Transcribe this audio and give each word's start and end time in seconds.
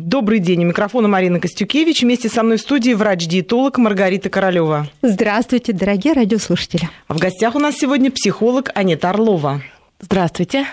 Добрый 0.00 0.38
день. 0.38 0.64
У 0.64 0.68
микрофона 0.68 1.08
Марина 1.08 1.40
Костюкевич. 1.40 2.02
Вместе 2.02 2.28
со 2.28 2.44
мной 2.44 2.58
в 2.58 2.60
студии 2.60 2.92
врач-диетолог 2.92 3.78
Маргарита 3.78 4.30
Королева. 4.30 4.86
Здравствуйте, 5.02 5.72
дорогие 5.72 6.12
радиослушатели. 6.12 6.88
В 7.08 7.18
гостях 7.18 7.56
у 7.56 7.58
нас 7.58 7.74
сегодня 7.74 8.12
психолог 8.12 8.70
Анета 8.76 9.10
Орлова. 9.10 9.60
Здравствуйте. 9.98 10.66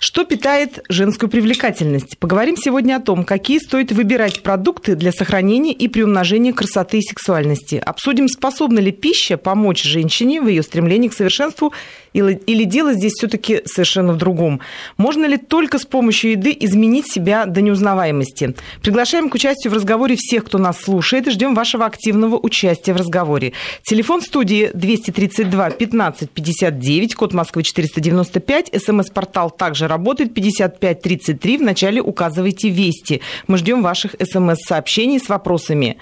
Что 0.00 0.24
питает 0.24 0.84
женскую 0.88 1.30
привлекательность? 1.30 2.18
Поговорим 2.18 2.56
сегодня 2.56 2.96
о 2.96 3.00
том, 3.00 3.24
какие 3.24 3.58
стоит 3.58 3.92
выбирать 3.92 4.42
продукты 4.42 4.96
для 4.96 5.12
сохранения 5.12 5.72
и 5.72 5.86
приумножения 5.86 6.52
красоты 6.52 6.98
и 6.98 7.02
сексуальности. 7.02 7.76
Обсудим, 7.76 8.26
способна 8.26 8.80
ли 8.80 8.90
пища 8.90 9.36
помочь 9.36 9.84
женщине 9.84 10.42
в 10.42 10.48
ее 10.48 10.64
стремлении 10.64 11.08
к 11.08 11.14
совершенству 11.14 11.72
или 12.14 12.64
дело 12.64 12.94
здесь 12.94 13.12
все-таки 13.12 13.62
совершенно 13.66 14.12
в 14.12 14.16
другом? 14.16 14.60
Можно 14.96 15.26
ли 15.26 15.36
только 15.36 15.78
с 15.78 15.84
помощью 15.84 16.32
еды 16.32 16.56
изменить 16.60 17.12
себя 17.12 17.44
до 17.44 17.60
неузнаваемости? 17.60 18.54
Приглашаем 18.82 19.28
к 19.28 19.34
участию 19.34 19.72
в 19.72 19.76
разговоре 19.76 20.16
всех, 20.16 20.44
кто 20.44 20.58
нас 20.58 20.80
слушает, 20.80 21.26
и 21.26 21.30
ждем 21.30 21.54
вашего 21.54 21.86
активного 21.86 22.36
участия 22.36 22.92
в 22.92 22.96
разговоре. 22.96 23.52
Телефон 23.82 24.22
студии 24.22 24.70
232 24.72 25.70
15 25.70 26.30
59, 26.30 27.14
код 27.14 27.34
Москвы 27.34 27.62
495, 27.64 28.70
смс-портал 28.82 29.50
также 29.50 29.88
работает 29.88 30.32
5533. 30.34 31.58
Вначале 31.58 32.00
указывайте 32.00 32.68
«Вести». 32.68 33.20
Мы 33.48 33.58
ждем 33.58 33.82
ваших 33.82 34.14
смс-сообщений 34.20 35.18
с 35.18 35.28
вопросами. 35.28 35.96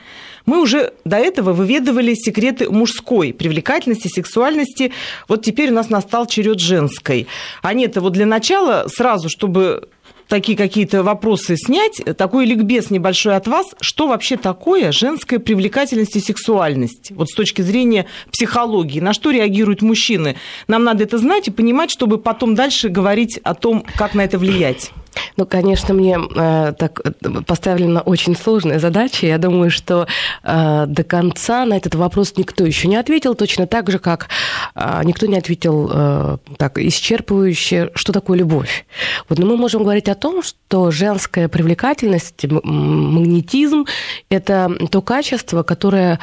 Мы 0.47 0.61
уже 0.61 0.93
до 1.05 1.17
этого 1.17 1.53
выведывали 1.53 2.15
секреты 2.15 2.71
мужской 2.71 3.33
привлекательности, 3.33 4.09
сексуальности. 4.09 4.93
Вот 5.29 5.43
теперь 5.43 5.71
у 5.71 5.75
нас 5.75 5.91
настал 5.91 6.27
черед 6.27 6.61
женской. 6.61 7.27
А 7.63 7.75
нет, 7.75 7.97
вот 7.97 8.13
для 8.13 8.27
начала 8.27 8.87
сразу, 8.89 9.29
чтобы 9.29 9.89
такие 10.33 10.57
какие-то 10.57 11.03
вопросы 11.03 11.57
снять, 11.59 12.01
такой 12.17 12.47
ликбез 12.47 12.89
небольшой 12.89 13.37
от 13.37 13.47
вас, 13.47 13.67
что 13.83 14.09
вообще 14.09 14.39
такое 14.39 14.91
женская 14.91 15.39
привлекательность 15.39 16.17
и 16.17 16.21
сексуальность? 16.21 17.13
Вот 17.15 17.29
с 17.29 17.35
точки 17.35 17.61
зрения 17.61 18.07
психологии, 18.31 19.01
на 19.01 19.13
что 19.13 19.31
реагируют 19.31 19.83
мужчины? 19.83 20.37
Нам 20.69 20.85
надо 20.85 21.05
это 21.05 21.19
знать 21.19 21.49
и 21.49 21.51
понимать, 21.51 21.91
чтобы 21.91 22.17
потом 22.17 22.55
дальше 22.55 22.89
говорить 22.89 23.39
о 23.43 23.55
том, 23.55 23.85
как 23.97 24.15
на 24.15 24.23
это 24.23 24.39
влиять. 24.39 24.91
Ну, 25.37 25.47
конечно, 25.47 25.95
мне 25.95 26.19
э, 26.19 26.73
так 26.79 27.01
поставлена 27.47 28.01
очень 28.01 28.37
сложная 28.37 28.79
задача. 28.79 29.27
Я 29.27 29.39
думаю, 29.39 29.71
что 29.71 30.07
э, 30.43 30.85
до 30.87 31.05
конца 31.05 31.65
на 31.65 31.77
этот 31.77 31.95
вопрос 31.95 32.35
никто 32.37 32.65
еще 32.65 32.89
не 32.89 32.97
ответил, 32.97 33.35
точно 33.35 33.67
так 33.67 33.91
же, 33.91 33.99
как 33.99 34.29
э, 34.75 35.01
никто 35.05 35.27
не 35.27 35.39
ответил 35.39 35.91
э, 35.93 36.37
так 36.57 36.79
исчерпывающе, 36.79 37.91
что 37.95 38.13
такое 38.13 38.39
любовь. 38.39 38.87
Вот, 39.29 39.39
но 39.39 39.47
мы 39.47 39.57
можем 39.57 39.83
говорить 39.83 40.09
о 40.09 40.15
том, 40.15 40.43
что 40.43 40.91
женская 40.91 41.49
привлекательность, 41.49 42.45
магнетизм– 42.45 43.87
это 44.29 44.71
то 44.91 45.03
качество, 45.03 45.63
которое 45.63 46.19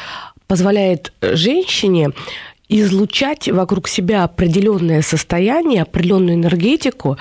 позволяет 0.47 1.13
женщине 1.21 2.11
излучать 2.69 3.49
вокруг 3.49 3.87
себя 3.87 4.23
определенное 4.23 5.01
состояние, 5.01 5.81
определенную 5.81 6.35
энергетику, 6.35 7.17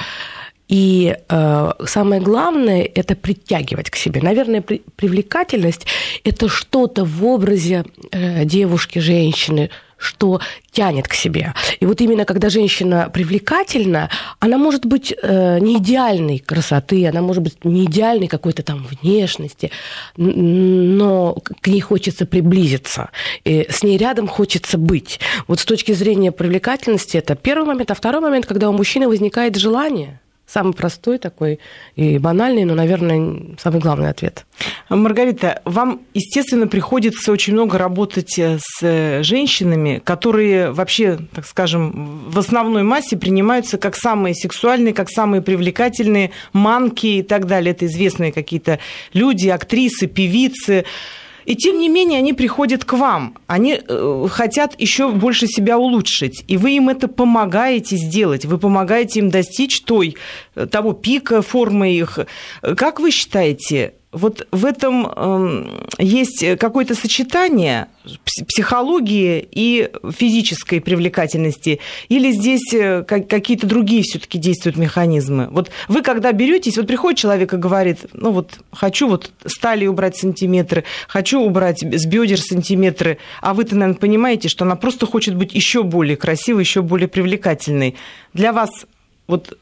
и 0.69 1.17
э, 1.29 1.73
самое 1.87 2.21
главное– 2.21 2.89
это 2.95 3.17
притягивать 3.17 3.91
к 3.91 3.97
себе. 3.97 4.21
Наверное, 4.21 4.61
при, 4.61 4.83
привлекательность– 4.97 5.87
это 6.25 6.49
что-то 6.49 7.05
в 7.05 7.25
образе 7.25 7.85
э, 8.13 8.45
девушки, 8.45 8.99
женщины, 8.99 9.71
что 9.97 10.41
тянет 10.71 11.09
к 11.09 11.15
себе. 11.15 11.55
И 11.81 11.87
вот 11.87 12.01
именно 12.03 12.27
когда 12.27 12.51
женщина 12.51 13.11
привлекательна, 13.13 14.11
она 14.41 14.59
может 14.59 14.85
быть 14.85 15.13
э, 15.23 15.59
не 15.59 15.79
идеальной 15.79 16.39
красоты, 16.39 17.09
она 17.09 17.23
может 17.23 17.43
быть 17.43 17.65
не 17.65 17.87
идеальной 17.87 18.29
какой-то 18.29 18.63
там 18.63 18.87
внешности, 18.87 19.71
но 20.17 21.35
к 21.63 21.67
ней 21.67 21.81
хочется 21.81 22.27
приблизиться, 22.27 23.11
и 23.45 23.67
с 23.71 23.83
ней 23.83 23.97
рядом 23.97 24.29
хочется 24.29 24.77
быть. 24.77 25.19
Вот 25.49 25.61
с 25.61 25.65
точки 25.65 25.93
зрения 25.93 26.31
привлекательности 26.31 27.17
это 27.17 27.35
первый 27.35 27.67
момент, 27.67 27.91
а 27.91 27.95
второй 27.95 28.21
момент, 28.21 28.45
когда 28.45 28.69
у 28.69 28.73
мужчины 28.73 29.09
возникает 29.09 29.57
желание– 29.57 30.21
Самый 30.49 30.73
простой 30.73 31.19
такой 31.19 31.59
и 31.95 32.17
банальный, 32.17 32.65
но, 32.65 32.75
наверное, 32.75 33.57
самый 33.59 33.81
главный 33.81 34.09
ответ. 34.09 34.47
Маргарита, 34.89 35.61
вам, 35.67 36.01
естественно, 36.15 36.67
приходится 36.67 37.33
очень 37.33 37.53
много 37.53 37.77
работать 37.77 38.39
э, 38.39 38.59
с 38.59 38.83
э, 38.83 39.23
женщинами, 39.23 40.01
которые 40.03 40.71
вообще, 40.71 41.19
так 41.35 41.45
скажем, 41.45 42.31
в 42.31 42.39
основной 42.39 42.83
массе 42.83 43.19
принимаются 43.19 43.77
как 43.77 43.95
самые 43.95 44.35
сексуальные, 44.35 44.95
как 44.95 45.11
самые 45.11 45.43
привлекательные, 45.43 46.31
манки 46.55 47.19
и 47.19 47.23
так 47.23 47.47
далее. 47.47 47.73
Это 47.73 47.85
известные 47.85 48.33
какие-то 48.33 48.79
люди, 49.13 49.49
актрисы, 49.49 50.07
певицы. 50.07 50.87
И 51.49 51.57
тем 51.57 51.79
не 51.79 51.89
менее 51.89 52.19
они 52.19 52.35
приходят 52.35 52.85
к 52.85 52.93
вам. 52.93 53.35
Они 53.47 53.81
э, 53.81 54.27
хотят 54.31 54.79
еще 54.79 55.09
больше 55.09 55.47
себя 55.47 55.79
улучшить. 55.79 56.45
И 56.47 56.59
вы 56.59 56.73
им 56.73 56.91
это 56.91 57.09
помогаете 57.09 57.97
сделать. 57.97 58.45
Вы 58.45 58.59
помогаете 58.59 59.21
им 59.21 59.31
достичь 59.31 59.81
той, 59.81 60.17
э, 60.55 60.67
того 60.67 60.93
пика 60.93 61.41
формы 61.41 61.95
их. 61.95 62.19
Как 62.61 63.01
вы 63.01 63.11
считаете, 63.11 63.95
вот 64.11 64.47
в 64.53 64.65
этом 64.65 65.07
эм, 65.07 65.87
есть 65.99 66.43
какое-то 66.59 66.95
сочетание 66.95 67.89
психологии 68.47 69.47
и 69.51 69.91
физической 70.17 70.81
привлекательности, 70.81 71.81
или 72.09 72.33
здесь 72.33 72.73
э, 72.73 73.03
какие-то 73.03 73.67
другие 73.67 74.03
все-таки 74.03 74.39
действуют 74.39 74.79
механизмы? 74.79 75.49
Вот 75.51 75.71
вы 75.89 76.01
когда 76.03 76.33
беретесь, 76.33 76.79
вот 76.79 76.87
приходит 76.87 77.19
человек 77.19 77.53
и 77.53 77.59
говорит, 77.59 78.07
ну 78.15 78.31
вот 78.31 78.59
хочу 78.73 79.09
вот 79.09 79.31
с 79.45 79.59
талии 79.59 79.87
убрать 79.87 80.17
сантиметры, 80.17 80.85
хочу 81.07 81.41
убрать 81.41 81.81
с 81.83 82.07
бедер 82.07 82.41
сантиметры, 82.41 83.19
а 83.43 83.53
вы-то, 83.53 83.77
наверное, 83.77 84.01
понимаете, 84.01 84.49
что 84.49 84.65
она 84.65 84.77
просто 84.77 85.05
хочет 85.05 85.35
быть 85.35 85.53
еще 85.55 85.83
более 85.83 86.17
красивой, 86.17 86.63
еще 86.63 86.81
более 86.81 87.09
привлекательной. 87.09 87.95
Для 88.33 88.55
вас 88.55 88.71
вот 89.27 89.59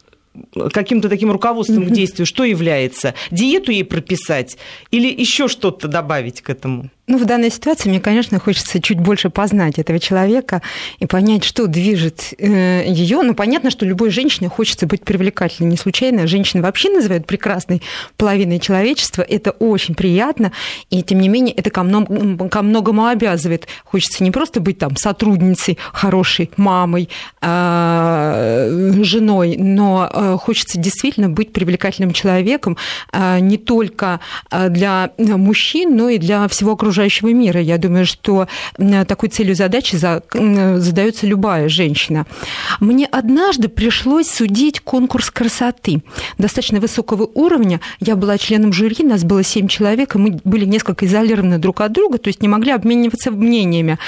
каким-то 0.73 1.09
таким 1.09 1.31
руководством 1.31 1.87
к 1.87 1.91
действию, 1.91 2.27
что 2.27 2.45
является? 2.45 3.15
Диету 3.31 3.73
ей 3.73 3.85
прописать 3.85 4.59
или 4.91 5.09
еще 5.09 5.49
что-то 5.49 5.89
добавить 5.89 6.41
к 6.41 6.51
этому? 6.51 6.91
Ну, 7.09 7.19
в 7.19 7.25
данной 7.25 7.53
ситуации 7.53 7.89
мне, 7.89 8.01
конечно, 8.01 8.41
хочется 8.41 8.83
чуть 8.83 8.99
больше 8.99 9.31
познать 9.31 9.79
этого 9.79 10.01
человека 10.01 10.61
и 10.99 11.07
понять, 11.07 11.45
что 11.45 11.69
движет 11.69 12.35
э, 12.37 12.85
ее. 12.89 13.23
Ну, 13.23 13.33
понятно, 13.33 13.71
что 13.71 13.87
любой 13.87 14.11
женщине 14.11 14.49
хочется 14.49 14.89
быть 14.89 15.05
привлекательной. 15.05 15.71
Не 15.71 15.77
случайно 15.77 16.27
женщины 16.27 16.65
вообще 16.65 16.91
называют 16.91 17.25
прекрасной 17.25 17.81
половиной 18.17 18.59
человечества. 18.59 19.23
Это 19.23 19.53
очень 19.53 19.95
приятно, 19.95 20.51
и 20.91 21.05
тем 21.05 21.21
не 21.21 21.29
менее 21.29 21.55
это 21.55 21.71
ко, 21.71 21.85
многому, 21.85 22.49
ко 22.49 22.63
многому 22.63 23.07
обязывает. 23.07 23.69
Хочется 23.85 24.25
не 24.25 24.33
просто 24.33 24.59
быть 24.59 24.79
там 24.79 24.97
сотрудницей, 24.97 25.79
хорошей 25.93 26.51
мамой, 26.57 27.09
э, 27.41 28.93
женой, 29.03 29.57
но 29.57 30.11
э, 30.13 30.37
хочется 30.41 30.81
действительно 30.81 31.29
быть 31.29 31.53
привлекательным 31.53 32.13
человеком 32.13 32.77
не 33.13 33.59
только 33.59 34.19
для 34.51 35.11
мужчин, 35.19 35.97
но 35.97 36.09
и 36.09 36.19
для 36.19 36.49
всего 36.49 36.73
окружающего 36.73 36.96
окружающего 36.97 37.33
мира. 37.33 37.61
Я 37.61 37.79
думаю, 37.79 38.07
что 38.07 38.49
такой 39.07 39.29
целью 39.29 39.55
задачи 39.55 39.97
задается 39.97 41.27
любая 41.27 41.69
женщина. 41.69 42.27
Мне 42.81 43.07
однажды 43.07 43.69
пришлось 43.69 44.29
судить 44.29 44.81
конкурс 44.81 45.31
красоты 45.31 46.03
достаточно 46.39 46.81
высокого 46.81 47.29
уровня. 47.35 47.81
Я 48.01 48.17
была 48.17 48.39
членом 48.39 48.73
жюри, 48.73 49.05
нас 49.05 49.25
было 49.25 49.43
семь 49.43 49.69
человек, 49.69 50.15
и 50.15 50.19
мы 50.19 50.41
были 50.45 50.65
несколько 50.65 51.07
изолированы 51.07 51.59
друг 51.59 51.81
от 51.83 51.93
друга, 51.93 52.19
то 52.19 52.29
есть 52.29 52.43
не 52.43 52.49
могли 52.49 52.73
обмениваться 52.73 53.31
мнениями 53.31 53.99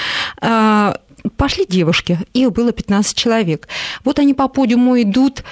а, 0.41 0.97
пошли 1.37 1.65
девушки, 1.67 2.19
их 2.33 2.51
было 2.51 2.71
15 2.71 3.15
человек. 3.15 3.67
Вот 4.03 4.19
они 4.19 4.33
по 4.33 4.47
подиуму 4.47 4.99
идут, 5.01 5.43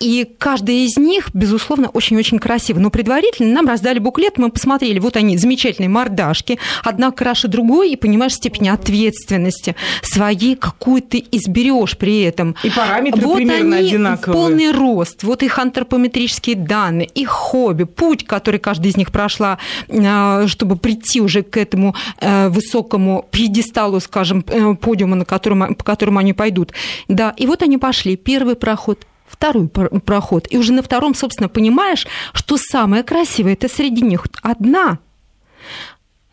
и 0.00 0.28
каждая 0.38 0.76
из 0.76 0.96
них, 0.96 1.28
безусловно, 1.32 1.88
очень-очень 1.88 2.38
красива. 2.38 2.78
Но 2.78 2.90
предварительно 2.90 3.54
нам 3.54 3.66
раздали 3.66 3.98
буклет, 3.98 4.38
мы 4.38 4.50
посмотрели, 4.50 4.98
вот 4.98 5.16
они, 5.16 5.36
замечательные 5.36 5.88
мордашки, 5.88 6.58
одна 6.82 7.10
краше 7.10 7.48
другой, 7.48 7.92
и 7.92 7.96
понимаешь 7.96 8.34
степень 8.34 8.68
ответственности 8.68 9.76
своей, 10.02 10.56
какую 10.56 11.02
ты 11.02 11.24
изберешь 11.32 11.96
при 11.96 12.22
этом. 12.22 12.54
И 12.62 12.70
параметры 12.70 13.20
вот 13.22 13.36
примерно 13.36 13.76
они 13.76 13.88
одинаковые. 13.88 14.34
полный 14.34 14.72
рост, 14.72 15.22
вот 15.22 15.42
их 15.42 15.58
антропометрические 15.58 16.56
данные, 16.56 17.06
их 17.06 17.28
хобби, 17.28 17.84
путь, 17.84 18.26
который 18.26 18.60
каждая 18.60 18.90
из 18.90 18.96
них 18.96 19.12
прошла, 19.12 19.58
а, 19.88 20.46
чтобы 20.46 20.76
прийти 20.76 21.20
уже 21.20 21.42
к 21.42 21.56
этому 21.56 21.94
э, 22.20 22.48
высокому 22.48 23.26
пьедесталу, 23.30 24.00
скажем, 24.00 24.44
э, 24.48 24.74
подиуму, 24.74 25.14
на 25.14 25.24
котором, 25.24 25.74
по 25.74 25.84
которому 25.84 26.18
они 26.18 26.32
пойдут. 26.32 26.72
Да, 27.08 27.34
и 27.36 27.46
вот 27.46 27.62
они 27.62 27.78
пошли. 27.78 28.16
Первый 28.16 28.56
проход, 28.56 29.06
второй 29.40 29.68
проход. 29.68 30.46
И 30.50 30.58
уже 30.58 30.72
на 30.72 30.82
втором, 30.82 31.14
собственно, 31.14 31.48
понимаешь, 31.48 32.06
что 32.34 32.58
самое 32.58 33.02
красивое 33.02 33.54
это 33.54 33.68
среди 33.68 34.02
них 34.02 34.26
одна. 34.42 34.98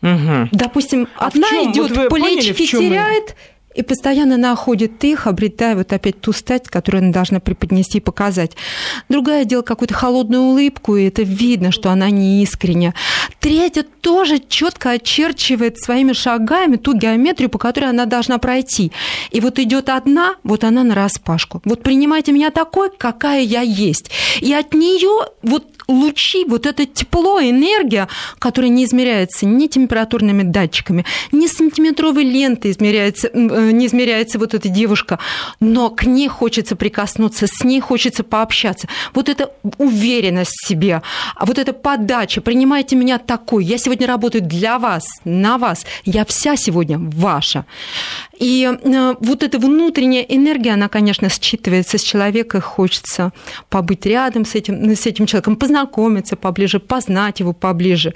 Угу. 0.02 0.50
Допустим, 0.52 1.08
а 1.16 1.28
одна 1.28 1.48
идет, 1.64 1.96
вот 1.96 2.10
плечики 2.10 2.66
теряет, 2.66 3.34
и 3.78 3.82
постоянно 3.82 4.36
находит 4.36 5.04
их, 5.04 5.28
обретая 5.28 5.76
вот 5.76 5.92
опять 5.92 6.20
ту 6.20 6.32
стать, 6.32 6.66
которую 6.66 7.04
она 7.04 7.12
должна 7.12 7.38
преподнести 7.38 7.98
и 7.98 8.00
показать. 8.00 8.56
Другая 9.08 9.44
делает 9.44 9.68
какую-то 9.68 9.94
холодную 9.94 10.42
улыбку, 10.42 10.96
и 10.96 11.06
это 11.06 11.22
видно, 11.22 11.70
что 11.70 11.90
она 11.90 12.10
не 12.10 12.42
искренняя. 12.42 12.92
Третья 13.38 13.84
тоже 14.00 14.40
четко 14.40 14.90
очерчивает 14.90 15.78
своими 15.78 16.12
шагами 16.12 16.74
ту 16.74 16.92
геометрию, 16.92 17.50
по 17.50 17.58
которой 17.58 17.90
она 17.90 18.04
должна 18.06 18.38
пройти. 18.38 18.90
И 19.30 19.40
вот 19.40 19.60
идет 19.60 19.90
одна, 19.90 20.34
вот 20.42 20.64
она 20.64 20.82
на 20.82 20.96
распашку. 20.96 21.62
Вот 21.64 21.84
принимайте 21.84 22.32
меня 22.32 22.50
такой, 22.50 22.90
какая 22.90 23.42
я 23.42 23.60
есть. 23.60 24.10
И 24.40 24.52
от 24.52 24.74
нее 24.74 25.28
вот 25.42 25.77
лучи, 25.88 26.44
вот 26.44 26.66
это 26.66 26.86
тепло, 26.86 27.40
энергия, 27.40 28.08
которая 28.38 28.70
не 28.70 28.84
измеряется 28.84 29.46
ни 29.46 29.66
температурными 29.66 30.42
датчиками, 30.42 31.04
ни 31.32 31.46
сантиметровой 31.46 32.24
лентой 32.24 32.72
измеряется, 32.72 33.28
э, 33.28 33.70
не 33.72 33.86
измеряется 33.86 34.38
вот 34.38 34.54
эта 34.54 34.68
девушка, 34.68 35.18
но 35.60 35.90
к 35.90 36.04
ней 36.04 36.28
хочется 36.28 36.76
прикоснуться, 36.76 37.46
с 37.46 37.64
ней 37.64 37.80
хочется 37.80 38.22
пообщаться. 38.22 38.88
Вот 39.14 39.28
эта 39.28 39.50
уверенность 39.78 40.52
в 40.52 40.68
себе, 40.68 41.02
а 41.34 41.46
вот 41.46 41.58
эта 41.58 41.72
подача, 41.72 42.40
принимайте 42.40 42.94
меня 42.94 43.18
такой, 43.18 43.64
я 43.64 43.78
сегодня 43.78 44.06
работаю 44.06 44.42
для 44.42 44.78
вас, 44.78 45.04
на 45.24 45.58
вас, 45.58 45.86
я 46.04 46.24
вся 46.24 46.56
сегодня 46.56 46.98
ваша. 46.98 47.64
И 48.38 48.68
э, 48.70 49.14
вот 49.20 49.42
эта 49.42 49.58
внутренняя 49.58 50.22
энергия, 50.22 50.72
она, 50.72 50.88
конечно, 50.88 51.26
считывается 51.26 51.98
с 51.98 52.02
человека, 52.02 52.60
хочется 52.60 53.32
побыть 53.68 54.06
рядом 54.06 54.44
с 54.44 54.54
этим, 54.54 54.94
с 54.94 55.06
этим 55.06 55.26
человеком, 55.26 55.56
познакомиться 55.56 56.36
поближе, 56.36 56.78
познать 56.78 57.40
его 57.40 57.52
поближе. 57.52 58.14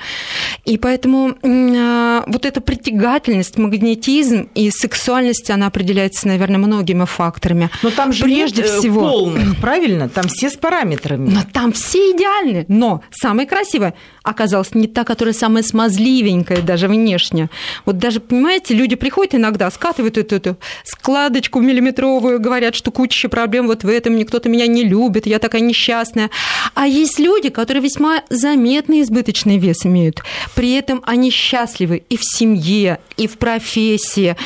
И 0.64 0.78
поэтому 0.78 1.34
э, 1.42 2.22
вот 2.26 2.46
эта 2.46 2.60
притягательность, 2.60 3.58
магнетизм 3.58 4.48
и 4.54 4.70
сексуальность, 4.70 5.50
она 5.50 5.66
определяется, 5.66 6.28
наверное, 6.28 6.58
многими 6.58 7.04
факторами. 7.04 7.70
Но 7.82 7.90
там 7.90 8.12
же 8.12 8.24
прежде 8.24 8.62
нет 8.62 8.70
э, 8.70 8.78
всего 8.78 9.00
полных, 9.00 9.56
правильно? 9.60 10.08
Там 10.08 10.24
все 10.28 10.50
с 10.50 10.56
параметрами. 10.56 11.30
Но 11.30 11.40
там 11.52 11.72
все 11.72 11.98
идеальны. 12.12 12.64
Но 12.68 13.02
самое 13.10 13.48
красивое 13.48 13.94
оказалось 14.22 14.74
не 14.74 14.86
та, 14.86 15.04
которая 15.04 15.34
самая 15.34 15.62
смазливенькая 15.62 16.62
даже 16.62 16.86
внешне. 16.86 17.50
Вот 17.84 17.98
даже, 17.98 18.20
понимаете, 18.20 18.74
люди 18.74 18.94
приходят 18.94 19.34
иногда, 19.34 19.70
скатывают 19.70 20.11
эту, 20.18 20.36
эту 20.36 20.56
складочку 20.84 21.60
миллиметровую, 21.60 22.40
говорят, 22.40 22.74
что 22.74 22.90
куча 22.90 23.28
проблем 23.28 23.66
вот 23.66 23.84
в 23.84 23.88
этом, 23.88 24.16
никто-то 24.16 24.48
меня 24.48 24.66
не 24.66 24.84
любит, 24.84 25.26
я 25.26 25.38
такая 25.38 25.62
несчастная. 25.62 26.30
А 26.74 26.86
есть 26.86 27.18
люди, 27.18 27.48
которые 27.48 27.82
весьма 27.82 28.22
заметный 28.28 29.02
избыточный 29.02 29.58
вес 29.58 29.84
имеют. 29.84 30.22
При 30.54 30.72
этом 30.72 31.02
они 31.06 31.30
счастливы 31.30 32.02
и 32.08 32.16
в 32.16 32.22
семье, 32.22 33.00
и 33.16 33.26
в 33.26 33.38
профессии. 33.38 34.36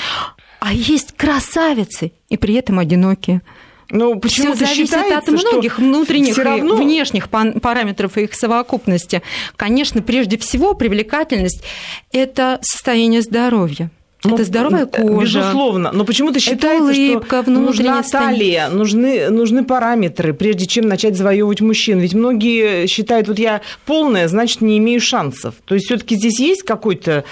А 0.61 0.73
есть 0.73 1.13
красавицы, 1.17 2.12
и 2.29 2.37
при 2.37 2.55
этом 2.55 2.79
одинокие. 2.79 3.43
Но 3.91 4.17
почему 4.17 4.55
Все 4.55 4.67
зависит 4.67 4.95
от 4.95 5.29
многих 5.29 5.79
внутренних 5.79 6.37
равно... 6.39 6.75
и 6.75 6.85
внешних 6.85 7.29
параметров 7.29 8.19
и 8.19 8.23
их 8.23 8.35
совокупности. 8.35 9.23
Конечно, 9.57 10.03
прежде 10.03 10.39
всего, 10.39 10.75
привлекательность– 10.75 11.62
это 12.12 12.59
состояние 12.62 13.23
здоровья. 13.23 13.91
Ну, 14.25 14.35
это 14.35 14.45
здоровая 14.45 14.87
кожа. 14.87 15.39
Безусловно. 15.41 15.93
Но 15.93 16.05
почему-то 16.05 16.41
считается, 16.41 16.93
улыбка, 16.93 17.43
что 17.43 17.51
нужна 17.51 18.03
талия, 18.03 18.69
нужны, 18.69 19.31
нужны 19.31 19.65
параметры, 19.65 20.33
прежде 20.33 20.67
чем 20.67 20.89
начать 20.89 21.17
завоевывать 21.17 21.61
мужчин. 21.61 21.99
Ведь 21.99 22.15
многие 22.15 22.87
считают, 22.87 23.29
вот 23.29 23.39
я 23.39 23.61
полная, 23.85 24.27
значит, 24.29 24.63
не 24.63 24.79
имею 24.79 25.01
шансов. 25.01 25.55
То 25.65 25.75
есть 25.75 25.87
все 25.87 25.99
таки 25.99 26.17
здесь 26.17 26.41
есть 26.41 26.63
какой-то 26.63 27.25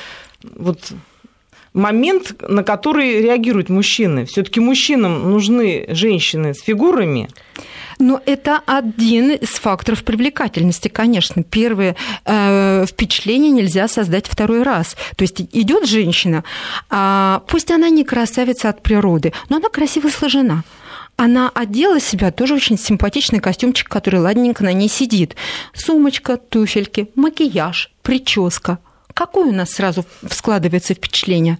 вот 0.56 0.78
момент, 1.72 2.34
на 2.48 2.62
который 2.62 3.20
реагируют 3.20 3.68
мужчины. 3.68 4.24
Все-таки 4.26 4.60
мужчинам 4.60 5.30
нужны 5.30 5.86
женщины 5.88 6.54
с 6.54 6.60
фигурами. 6.60 7.28
Но 7.98 8.20
это 8.26 8.60
один 8.66 9.32
из 9.32 9.50
факторов 9.50 10.04
привлекательности, 10.04 10.88
конечно. 10.88 11.42
Первое 11.42 11.96
э, 12.24 12.84
впечатление 12.88 13.50
нельзя 13.50 13.88
создать 13.88 14.26
второй 14.26 14.62
раз. 14.62 14.96
То 15.16 15.22
есть 15.22 15.40
идет 15.52 15.86
женщина, 15.86 16.44
э, 16.90 17.40
пусть 17.46 17.70
она 17.70 17.88
не 17.88 18.04
красавица 18.04 18.68
от 18.68 18.82
природы, 18.82 19.32
но 19.48 19.56
она 19.56 19.68
красиво 19.68 20.08
сложена 20.08 20.64
она 21.16 21.48
одела 21.54 22.00
себя 22.00 22.32
тоже 22.32 22.54
очень 22.54 22.76
симпатичный 22.76 23.38
костюмчик, 23.38 23.88
который 23.88 24.18
ладненько 24.18 24.64
на 24.64 24.72
ней 24.72 24.88
сидит. 24.88 25.36
Сумочка, 25.72 26.36
туфельки, 26.36 27.08
макияж, 27.14 27.92
прическа. 28.02 28.80
Какое 29.14 29.46
у 29.46 29.52
нас 29.52 29.70
сразу 29.70 30.04
складывается 30.28 30.92
впечатление? 30.92 31.58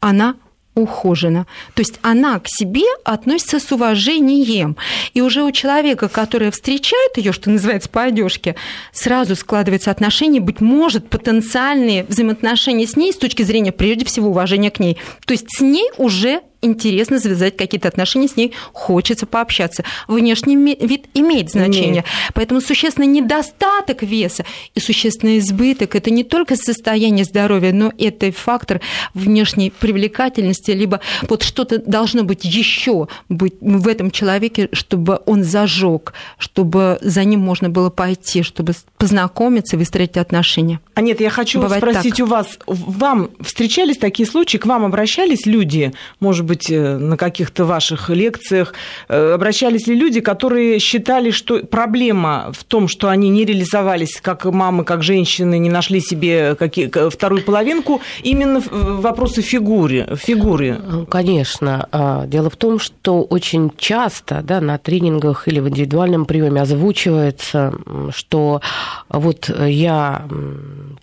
она 0.00 0.36
ухожена. 0.76 1.46
То 1.74 1.80
есть 1.80 1.98
она 2.02 2.38
к 2.38 2.44
себе 2.46 2.84
относится 3.02 3.58
с 3.58 3.72
уважением. 3.72 4.76
И 5.14 5.22
уже 5.22 5.42
у 5.42 5.50
человека, 5.50 6.08
который 6.08 6.50
встречает 6.52 7.16
ее, 7.16 7.32
что 7.32 7.50
называется, 7.50 7.88
по 7.88 8.02
одежке, 8.02 8.54
сразу 8.92 9.34
складывается 9.34 9.90
отношение, 9.90 10.40
быть 10.40 10.60
может, 10.60 11.08
потенциальные 11.08 12.04
взаимоотношения 12.04 12.86
с 12.86 12.96
ней 12.96 13.12
с 13.12 13.16
точки 13.16 13.42
зрения, 13.42 13.72
прежде 13.72 14.04
всего, 14.04 14.28
уважения 14.28 14.70
к 14.70 14.78
ней. 14.78 14.98
То 15.24 15.32
есть 15.32 15.46
с 15.48 15.60
ней 15.60 15.90
уже 15.96 16.42
интересно 16.66 17.18
завязать 17.18 17.56
какие-то 17.56 17.88
отношения 17.88 18.28
с 18.28 18.36
ней, 18.36 18.52
хочется 18.72 19.26
пообщаться. 19.26 19.84
Внешний 20.08 20.56
вид 20.56 21.06
имеет 21.14 21.50
значение. 21.50 21.86
Нет. 21.86 22.04
Поэтому 22.34 22.60
существенный 22.60 23.06
недостаток 23.06 24.02
веса 24.02 24.44
и 24.74 24.80
существенный 24.80 25.38
избыток– 25.38 25.94
это 25.96 26.10
не 26.10 26.24
только 26.24 26.56
состояние 26.56 27.24
здоровья, 27.24 27.72
но 27.72 27.92
это 27.98 28.30
фактор 28.32 28.80
внешней 29.14 29.70
привлекательности, 29.70 30.72
либо 30.72 31.00
вот 31.22 31.42
что-то 31.42 31.78
должно 31.78 32.24
быть 32.24 32.44
еще 32.44 33.08
быть 33.28 33.54
в 33.60 33.88
этом 33.88 34.10
человеке, 34.10 34.68
чтобы 34.72 35.20
он 35.26 35.44
зажег, 35.44 36.12
чтобы 36.38 36.98
за 37.00 37.24
ним 37.24 37.40
можно 37.40 37.70
было 37.70 37.90
пойти, 37.90 38.42
чтобы 38.42 38.74
познакомиться, 38.98 39.76
выстроить 39.76 40.16
отношения. 40.16 40.80
А 40.94 41.00
нет, 41.00 41.20
я 41.20 41.30
хочу 41.30 41.60
Бывает 41.60 41.82
спросить 41.82 42.16
так. 42.16 42.26
у 42.26 42.30
вас, 42.30 42.58
вам 42.66 43.30
встречались 43.40 43.98
такие 43.98 44.28
случаи, 44.28 44.58
к 44.58 44.66
вам 44.66 44.84
обращались 44.84 45.46
люди, 45.46 45.92
может 46.20 46.44
быть, 46.44 46.55
э, 46.70 46.98
на 46.98 47.16
каких-то 47.16 47.64
ваших 47.64 48.10
лекциях, 48.10 48.74
э, 49.08 49.32
обращались 49.34 49.86
ли 49.86 49.94
люди, 49.94 50.20
которые 50.20 50.78
считали, 50.78 51.30
что 51.30 51.58
проблема 51.60 52.52
в 52.52 52.64
том, 52.64 52.88
что 52.88 53.08
они 53.08 53.28
не 53.28 53.44
реализовались 53.44 54.20
как 54.20 54.44
мамы, 54.44 54.84
как 54.84 55.02
женщины, 55.02 55.58
не 55.58 55.70
нашли 55.70 56.00
себе 56.00 56.54
какие, 56.54 56.90
вторую 57.10 57.42
половинку, 57.42 58.00
именно 58.22 58.62
вопросы 58.70 59.42
фигуры, 59.42 60.16
фигуры? 60.16 60.80
Конечно. 61.08 61.88
А, 61.92 62.26
дело 62.26 62.50
в 62.50 62.56
том, 62.56 62.78
что 62.78 63.22
очень 63.22 63.72
часто 63.76 64.42
да, 64.42 64.60
на 64.60 64.78
тренингах 64.78 65.48
или 65.48 65.60
в 65.60 65.68
индивидуальном 65.68 66.24
приеме 66.26 66.62
озвучивается, 66.62 67.74
что 68.10 68.60
вот 69.08 69.50
я, 69.66 70.26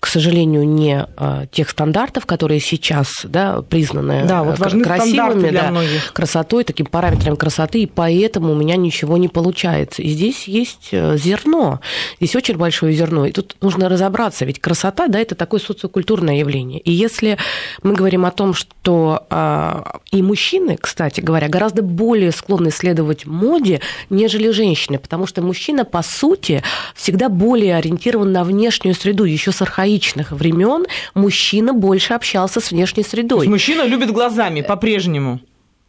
к 0.00 0.06
сожалению, 0.06 0.66
не 0.66 1.06
а, 1.16 1.46
тех 1.46 1.70
стандартов, 1.70 2.26
которые 2.26 2.60
сейчас 2.60 3.08
да, 3.24 3.62
признаны 3.62 4.24
да, 4.26 4.42
вот 4.42 4.58
важны 4.58 4.84
красивыми, 4.84 5.43
формами, 5.44 5.50
для 5.50 5.62
да, 5.62 5.70
многих. 5.70 6.12
красотой, 6.12 6.64
таким 6.64 6.86
параметром 6.86 7.36
красоты, 7.36 7.82
и 7.82 7.86
поэтому 7.86 8.52
у 8.52 8.54
меня 8.54 8.76
ничего 8.76 9.16
не 9.16 9.28
получается. 9.28 10.02
И 10.02 10.08
здесь 10.08 10.48
есть 10.48 10.88
э, 10.92 11.16
зерно, 11.16 11.80
здесь 12.20 12.36
очень 12.36 12.56
большое 12.56 12.94
зерно, 12.94 13.26
и 13.26 13.32
тут 13.32 13.56
нужно 13.60 13.88
разобраться, 13.88 14.44
ведь 14.44 14.60
красота, 14.60 15.08
да, 15.08 15.20
это 15.20 15.34
такое 15.34 15.60
социокультурное 15.60 16.36
явление. 16.36 16.80
И 16.80 16.92
если 16.92 17.38
мы 17.82 17.94
говорим 17.94 18.24
о 18.26 18.30
том, 18.30 18.54
что 18.54 19.26
а, 19.30 20.00
и 20.10 20.22
мужчины, 20.22 20.76
кстати 20.80 21.20
говоря, 21.20 21.48
гораздо 21.48 21.82
более 21.82 22.32
склонны 22.32 22.70
следовать 22.70 23.26
моде, 23.26 23.80
нежели 24.10 24.50
женщины, 24.50 24.98
потому 24.98 25.26
что 25.26 25.42
мужчина, 25.42 25.84
по 25.84 26.02
сути, 26.02 26.62
всегда 26.94 27.28
более 27.28 27.76
ориентирован 27.76 28.32
на 28.32 28.44
внешнюю 28.44 28.94
среду. 28.94 29.24
Еще 29.24 29.52
с 29.52 29.62
архаичных 29.62 30.32
времен 30.32 30.86
мужчина 31.14 31.72
больше 31.72 32.14
общался 32.14 32.60
с 32.60 32.70
внешней 32.70 33.02
средой. 33.02 33.48
мужчина 33.48 33.82
любит 33.82 34.10
глазами 34.10 34.60
по-прежнему? 34.60 35.33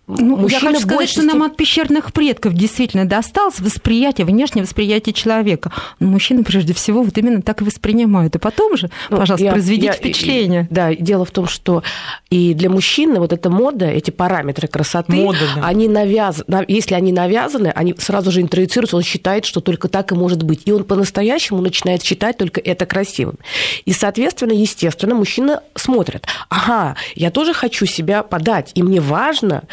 Ну, 0.07 0.38
Мужчина 0.38 0.69
я 0.69 0.74
хочу 0.74 0.81
сказать, 0.81 1.09
что 1.09 1.24
нам 1.24 1.41
от 1.41 1.57
пещерных 1.57 2.13
предков 2.13 2.53
действительно 2.53 3.05
досталось 3.05 3.59
восприятие, 3.59 4.25
внешнее 4.25 4.63
восприятие 4.63 5.13
человека. 5.13 5.71
Но 6.00 6.07
мужчины, 6.07 6.43
прежде 6.43 6.74
всего, 6.75 7.01
вот 7.01 7.17
именно 7.17 7.41
так 7.41 7.62
и 7.62 7.63
воспринимают. 7.63 8.35
И 8.35 8.39
потом 8.39 8.77
же, 8.77 8.91
ну, 9.09 9.17
пожалуйста, 9.17 9.45
я, 9.45 9.51
произведите 9.51 9.88
я, 9.88 9.93
впечатление. 9.93 10.67
Да, 10.69 10.93
дело 10.93 11.25
в 11.25 11.31
том, 11.31 11.47
что 11.47 11.81
и 12.29 12.53
для 12.53 12.69
мужчины 12.69 13.19
вот 13.19 13.33
эта 13.33 13.50
мода, 13.50 13.88
эти 13.88 14.12
параметры 14.12 14.67
красоты, 14.67 15.13
мода, 15.13 15.39
да. 15.55 15.65
они 15.65 15.88
навязаны, 15.88 16.65
если 16.67 16.93
они 16.93 17.12
навязаны, 17.12 17.67
они 17.67 17.95
сразу 17.97 18.31
же 18.31 18.41
интроицируются, 18.41 18.97
он 18.97 19.03
считает, 19.03 19.45
что 19.45 19.59
только 19.59 19.88
так 19.88 20.12
и 20.12 20.15
может 20.15 20.43
быть. 20.43 20.62
И 20.65 20.71
он 20.71 20.83
по-настоящему 20.83 21.62
начинает 21.62 22.03
считать 22.03 22.38
только 22.38 22.62
это 22.62 22.85
красивым. 22.85 23.39
И, 23.85 23.91
соответственно, 23.91 24.51
естественно, 24.51 25.15
мужчина 25.15 25.63
смотрит, 25.74 26.27
ага, 26.50 26.95
я 27.15 27.31
тоже 27.31 27.53
хочу 27.53 27.88
себя 27.88 28.21
подать, 28.21 28.71
и 28.75 28.83
мне 28.83 29.01
важно 29.01 29.63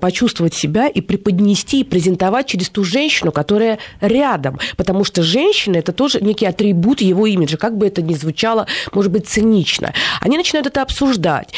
почувствовать 0.00 0.54
себя 0.54 0.86
и 0.86 1.00
преподнести, 1.00 1.80
и 1.80 1.84
презентовать 1.84 2.46
через 2.46 2.68
ту 2.68 2.84
женщину, 2.84 3.32
которая 3.32 3.78
рядом. 4.00 4.58
Потому 4.76 5.04
что 5.04 5.22
женщина– 5.22 5.76
это 5.78 5.92
тоже 5.92 6.20
некий 6.20 6.46
атрибут 6.46 7.00
его 7.00 7.26
имиджа, 7.26 7.56
как 7.56 7.76
бы 7.76 7.86
это 7.86 8.02
ни 8.02 8.14
звучало, 8.14 8.66
может 8.92 9.10
быть, 9.10 9.26
цинично. 9.26 9.92
Они 10.20 10.36
начинают 10.36 10.66
это 10.66 10.82
обсуждать. 10.82 11.52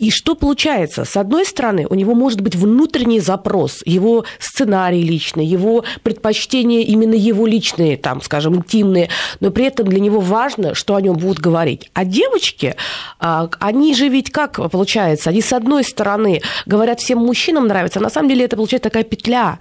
И 0.00 0.10
что 0.10 0.34
получается? 0.34 1.04
С 1.04 1.16
одной 1.18 1.44
стороны, 1.44 1.86
у 1.88 1.94
него 1.94 2.14
может 2.14 2.40
быть 2.40 2.56
внутренний 2.56 3.20
запрос, 3.20 3.82
его 3.84 4.24
сценарий 4.38 5.02
личный, 5.02 5.44
его 5.44 5.84
предпочтения 6.02 6.80
именно 6.80 7.12
его 7.12 7.46
личные, 7.46 7.98
там, 7.98 8.22
скажем, 8.22 8.56
интимные, 8.56 9.10
но 9.40 9.50
при 9.50 9.66
этом 9.66 9.86
для 9.86 10.00
него 10.00 10.20
важно, 10.20 10.74
что 10.74 10.94
о 10.94 11.02
нем 11.02 11.18
будут 11.18 11.38
говорить. 11.38 11.90
А 11.92 12.06
девочки, 12.06 12.76
а, 13.18 13.50
они 13.60 13.94
же 13.94 14.08
ведь 14.08 14.30
как 14.30 14.70
получается? 14.70 15.28
Они, 15.28 15.42
с 15.42 15.52
одной 15.52 15.84
стороны, 15.84 16.40
говорят, 16.64 17.00
всем 17.00 17.18
мужчинам 17.18 17.66
нравится, 17.66 18.00
а 18.00 18.02
на 18.02 18.10
самом 18.10 18.30
деле 18.30 18.46
это 18.46 18.56
получается 18.56 18.88
такая 18.88 19.04
петля 19.04 19.58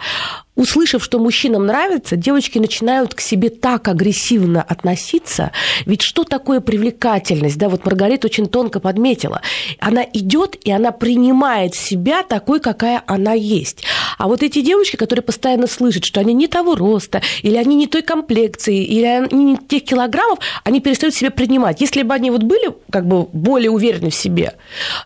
услышав, 0.59 1.03
что 1.03 1.19
мужчинам 1.19 1.65
нравится, 1.65 2.17
девочки 2.17 2.59
начинают 2.59 3.13
к 3.13 3.21
себе 3.21 3.49
так 3.49 3.87
агрессивно 3.87 4.61
относиться. 4.61 5.51
Ведь 5.85 6.01
что 6.01 6.25
такое 6.25 6.59
привлекательность? 6.59 7.57
Да, 7.57 7.69
вот 7.69 7.85
Маргарита 7.85 8.27
очень 8.27 8.47
тонко 8.47 8.81
подметила. 8.81 9.41
Она 9.79 10.03
идет 10.03 10.57
и 10.63 10.71
она 10.71 10.91
принимает 10.91 11.75
себя 11.75 12.23
такой, 12.23 12.59
какая 12.59 13.01
она 13.07 13.33
есть. 13.33 13.85
А 14.19 14.27
вот 14.27 14.43
эти 14.43 14.61
девочки, 14.61 14.97
которые 14.97 15.23
постоянно 15.23 15.65
слышат, 15.65 16.03
что 16.03 16.19
они 16.19 16.33
не 16.33 16.47
того 16.47 16.75
роста, 16.75 17.21
или 17.41 17.55
они 17.55 17.75
не 17.75 17.87
той 17.87 18.01
комплекции, 18.01 18.83
или 18.83 19.05
они 19.05 19.43
не 19.45 19.57
тех 19.57 19.85
килограммов, 19.85 20.39
они 20.65 20.81
перестают 20.81 21.15
себя 21.15 21.31
принимать. 21.31 21.79
Если 21.79 22.03
бы 22.03 22.13
они 22.13 22.29
вот 22.29 22.43
были 22.43 22.75
как 22.91 23.07
бы 23.07 23.23
более 23.31 23.71
уверены 23.71 24.09
в 24.09 24.15
себе, 24.15 24.55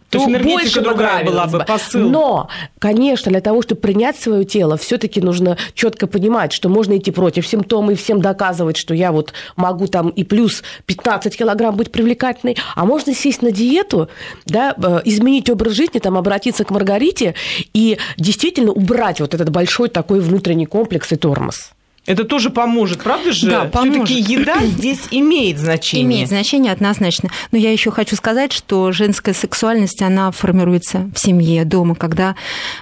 то, 0.09 0.17
то 0.17 0.39
больше 0.39 0.81
другая 0.81 1.23
была 1.23 1.45
бы 1.45 1.59
посыл. 1.59 2.09
Но, 2.09 2.49
конечно, 2.79 3.31
для 3.31 3.39
того, 3.39 3.61
чтобы 3.61 3.81
принять 3.81 4.17
свое 4.17 4.45
тело, 4.45 4.77
все-таки 4.77 5.21
нужно 5.21 5.57
четко 5.75 6.07
понимать, 6.07 6.51
что 6.51 6.67
можно 6.67 6.97
идти 6.97 7.11
против 7.11 7.45
симптомов 7.45 7.91
и 7.91 7.95
всем 7.95 8.19
доказывать, 8.19 8.77
что 8.77 8.95
я 8.95 9.11
вот 9.11 9.31
могу 9.55 9.85
там 9.85 10.09
и 10.09 10.23
плюс 10.23 10.63
15 10.87 11.37
килограмм 11.37 11.75
быть 11.75 11.91
привлекательной, 11.91 12.57
а 12.73 12.83
можно 12.83 13.13
сесть 13.13 13.43
на 13.43 13.51
диету, 13.51 14.09
да, 14.47 14.73
э, 14.75 15.01
изменить 15.05 15.51
образ 15.51 15.73
жизни, 15.73 15.99
там, 15.99 16.17
обратиться 16.17 16.63
к 16.63 16.71
Маргарите 16.71 17.35
и 17.75 17.99
действительно 18.17 18.71
убрать 18.71 19.02
убрать 19.03 19.19
вот 19.19 19.33
этот 19.33 19.49
большой 19.49 19.89
такой 19.89 20.21
внутренний 20.21 20.65
комплекс 20.65 21.11
и 21.11 21.17
тормоз. 21.17 21.71
Это 22.05 22.25
тоже 22.25 22.49
поможет, 22.49 23.01
правда 23.01 23.31
же? 23.31 23.49
Да, 23.49 23.63
поможет. 23.65 24.07
Все-таки 24.07 24.33
еда 24.33 24.57
здесь 24.65 25.01
имеет 25.11 25.57
значение. 25.57 26.05
Имеет 26.05 26.27
значение 26.27 26.73
однозначно. 26.73 27.29
Но 27.51 27.57
я 27.57 27.71
еще 27.71 27.91
хочу 27.91 28.17
сказать, 28.17 28.51
что 28.51 28.91
женская 28.91 29.33
сексуальность, 29.33 30.01
она 30.01 30.31
формируется 30.31 31.09
в 31.15 31.19
семье, 31.19 31.63
дома, 31.63 31.95
когда 31.95 32.35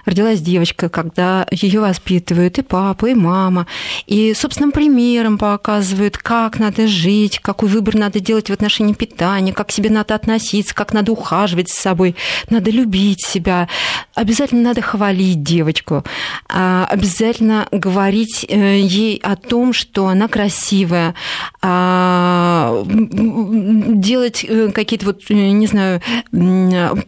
родилась 0.06 0.42
девочка, 0.42 0.90
когда 0.90 1.46
ее 1.52 1.82
воспитывают 1.82 2.58
и 2.58 2.64
папа, 2.64 3.08
и 3.08 3.14
мама, 3.14 3.68
и 4.08 4.34
собственным 4.34 4.72
примером 4.72 5.38
показывают, 5.38 6.18
как 6.18 6.58
надо 6.58 6.88
жить, 6.88 7.40
какой 7.40 7.70
выбор 7.70 7.96
надо 7.96 8.20
делать 8.20 8.50
в 8.50 8.54
отношении 8.54 8.94
питания, 8.94 9.54
как 9.54 9.68
к 9.68 9.72
себе 9.72 9.92
надо 9.92 10.16
относиться, 10.16 10.74
как 10.74 10.94
надо 10.94 11.12
ухаживать 11.12 11.70
с 11.70 11.78
собой, 11.78 12.16
надо 12.50 12.72
любить 12.72 13.24
себя. 13.24 13.68
Обязательно 14.16 14.64
надо 14.64 14.82
хвалить 14.82 15.44
девочку, 15.44 16.04
а 16.50 16.88
обязательно 16.90 17.68
говорить 17.72 18.46
э, 18.50 18.80
о 19.18 19.36
том, 19.36 19.74
что 19.74 20.08
она 20.08 20.28
красивая, 20.28 21.16
а, 21.62 22.84
делать 22.86 24.46
э, 24.48 24.72
какие-то 24.72 25.08
вот, 25.08 25.22
э, 25.30 25.34
не 25.34 25.68
знаю, 25.68 26.02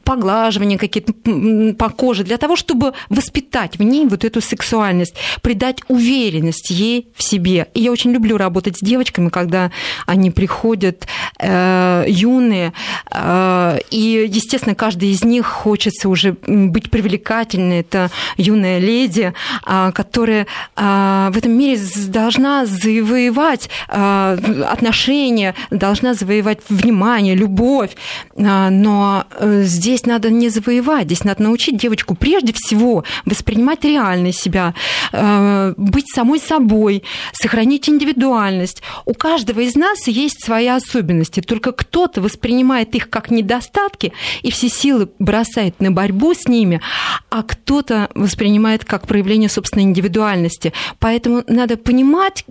поглаживания 0.03 0.77
какие-то 0.77 1.13
по 1.77 1.89
коже, 1.89 2.23
для 2.23 2.37
того, 2.37 2.55
чтобы 2.55 2.93
воспитать 3.09 3.77
в 3.77 3.83
ней 3.83 4.05
вот 4.05 4.23
эту 4.23 4.41
сексуальность, 4.41 5.15
придать 5.41 5.79
уверенность 5.87 6.69
ей 6.69 7.07
в 7.15 7.23
себе. 7.23 7.67
И 7.73 7.81
я 7.81 7.91
очень 7.91 8.11
люблю 8.11 8.37
работать 8.37 8.77
с 8.77 8.81
девочками, 8.81 9.29
когда 9.29 9.71
они 10.05 10.31
приходят 10.31 11.07
юные, 11.43 12.73
э, 13.11 13.79
и, 13.91 14.27
естественно, 14.29 14.75
каждый 14.75 15.09
из 15.09 15.23
них 15.23 15.45
хочется 15.45 16.09
уже 16.09 16.35
быть 16.47 16.89
привлекательной. 16.89 17.81
Это 17.81 18.09
юная 18.37 18.79
леди, 18.79 19.33
э, 19.65 19.91
которая 19.93 20.47
э, 20.75 21.29
в 21.31 21.37
этом 21.37 21.51
мире 21.51 21.79
должна 22.07 22.65
завоевать 22.65 23.69
отношения, 23.87 25.55
должна 25.69 26.13
завоевать 26.13 26.59
внимание, 26.69 27.35
любовь. 27.35 27.91
Но 28.35 29.25
э, 29.37 29.63
здесь 29.63 30.05
надо 30.05 30.29
не 30.29 30.49
завоевать, 30.49 31.05
здесь 31.05 31.23
надо 31.23 31.43
научить 31.43 31.77
девочку 31.77 32.15
прежде 32.15 32.53
всего 32.53 33.03
воспринимать 33.25 33.83
реально 33.83 34.31
себя, 34.31 34.73
быть 35.77 36.07
самой 36.13 36.39
собой, 36.39 37.03
сохранить 37.33 37.89
индивидуальность. 37.89 38.81
У 39.05 39.13
каждого 39.13 39.59
из 39.59 39.75
нас 39.75 40.07
есть 40.07 40.43
свои 40.43 40.67
особенности, 41.33 41.41
только 41.41 41.71
кто-то 41.71 42.21
воспринимает 42.21 42.95
их 42.95 43.09
как 43.09 43.31
недостатки 43.31 44.13
и 44.43 44.51
все 44.51 44.69
силы 44.69 45.09
бросает 45.19 45.81
на 45.81 45.91
борьбу 45.91 46.33
с 46.33 46.47
ними, 46.47 46.81
а 47.29 47.43
кто-то 47.43 48.09
воспринимает 48.15 48.85
как 48.85 49.07
проявление 49.07 49.49
собственной 49.49 49.83
индивидуальности. 49.83 50.73
Поэтому 50.99 51.43
надо 51.47 51.77
понимать, 51.77 52.45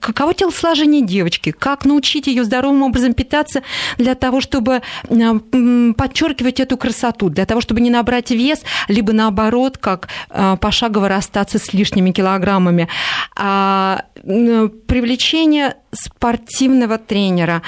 каково 0.00 0.34
телосложение 0.34 1.02
девочки, 1.02 1.52
как 1.52 1.84
научить 1.84 2.26
ее 2.26 2.44
здоровым 2.44 2.82
образом 2.82 3.14
питаться 3.14 3.62
для 3.98 4.14
того, 4.14 4.40
чтобы 4.40 4.82
подчеркивать 5.08 6.60
эту 6.60 6.76
красоту, 6.76 7.28
для 7.28 7.46
того, 7.46 7.60
чтобы 7.60 7.80
не 7.80 7.90
набрать 7.90 8.30
вес, 8.30 8.62
либо 8.88 9.12
наоборот, 9.12 9.78
как 9.78 10.08
а, 10.30 10.56
пошагово 10.56 11.08
расстаться 11.08 11.58
с 11.58 11.72
лишними 11.72 12.12
килограммами. 12.12 12.88
А, 13.36 14.04
привлечение 14.22 15.74
спортивного 15.92 16.98
тренера, 16.98 17.62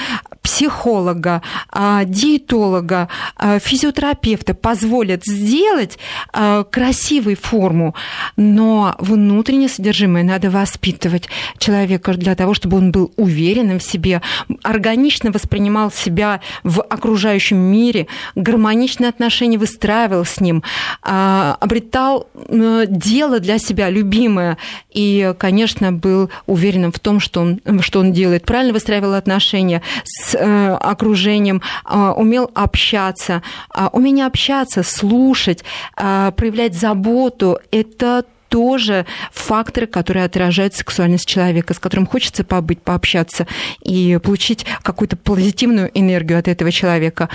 психолога, 0.45 1.41
а, 1.71 2.05
диетолога, 2.05 3.09
а, 3.37 3.59
физиотерапевта 3.59 4.53
позволят 4.53 5.25
сделать 5.25 5.99
а, 6.33 6.65
красивую 6.65 7.37
форму, 7.37 7.95
но 8.37 8.95
внутреннее 8.99 9.71
содержимое 9.71 10.23
надо 10.23 10.51
воспитывать 10.51 11.29
человека 11.57 12.13
для 12.13 12.35
того, 12.35 12.53
чтобы 12.53 12.77
он 12.77 12.93
был 12.93 13.11
уверенным 13.17 13.79
в 13.79 13.83
себе, 13.83 14.21
органично 14.63 15.33
воспринимал 15.33 15.91
себя 15.91 16.41
в 16.63 16.83
окружающем 16.83 17.57
мире, 17.57 18.07
гармоничные 18.35 19.09
отношения 19.09 19.57
выстраивал 19.57 20.27
с 20.27 20.41
ним, 20.41 20.63
обретал 21.03 22.29
дело 22.51 23.41
для 23.41 23.59
себя 23.59 23.89
любимое 23.89 24.59
и, 24.93 25.33
конечно, 25.39 25.91
был 25.93 26.31
уверенным 26.47 26.93
в 26.93 26.99
том, 26.99 27.19
что 27.19 27.41
он, 27.41 27.61
что 27.81 28.01
он 28.01 28.13
делает, 28.13 28.45
правильно 28.45 28.75
выстраивал 28.75 29.15
отношения 29.15 29.81
с 30.05 30.34
э, 30.35 30.75
окружением, 30.75 31.63
э, 31.89 32.13
умел 32.17 32.51
общаться. 32.55 33.43
Э, 33.75 33.89
умение 33.93 34.27
общаться, 34.27 34.83
слушать, 34.83 35.65
э, 35.97 36.33
проявлять 36.37 36.75
заботу– 36.75 37.59
это 37.71 38.25
тоже 38.55 39.05
факторы, 39.33 39.89
которые 39.89 40.25
отражают 40.25 40.75
сексуальность 40.75 41.27
человека, 41.27 41.75
с 41.75 41.81
которым 41.81 42.07
хочется 42.07 42.45
побыть, 42.45 42.81
пообщаться 42.81 43.49
и 43.83 44.17
получить 44.23 44.65
какую-то 44.83 45.17
позитивную 45.17 45.91
энергию 45.93 46.39
от 46.39 46.47
этого 46.47 46.71
человека. 46.71 47.29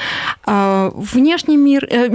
А, 0.46 0.94
внешний 0.96 1.58
мир, 1.58 1.86
э, 1.90 2.08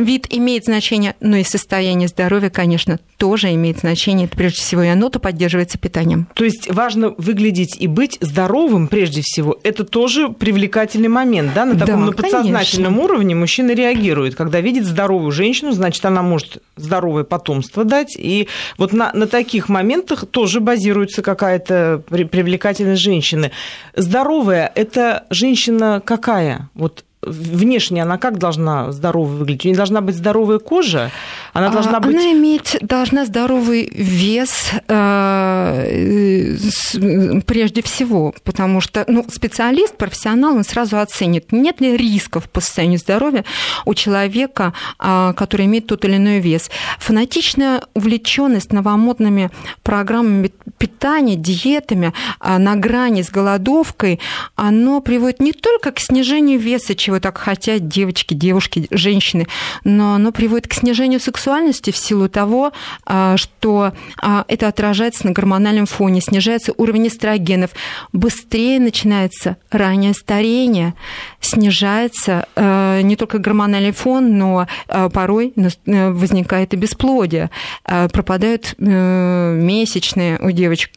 вид 0.00 0.26
имеет 0.30 0.64
значение, 0.64 1.14
но 1.20 1.36
и 1.36 1.44
состояние 1.44 2.08
здоровья, 2.08 2.50
конечно, 2.50 2.98
тоже 3.16 3.54
имеет 3.54 3.78
значение. 3.78 4.26
Это 4.26 4.36
прежде 4.36 4.60
всего 4.60 4.82
и 4.82 4.88
оно-то 4.88 5.20
поддерживается 5.20 5.78
питанием. 5.78 6.26
То 6.34 6.44
есть 6.44 6.68
важно 6.68 7.14
выглядеть 7.16 7.76
и 7.78 7.86
быть 7.86 8.18
здоровым 8.20 8.88
прежде 8.88 9.22
всего. 9.22 9.56
Это 9.62 9.84
тоже 9.84 10.30
привлекательный 10.30 11.08
момент, 11.08 11.52
да? 11.54 11.64
На 11.64 11.78
таком 11.78 12.00
да, 12.00 12.06
на 12.06 12.12
подсознательном 12.12 12.94
конечно. 12.94 13.04
уровне 13.04 13.34
мужчина 13.36 13.72
реагирует. 13.72 14.34
Когда 14.34 14.60
видит 14.60 14.84
здоровую 14.84 15.30
женщину, 15.30 15.70
значит, 15.70 16.04
она 16.04 16.22
может 16.22 16.60
здоровое 16.76 17.22
потомство 17.22 17.84
дать, 17.84 18.16
и 18.16 18.47
вот 18.76 18.92
на, 18.92 19.10
на 19.12 19.26
таких 19.26 19.68
моментах 19.68 20.26
тоже 20.26 20.60
базируется 20.60 21.22
какая-то 21.22 22.02
привлекательность 22.08 23.02
женщины. 23.02 23.50
Здоровая– 23.94 24.70
это 24.74 25.24
женщина 25.30 26.02
какая? 26.04 26.68
Вот 26.74 27.04
внешне 27.30 28.02
она 28.02 28.18
как 28.18 28.38
должна 28.38 28.92
здорово 28.92 29.24
выглядеть? 29.24 29.64
У 29.64 29.68
нее 29.68 29.76
должна 29.76 30.00
быть 30.00 30.16
здоровая 30.16 30.58
кожа? 30.58 31.10
Она 31.52 31.70
должна 31.70 32.00
быть... 32.00 32.14
Она 32.14 32.32
иметь, 32.32 32.76
должна 32.80 33.24
здоровый 33.24 33.90
вес 33.92 34.70
э, 34.88 36.56
прежде 37.46 37.82
всего, 37.82 38.34
потому 38.44 38.80
что 38.80 39.04
ну, 39.08 39.24
специалист, 39.28 39.96
профессионал, 39.96 40.56
он 40.56 40.64
сразу 40.64 40.98
оценит, 40.98 41.52
нет 41.52 41.80
ли 41.80 41.96
рисков 41.96 42.48
по 42.48 42.60
состоянию 42.60 42.98
здоровья 42.98 43.44
у 43.84 43.94
человека, 43.94 44.72
э, 44.98 45.32
который 45.36 45.66
имеет 45.66 45.86
тот 45.86 46.04
или 46.04 46.16
иной 46.16 46.40
вес. 46.40 46.70
Фанатичная 46.98 47.82
увлеченность 47.94 48.72
новомодными 48.72 49.50
программами 49.82 50.52
питания, 50.78 51.36
диетами 51.36 52.12
э, 52.40 52.58
на 52.58 52.76
грани 52.76 53.22
с 53.22 53.30
голодовкой, 53.30 54.20
оно 54.56 55.00
приводит 55.00 55.40
не 55.40 55.52
только 55.52 55.92
к 55.92 56.00
снижению 56.00 56.58
веса, 56.58 56.94
чего 56.94 57.17
чего 57.18 57.20
так 57.20 57.38
хотят 57.38 57.88
девочки, 57.88 58.34
девушки, 58.34 58.86
женщины, 58.90 59.46
но 59.84 60.14
оно 60.14 60.32
приводит 60.32 60.68
к 60.68 60.74
снижению 60.74 61.20
сексуальности 61.20 61.90
в 61.90 61.96
силу 61.96 62.28
того, 62.28 62.72
а, 63.04 63.36
что 63.36 63.92
а, 64.22 64.44
это 64.48 64.68
отражается 64.68 65.26
на 65.26 65.32
гормональном 65.32 65.86
фоне, 65.86 66.20
снижается 66.20 66.72
уровень 66.76 67.08
эстрогенов, 67.08 67.70
быстрее 68.12 68.78
начинается 68.80 69.56
раннее 69.70 70.14
старение, 70.14 70.94
снижается 71.40 72.46
э, 72.54 73.00
не 73.02 73.16
только 73.16 73.38
гормональный 73.38 73.92
фон, 73.92 74.38
но 74.38 74.66
э, 74.88 75.08
порой 75.12 75.52
э, 75.56 76.10
возникает 76.10 76.74
и 76.74 76.76
бесплодие, 76.76 77.50
пропадают 77.84 78.74
месячные 78.78 80.38
у 80.40 80.50
девочек. 80.50 80.90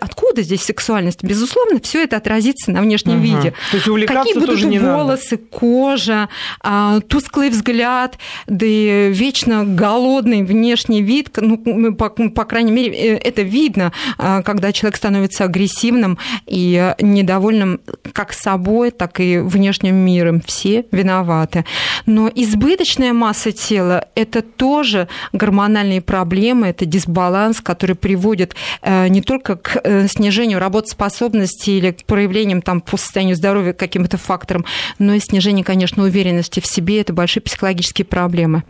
Откуда 0.00 0.42
здесь 0.42 0.62
сексуальность? 0.62 1.22
Безусловно, 1.22 1.80
все 1.80 2.02
это 2.02 2.16
отразится 2.16 2.70
на 2.70 2.80
внешнем 2.80 3.16
угу. 3.16 3.22
виде. 3.22 3.52
То 3.70 3.76
есть 3.76 4.06
Какие 4.06 4.34
будут 4.34 4.50
тоже 4.50 4.66
не 4.66 4.78
волосы, 4.78 5.35
надо. 5.36 5.46
кожа, 5.50 6.28
а, 6.60 7.00
тусклый 7.00 7.50
взгляд, 7.50 8.18
да 8.46 8.66
и 8.66 9.10
вечно 9.12 9.64
голодный 9.64 10.42
внешний 10.42 11.02
вид. 11.02 11.30
Ну, 11.36 11.94
по, 11.94 12.10
по 12.10 12.44
крайней 12.44 12.72
мере, 12.72 13.16
это 13.16 13.42
видно, 13.42 13.92
а, 14.18 14.42
когда 14.42 14.72
человек 14.72 14.96
становится 14.96 15.44
агрессивным 15.44 16.18
и 16.46 16.94
недовольным 17.00 17.80
как 18.12 18.32
собой, 18.32 18.90
так 18.90 19.20
и 19.20 19.38
внешним 19.38 19.96
миром. 19.96 20.40
Все 20.44 20.84
виноваты. 20.92 21.64
Но 22.06 22.30
избыточная 22.34 23.12
масса 23.12 23.52
тела– 23.52 24.06
это 24.14 24.42
тоже 24.42 25.08
гормональные 25.32 26.00
проблемы, 26.00 26.68
это 26.68 26.86
дисбаланс, 26.86 27.60
который 27.60 27.96
приводит 27.96 28.54
э, 28.82 29.08
не 29.08 29.22
только 29.22 29.56
к 29.56 29.80
э, 29.82 30.08
снижению 30.08 30.58
работоспособности 30.58 31.70
или 31.70 31.92
к 31.92 32.04
проявлениям 32.04 32.62
там, 32.62 32.80
по 32.80 32.96
состоянию 32.96 33.36
здоровья 33.36 33.72
каким-то 33.72 34.16
факторам, 34.16 34.64
но 34.98 35.14
и 35.14 35.20
снижение, 35.26 35.64
конечно, 35.64 36.02
уверенности 36.02 36.60
в 36.60 36.66
себе– 36.66 37.00
это 37.02 37.12
большие 37.12 37.42
психологические 37.42 38.04
проблемы. 38.04 38.64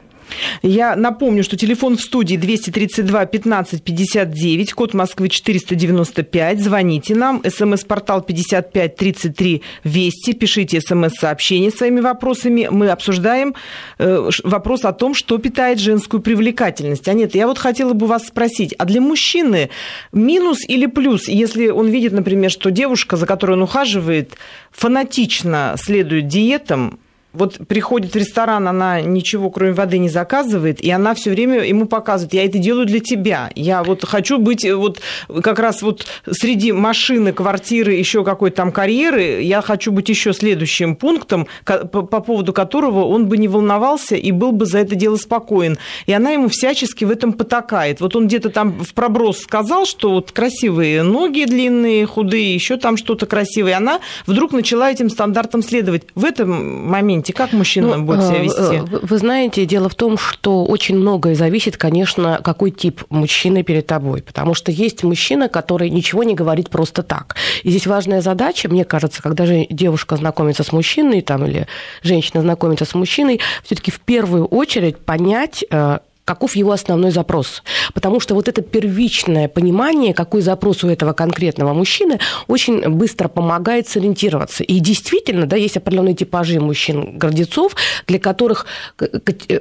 Я 0.63 0.97
напомню, 0.97 1.45
что 1.45 1.57
телефон 1.57 1.97
в 1.97 2.01
студии 2.01 2.37
232 2.37 3.27
15 3.27 3.83
59, 3.83 4.73
код 4.73 4.95
Москвы 4.95 5.29
495. 5.29 6.61
Звоните 6.61 7.15
нам. 7.15 7.43
СМС-портал 7.45 8.23
55 8.23 8.97
33 8.97 9.63
Вести. 9.85 10.33
Пишите 10.33 10.81
смс-сообщение 10.81 11.71
своими 11.71 12.01
вопросами. 12.01 12.69
Мы 12.71 12.89
обсуждаем 12.89 13.55
э, 13.99 14.31
вопрос 14.45 14.85
о 14.85 14.93
том, 14.93 15.15
что 15.15 15.39
питает 15.39 15.79
женскую 15.79 16.21
привлекательность. 16.21 17.09
А 17.09 17.13
нет, 17.13 17.35
я 17.35 17.47
вот 17.47 17.59
хотела 17.59 17.93
бы 17.93 18.07
вас 18.07 18.27
спросить, 18.27 18.75
а 18.79 18.85
для 18.85 19.01
мужчины 19.01 19.71
минус 20.13 20.59
или 20.67 20.87
плюс, 20.87 21.29
если 21.29 21.69
он 21.69 21.89
видит, 21.89 22.13
например, 22.13 22.51
что 22.51 22.71
девушка, 22.71 23.17
за 23.17 23.27
которой 23.27 23.53
он 23.53 23.63
ухаживает, 23.63 24.35
фанатично 24.71 25.75
следует 25.79 26.29
диетам, 26.29 26.99
вот 27.37 27.59
приходит 27.69 28.15
в 28.15 28.17
ресторан, 28.17 28.69
она 28.69 29.01
ничего 29.01 29.51
кроме 29.51 29.73
воды 29.73 29.99
не 29.99 30.09
заказывает, 30.09 30.81
и 30.81 30.91
она 30.91 31.15
все 31.15 31.31
время 31.31 31.65
ему 31.65 31.87
показывает, 31.87 32.35
я 32.35 32.45
это 32.45 32.59
делаю 32.59 32.87
для 32.87 33.01
тебя. 33.01 33.51
Я 33.55 33.83
вот 33.83 34.05
хочу 34.05 34.39
быть 34.39 34.65
э, 34.65 34.75
вот 34.75 35.01
как 35.43 35.59
раз 35.59 35.83
вот 35.83 36.07
среди 36.31 36.73
машины, 36.73 37.33
квартиры, 37.33 37.93
еще 37.95 38.25
какой-то 38.25 38.57
там 38.57 38.73
карьеры, 38.73 39.43
я 39.43 39.63
хочу 39.63 39.93
быть 39.93 40.09
еще 40.09 40.33
следующим 40.33 40.97
пунктом, 40.97 41.47
по, 41.65 42.03
по 42.03 42.21
поводу 42.21 42.53
которого 42.53 43.05
он 43.05 43.27
бы 43.27 43.37
не 43.37 43.49
волновался 43.49 44.17
и 44.17 44.33
был 44.33 44.53
бы 44.53 44.67
за 44.67 44.79
это 44.79 44.95
дело 44.95 45.17
спокоен. 45.17 45.79
И 46.07 46.13
она 46.13 46.31
ему 46.31 46.49
всячески 46.49 47.05
в 47.05 47.11
этом 47.11 47.33
потакает. 47.33 48.01
Вот 48.01 48.17
он 48.17 48.27
где-то 48.27 48.51
там 48.51 48.73
в 48.85 48.95
проброс 48.95 49.41
сказал, 49.41 49.87
что 49.87 50.11
вот 50.11 50.33
красивые 50.33 51.03
ноги 51.03 51.45
длинные, 51.45 52.07
худые, 52.07 52.55
еще 52.55 52.77
там 52.77 52.97
что-то 52.97 53.27
красивое. 53.27 53.73
И 53.73 53.75
она 53.75 54.01
вдруг 54.27 54.53
начала 54.53 54.91
этим 54.91 55.11
стандартам 55.11 55.63
следовать. 55.63 56.05
В 56.15 56.25
этом 56.25 56.87
моменте 56.89 57.26
моменте? 57.27 57.33
Как 57.33 57.53
мужчина 57.53 57.97
ну, 57.97 58.05
будет 58.05 58.23
себя 58.23 58.39
э, 58.39 58.43
вести? 58.43 59.07
Вы 59.07 59.19
знаете, 59.19 59.67
дело 59.67 59.89
в 59.89 59.95
том, 59.95 60.19
что 60.19 60.65
очень 60.65 60.97
многое 60.97 61.35
зависит, 61.35 61.77
конечно, 61.77 62.41
какой 62.43 62.71
тип 62.71 63.03
мужчины 63.11 63.63
перед 63.63 63.87
тобой. 63.87 64.23
Потому 64.23 64.55
что 64.55 64.73
есть 64.73 65.03
мужчина, 65.03 65.49
который 65.49 65.91
ничего 65.91 66.23
не 66.25 66.35
говорит 66.35 66.71
просто 66.71 67.03
так. 67.03 67.37
И 67.63 67.71
здесь 67.71 67.87
важная 67.87 68.21
задача, 68.21 68.69
мне 68.69 68.85
кажется, 68.85 69.23
когда 69.23 69.47
же 69.47 69.67
девушка 69.71 70.17
знакомится 70.17 70.63
с 70.63 70.73
мужчиной 70.73 71.23
там, 71.23 71.45
или 71.47 71.67
женщина 72.03 72.43
знакомится 72.43 72.85
с 72.85 72.95
мужчиной, 72.95 73.41
все-таки 73.63 73.91
в 73.91 74.01
первую 74.01 74.47
очередь 74.47 74.99
понять, 74.99 75.65
э, 75.71 75.99
каков 76.27 76.57
его 76.57 76.73
основной 76.73 77.13
запрос. 77.13 77.63
Потому 77.95 78.21
что 78.21 78.35
вот 78.35 78.49
это 78.49 78.61
первичное 78.61 79.49
понимание, 79.49 80.13
какой 80.13 80.43
запрос 80.43 80.83
у 80.83 80.89
этого 80.89 81.13
конкретного 81.13 81.73
мужчины, 81.73 82.19
очень 82.49 82.87
быстро 82.89 83.29
помогает 83.29 83.89
сориентироваться. 83.89 84.65
И 84.65 84.81
действительно, 84.81 85.47
да, 85.47 85.57
есть 85.57 85.77
определенные 85.77 86.17
типажи 86.17 86.59
мужчин-гордецов, 86.61 87.77
для 88.09 88.19
которых 88.19 88.67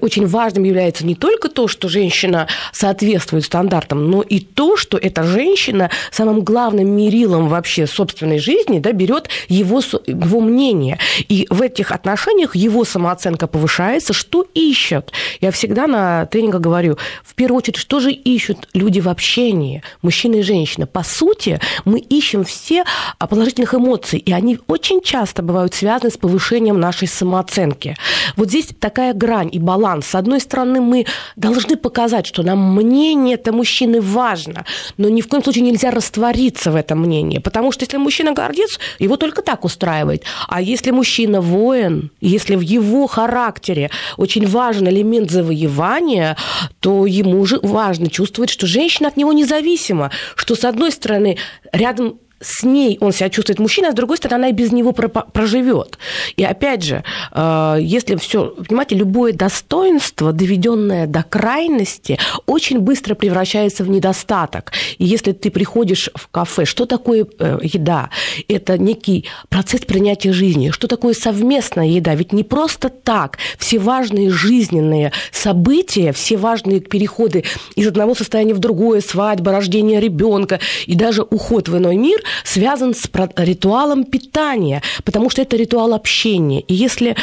очень 0.02 0.26
важным 0.26 0.64
является 0.64 1.06
не 1.06 1.14
только 1.14 1.50
то, 1.50 1.68
что 1.68 1.88
женщина 1.88 2.48
соответствует 2.74 3.46
стандартам, 3.46 4.10
но 4.10 4.24
и 4.24 4.40
то, 4.40 4.76
что 4.76 4.98
эта 4.98 5.24
женщина 5.24 5.92
самым 6.12 6.42
главным 6.42 6.88
мерилом 6.88 7.48
вообще 7.48 7.86
собственной 7.86 8.40
жизни 8.40 8.80
да, 8.80 8.92
берет 8.92 9.30
его, 9.50 9.82
его 10.08 10.40
мнение. 10.40 10.98
И 11.30 11.46
в 11.52 11.62
этих 11.62 11.92
отношениях 11.92 12.56
его 12.56 12.84
самооценка 12.86 13.46
повышается, 13.46 14.14
что 14.14 14.48
ищет. 14.56 15.12
Я 15.42 15.52
всегда 15.52 15.86
на 15.86 16.26
тренингах 16.26 16.55
много 16.56 16.70
говорю, 16.70 16.98
в 17.24 17.36
первую 17.36 17.58
очередь, 17.58 17.78
что 17.78 18.00
же 18.00 18.12
ищут 18.12 18.68
люди 18.74 19.00
в 19.00 19.10
общении, 19.10 19.84
мужчина 20.02 20.36
и 20.36 20.42
женщина? 20.42 20.88
По 20.88 21.04
сути, 21.04 21.60
мы 21.86 22.00
ищем 22.00 22.44
все 22.44 22.86
положительных 23.20 23.74
эмоций, 23.74 24.20
и 24.20 24.32
они 24.32 24.60
очень 24.68 25.02
часто 25.02 25.44
бывают 25.44 25.74
связаны 25.74 26.12
с 26.12 26.18
повышением 26.18 26.80
нашей 26.80 27.08
самооценки. 27.08 27.96
Вот 28.38 28.50
здесь 28.50 28.68
такая 28.80 29.14
грань 29.14 29.50
и 29.52 29.60
баланс. 29.60 30.08
С 30.08 30.16
одной 30.16 30.40
стороны, 30.40 30.82
мы 30.82 31.06
должны 31.36 31.76
показать, 31.76 32.26
что 32.26 32.44
нам 32.44 32.76
мнение 32.76 33.36
это 33.36 33.52
мужчины 33.52 34.00
важно, 34.02 34.66
но 34.98 35.10
ни 35.10 35.22
в 35.22 35.28
коем 35.28 35.44
случае 35.44 35.64
нельзя 35.64 35.92
раствориться 35.92 36.72
в 36.72 36.76
этом 36.76 37.02
мнении, 37.02 37.40
потому 37.40 37.72
что 37.72 37.84
если 37.84 37.98
мужчина 37.98 38.34
гордец, 38.34 38.80
его 39.00 39.18
только 39.18 39.42
так 39.42 39.66
устраивает. 39.66 40.24
А 40.48 40.62
если 40.62 40.92
мужчина 40.92 41.42
воин, 41.42 42.12
если 42.22 42.56
в 42.56 42.62
его 42.62 43.08
характере 43.08 43.90
очень 44.18 44.48
важен 44.48 44.88
элемент 44.88 45.32
завоевания, 45.32 46.38
то 46.80 47.06
ему 47.06 47.46
же 47.46 47.60
важно 47.62 48.10
чувствовать, 48.10 48.50
что 48.50 48.68
женщина 48.68 49.08
от 49.08 49.18
него 49.18 49.34
независима, 49.34 50.12
что, 50.36 50.56
с 50.56 50.66
одной 50.66 50.92
стороны, 50.92 51.38
рядом 51.72 52.20
с 52.46 52.64
ней 52.64 52.98
он 53.02 53.12
себя 53.12 53.30
чувствует 53.30 53.60
мужчина, 53.60 53.90
а 53.90 53.92
с 53.92 53.96
другой 53.96 54.18
стороны, 54.18 54.36
она 54.36 54.50
и 54.50 54.54
без 54.54 54.72
него 54.72 54.92
проживет. 54.92 55.98
И 56.38 56.44
опять 56.44 56.84
же, 56.84 57.04
э, 57.32 57.78
если 57.82 58.16
все, 58.18 58.54
понимаете, 58.68 58.96
любое 58.96 59.34
достоинство, 59.34 60.32
доведенное 60.32 61.08
до 61.08 61.24
крайности, 61.24 62.20
очень 62.46 62.80
быстро 62.80 63.16
превращается 63.16 63.84
в 63.84 63.90
недостаток. 63.90 64.74
И 65.00 65.06
если 65.06 65.32
ты 65.32 65.50
приходишь 65.50 66.12
в 66.14 66.28
кафе, 66.28 66.66
что 66.66 66.86
такое 66.86 67.26
э, 67.40 67.58
еда? 67.64 68.12
Это 68.48 68.78
некий 68.78 69.26
процесс 69.50 69.82
принятия 69.82 70.32
жизни. 70.32 70.70
Что 70.70 70.88
такое 70.88 71.16
совместная 71.16 71.88
еда? 71.88 72.14
Ведь 72.14 72.32
не 72.32 72.44
просто 72.44 72.90
так. 72.90 73.40
Все 73.58 73.80
важные 73.80 74.30
жизненные 74.30 75.12
события, 75.32 76.12
все 76.12 76.38
важные 76.38 76.80
переходы 76.80 77.44
из 77.76 77.88
одного 77.88 78.14
состояния 78.14 78.54
в 78.54 78.60
другое, 78.60 79.02
свадьба, 79.02 79.52
рождение 79.52 80.00
ребенка 80.00 80.60
и 80.86 80.94
даже 80.94 81.24
уход 81.24 81.70
в 81.70 81.78
иной 81.78 81.96
мир– 81.96 82.22
связан 82.44 82.94
с 82.94 83.10
ритуалом 83.38 84.04
питания, 84.04 84.82
потому 85.04 85.30
что 85.30 85.42
это 85.42 85.58
ритуал 85.58 85.94
общения. 85.94 86.62
И 86.62 86.74
если 86.74 87.16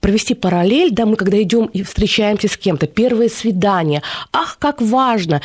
провести 0.00 0.34
параллель, 0.34 0.90
да, 0.90 1.06
мы 1.06 1.16
когда 1.16 1.40
идем 1.42 1.66
и 1.66 1.82
встречаемся 1.82 2.48
с 2.48 2.56
кем-то, 2.56 2.86
первое 2.86 3.28
свидание, 3.28 4.02
ах, 4.32 4.56
как 4.58 4.80
важно, 4.80 5.40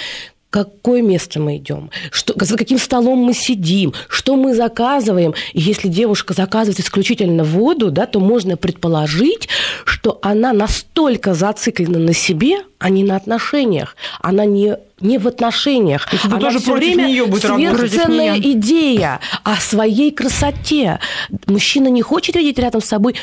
какое 0.54 1.02
место 1.02 1.40
мы 1.40 1.58
идем, 1.58 1.90
что, 2.12 2.36
за 2.46 2.56
каким 2.58 2.78
столом 2.78 3.18
мы 3.18 3.34
сидим, 3.34 3.92
что 4.08 4.36
мы 4.36 4.54
заказываем. 4.54 5.34
И 5.54 5.60
если 5.60 5.88
девушка 5.88 6.36
заказывает 6.36 6.80
исключительно 6.80 7.44
воду, 7.44 7.90
да, 7.90 8.06
то 8.06 8.20
можно 8.20 8.56
предположить, 8.56 9.50
что 9.84 10.20
она 10.22 10.54
настолько 10.54 11.34
зациклена 11.34 11.98
на 11.98 12.14
себе, 12.14 12.58
а 12.78 12.92
не 12.92 13.04
на 13.04 13.16
отношениях. 13.16 13.96
Она 14.22 14.46
не 14.46 14.78
не 15.04 15.18
в 15.18 15.28
отношениях. 15.28 16.10
То 16.10 16.18
Она 16.24 16.40
тоже 16.40 16.60
все 16.60 16.74
время 16.74 17.04
нее 17.04 17.26
будет 17.26 17.44
сверхценная 17.44 18.40
идея 18.40 19.20
о 19.44 19.58
своей 19.58 20.12
красоте. 20.12 21.00
Мужчина 21.48 21.88
не 21.90 22.02
хочет 22.02 22.36
видеть 22.36 22.58
рядом 22.60 22.82
с 22.82 22.86
собой 22.86 23.16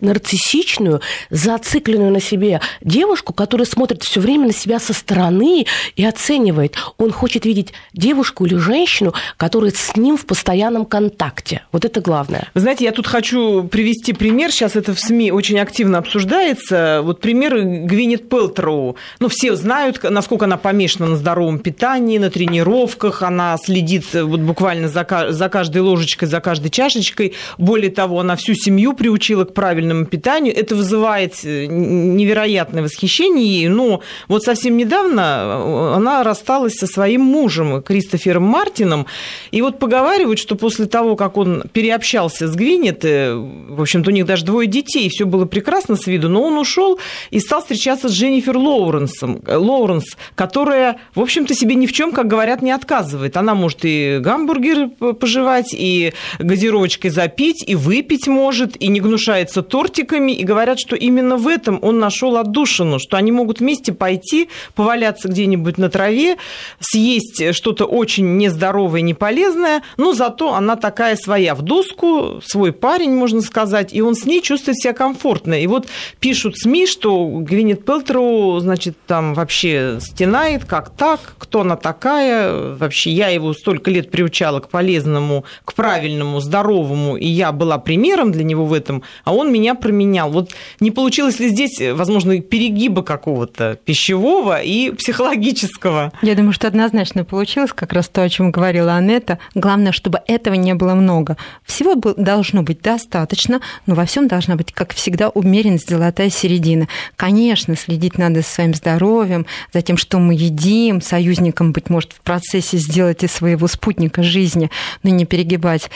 нарциссичную, 0.00 1.00
зацикленную 1.30 2.10
на 2.10 2.20
себе 2.20 2.60
девушку, 2.80 3.32
которая 3.32 3.66
смотрит 3.66 4.02
все 4.02 4.20
время 4.20 4.48
на 4.48 4.52
себя 4.52 4.78
со 4.78 4.92
стороны 4.92 5.66
и 5.96 6.04
оценивает. 6.04 6.76
Он 6.98 7.12
хочет 7.12 7.46
видеть 7.46 7.72
девушку 7.92 8.44
или 8.44 8.56
женщину, 8.56 9.14
которая 9.36 9.70
с 9.70 9.96
ним 9.96 10.16
в 10.16 10.26
постоянном 10.26 10.84
контакте. 10.84 11.62
Вот 11.72 11.84
это 11.84 12.00
главное. 12.00 12.48
Вы 12.54 12.60
знаете, 12.60 12.84
я 12.84 12.92
тут 12.92 13.06
хочу 13.06 13.64
привести 13.64 14.12
пример. 14.12 14.50
Сейчас 14.50 14.76
это 14.76 14.94
в 14.94 15.00
СМИ 15.00 15.30
очень 15.30 15.58
активно 15.58 15.98
обсуждается. 15.98 17.00
Вот 17.02 17.20
пример 17.20 17.54
Гвинет 17.62 18.28
Пелтроу. 18.28 18.96
Ну, 19.20 19.28
все 19.28 19.54
знают, 19.54 20.02
насколько 20.02 20.46
она 20.46 20.56
помешана 20.56 21.11
на 21.12 21.16
здоровом 21.16 21.58
питании, 21.58 22.18
на 22.18 22.30
тренировках, 22.30 23.22
она 23.22 23.56
следит 23.62 24.12
вот 24.12 24.40
буквально 24.40 24.88
за, 24.88 25.06
за 25.30 25.48
каждой 25.48 25.82
ложечкой, 25.82 26.28
за 26.28 26.40
каждой 26.40 26.70
чашечкой. 26.70 27.34
Более 27.58 27.90
того, 27.90 28.20
она 28.20 28.36
всю 28.36 28.54
семью 28.54 28.92
приучила 28.94 29.44
к 29.44 29.54
правильному 29.54 30.06
питанию. 30.06 30.54
Это 30.54 30.74
вызывает 30.74 31.34
э, 31.44 31.66
невероятное 31.66 32.82
восхищение 32.82 33.46
ей. 33.46 33.68
Но 33.68 34.00
вот 34.28 34.42
совсем 34.42 34.76
недавно 34.76 35.20
э, 35.20 35.94
она 35.96 36.22
рассталась 36.22 36.74
со 36.74 36.86
своим 36.86 37.22
мужем, 37.22 37.82
Кристофером 37.82 38.42
Мартином. 38.42 39.06
И 39.50 39.62
вот 39.62 39.78
поговаривают, 39.78 40.38
что 40.38 40.56
после 40.56 40.86
того, 40.86 41.16
как 41.16 41.36
он 41.36 41.64
переобщался 41.72 42.48
с 42.48 42.54
Гвинет, 42.54 43.04
в 43.04 43.80
общем-то, 43.80 44.10
у 44.10 44.12
них 44.12 44.26
даже 44.26 44.44
двое 44.44 44.66
детей, 44.66 45.08
все 45.08 45.24
было 45.24 45.44
прекрасно 45.44 45.96
с 45.96 46.06
виду, 46.06 46.28
но 46.28 46.42
он 46.42 46.58
ушел 46.58 46.98
и 47.30 47.38
стал 47.40 47.60
встречаться 47.60 48.08
с 48.08 48.12
Дженнифер 48.12 48.56
Лоуренсом, 48.56 49.42
э, 49.46 49.56
Лоуренс, 49.56 50.16
которая, 50.34 50.98
в 51.14 51.20
общем-то, 51.20 51.54
себе 51.54 51.74
ни 51.74 51.86
в 51.86 51.92
чем, 51.92 52.12
как 52.12 52.26
говорят, 52.26 52.62
не 52.62 52.70
отказывает. 52.70 53.36
Она 53.36 53.54
может 53.54 53.80
и 53.82 54.18
гамбургер 54.20 54.88
пожевать, 55.14 55.72
и 55.72 56.12
газировочкой 56.38 57.10
запить, 57.10 57.62
и 57.66 57.74
выпить 57.74 58.26
может, 58.26 58.80
и 58.80 58.88
не 58.88 59.00
гнушается 59.00 59.62
тортиками. 59.62 60.32
И 60.32 60.44
говорят, 60.44 60.78
что 60.78 60.96
именно 60.96 61.36
в 61.36 61.48
этом 61.48 61.78
он 61.82 61.98
нашел 61.98 62.36
отдушину, 62.36 62.98
что 62.98 63.16
они 63.16 63.32
могут 63.32 63.60
вместе 63.60 63.92
пойти, 63.92 64.48
поваляться 64.74 65.28
где-нибудь 65.28 65.78
на 65.78 65.88
траве, 65.88 66.36
съесть 66.80 67.54
что-то 67.54 67.84
очень 67.84 68.36
нездоровое, 68.36 69.00
неполезное, 69.00 69.82
но 69.96 70.12
зато 70.12 70.54
она 70.54 70.76
такая 70.76 71.16
своя 71.16 71.54
в 71.54 71.62
доску, 71.62 72.40
свой 72.44 72.72
парень, 72.72 73.12
можно 73.12 73.42
сказать, 73.42 73.92
и 73.92 74.02
он 74.02 74.14
с 74.14 74.24
ней 74.24 74.42
чувствует 74.42 74.78
себя 74.78 74.92
комфортно. 74.92 75.54
И 75.54 75.66
вот 75.66 75.86
пишут 76.20 76.58
СМИ, 76.58 76.86
что 76.86 77.28
Гвинет 77.28 77.84
Пелтроу, 77.84 78.58
значит, 78.60 78.96
там 79.06 79.34
вообще 79.34 79.98
стенает, 80.00 80.64
как 80.64 80.81
так, 80.90 81.34
кто 81.38 81.60
она 81.60 81.76
такая, 81.76 82.74
вообще 82.74 83.10
я 83.10 83.28
его 83.28 83.52
столько 83.52 83.90
лет 83.90 84.10
приучала 84.10 84.60
к 84.60 84.68
полезному, 84.68 85.44
к 85.64 85.74
правильному, 85.74 86.40
здоровому, 86.40 87.16
и 87.16 87.26
я 87.26 87.52
была 87.52 87.78
примером 87.78 88.32
для 88.32 88.44
него 88.44 88.64
в 88.64 88.72
этом, 88.72 89.02
а 89.24 89.34
он 89.34 89.52
меня 89.52 89.74
променял. 89.74 90.30
Вот 90.30 90.50
не 90.80 90.90
получилось 90.90 91.38
ли 91.40 91.48
здесь, 91.48 91.80
возможно, 91.94 92.40
перегиба 92.40 93.02
какого-то 93.02 93.78
пищевого 93.84 94.60
и 94.60 94.90
психологического? 94.90 96.12
Я 96.22 96.34
думаю, 96.34 96.52
что 96.52 96.66
однозначно 96.66 97.24
получилось, 97.24 97.72
как 97.72 97.92
раз 97.92 98.08
то, 98.08 98.22
о 98.22 98.28
чем 98.28 98.50
говорила 98.50 98.94
Анетта. 98.94 99.38
Главное, 99.54 99.92
чтобы 99.92 100.20
этого 100.26 100.54
не 100.54 100.74
было 100.74 100.94
много. 100.94 101.36
Всего 101.64 101.94
должно 101.94 102.62
быть 102.62 102.80
достаточно, 102.82 103.60
но 103.86 103.94
во 103.94 104.04
всем 104.04 104.28
должна 104.28 104.56
быть, 104.56 104.72
как 104.72 104.94
всегда, 104.94 105.28
умеренность, 105.28 105.88
золотая 105.88 106.30
середина. 106.30 106.88
Конечно, 107.16 107.76
следить 107.76 108.18
надо 108.18 108.40
за 108.40 108.46
своим 108.46 108.74
здоровьем, 108.74 109.46
за 109.72 109.82
тем, 109.82 109.96
что 109.96 110.18
мы 110.18 110.34
едим, 110.34 110.71
союзником, 111.00 111.72
быть 111.72 111.90
может, 111.90 112.12
в 112.12 112.20
процессе 112.20 112.78
сделать 112.78 113.24
из 113.24 113.32
своего 113.32 113.66
спутника 113.66 114.22
жизни, 114.22 114.70
но 115.02 115.10
не 115.10 115.24
перегибать 115.24 115.90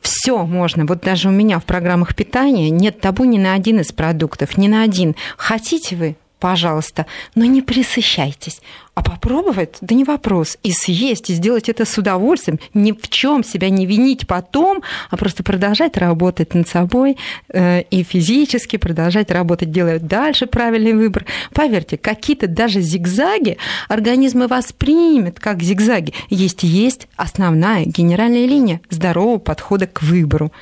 все 0.00 0.44
можно. 0.44 0.84
Вот 0.84 1.00
даже 1.00 1.28
у 1.28 1.32
меня 1.32 1.58
в 1.58 1.64
программах 1.64 2.14
питания 2.14 2.70
нет 2.70 3.00
табу 3.00 3.24
ни 3.24 3.38
на 3.38 3.54
один 3.54 3.80
из 3.80 3.92
продуктов, 3.92 4.58
ни 4.58 4.68
на 4.68 4.82
один. 4.82 5.14
Хотите 5.36 5.96
вы, 5.96 6.16
пожалуйста, 6.40 7.06
но 7.34 7.44
не 7.44 7.62
присыщайтесь. 7.62 8.60
А 8.94 9.02
попробовать, 9.02 9.78
да 9.80 9.94
не 9.94 10.04
вопрос. 10.04 10.58
И 10.62 10.70
съесть, 10.70 11.30
и 11.30 11.32
сделать 11.32 11.70
это 11.70 11.86
с 11.86 11.96
удовольствием, 11.96 12.60
ни 12.74 12.92
в 12.92 13.08
чем 13.08 13.42
себя 13.42 13.70
не 13.70 13.86
винить 13.86 14.26
потом, 14.26 14.82
а 15.08 15.16
просто 15.16 15.42
продолжать 15.42 15.96
работать 15.96 16.52
над 16.52 16.68
собой 16.68 17.16
э, 17.48 17.84
и 17.90 18.02
физически 18.02 18.76
продолжать 18.76 19.30
работать, 19.30 19.70
делая 19.70 19.98
дальше 19.98 20.46
правильный 20.46 20.92
выбор. 20.92 21.24
Поверьте, 21.54 21.96
какие-то 21.96 22.48
даже 22.48 22.82
зигзаги 22.82 23.56
организм 23.88 24.42
и 24.42 24.46
воспримет 24.46 25.40
как 25.40 25.62
зигзаги. 25.62 26.12
Есть 26.28 26.62
есть 26.62 27.08
основная 27.16 27.86
генеральная 27.86 28.44
линия 28.44 28.82
здорового 28.90 29.38
подхода 29.38 29.86
к 29.86 30.02
выбору 30.02 30.52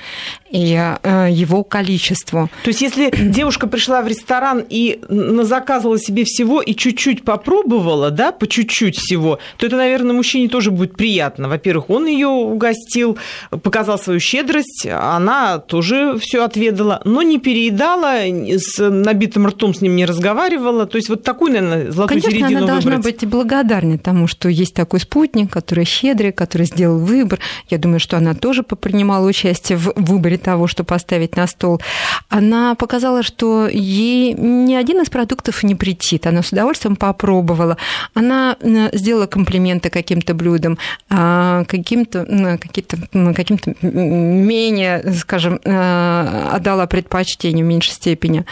и 0.48 0.78
э, 1.02 1.28
его 1.32 1.64
количеству. 1.64 2.48
То 2.62 2.68
есть 2.68 2.80
если 2.80 3.10
девушка 3.10 3.66
пришла 3.66 4.02
в 4.02 4.06
ресторан 4.06 4.64
и 4.68 5.00
заказывала 5.42 5.98
себе 5.98 6.22
всего 6.22 6.62
и 6.62 6.76
чуть-чуть 6.76 7.24
попробовала, 7.24 8.12
да, 8.20 8.33
по 8.33 8.46
чуть-чуть 8.46 8.98
всего, 8.98 9.38
то 9.56 9.64
это, 9.64 9.76
наверное, 9.76 10.12
мужчине 10.12 10.48
тоже 10.48 10.70
будет 10.70 10.94
приятно. 10.94 11.48
Во-первых, 11.48 11.88
он 11.88 12.06
ее 12.06 12.28
угостил, 12.28 13.16
показал 13.48 13.98
свою 13.98 14.20
щедрость, 14.20 14.87
она 14.87 15.59
тоже 15.59 16.18
все 16.20 16.44
отведала, 16.44 17.00
но 17.06 17.22
не 17.22 17.38
переедала, 17.38 18.18
с 18.26 18.78
набитым 18.78 19.46
ртом 19.46 19.72
с 19.72 19.80
ним 19.80 19.96
не 19.96 20.04
разговаривала. 20.04 20.85
То 20.85 20.98
есть 20.98 21.09
вот 21.09 21.22
такую, 21.22 21.52
наверное, 21.52 21.90
золотую 21.90 22.20
Конечно, 22.20 22.30
середину 22.30 22.64
она 22.64 22.66
должна 22.66 22.98
быть 22.98 23.26
благодарна 23.26 23.96
тому, 23.96 24.26
что 24.26 24.50
есть 24.50 24.74
такой 24.74 25.00
спутник, 25.00 25.50
который 25.50 25.87
щедрый, 25.87 26.33
который 26.33 26.66
сделал 26.66 26.98
выбор. 26.98 27.38
Я 27.70 27.78
думаю, 27.78 28.00
что 28.00 28.18
она 28.18 28.35
тоже 28.35 28.62
попринимала 28.62 29.26
участие 29.26 29.78
в 29.78 29.94
выборе 29.96 30.37
того, 30.37 30.66
что 30.66 30.85
поставить 30.85 31.37
на 31.37 31.46
стол. 31.46 31.80
Она 32.28 32.74
показала, 32.74 33.22
что 33.22 33.66
ей 33.66 34.35
ни 34.35 34.74
один 34.74 35.00
из 35.00 35.09
продуктов 35.09 35.62
не 35.62 35.74
претит. 35.74 36.26
Она 36.26 36.42
с 36.42 36.52
удовольствием 36.52 36.96
попробовала 36.96 37.78
она 38.14 38.57
сделала 38.92 39.27
комплименты 39.27 39.90
каким-то 39.90 40.35
блюдам, 40.35 40.79
а, 41.09 41.64
каким-то 41.64 42.27
каким-то 42.61 42.96
каким-то 43.35 43.75
менее, 43.83 45.12
скажем, 45.18 45.61
э, 45.64 46.49
отдала 46.53 46.87
предпочтение 46.87 47.64
в 47.64 47.68
меньшей 47.68 47.92
степени. 47.92 48.44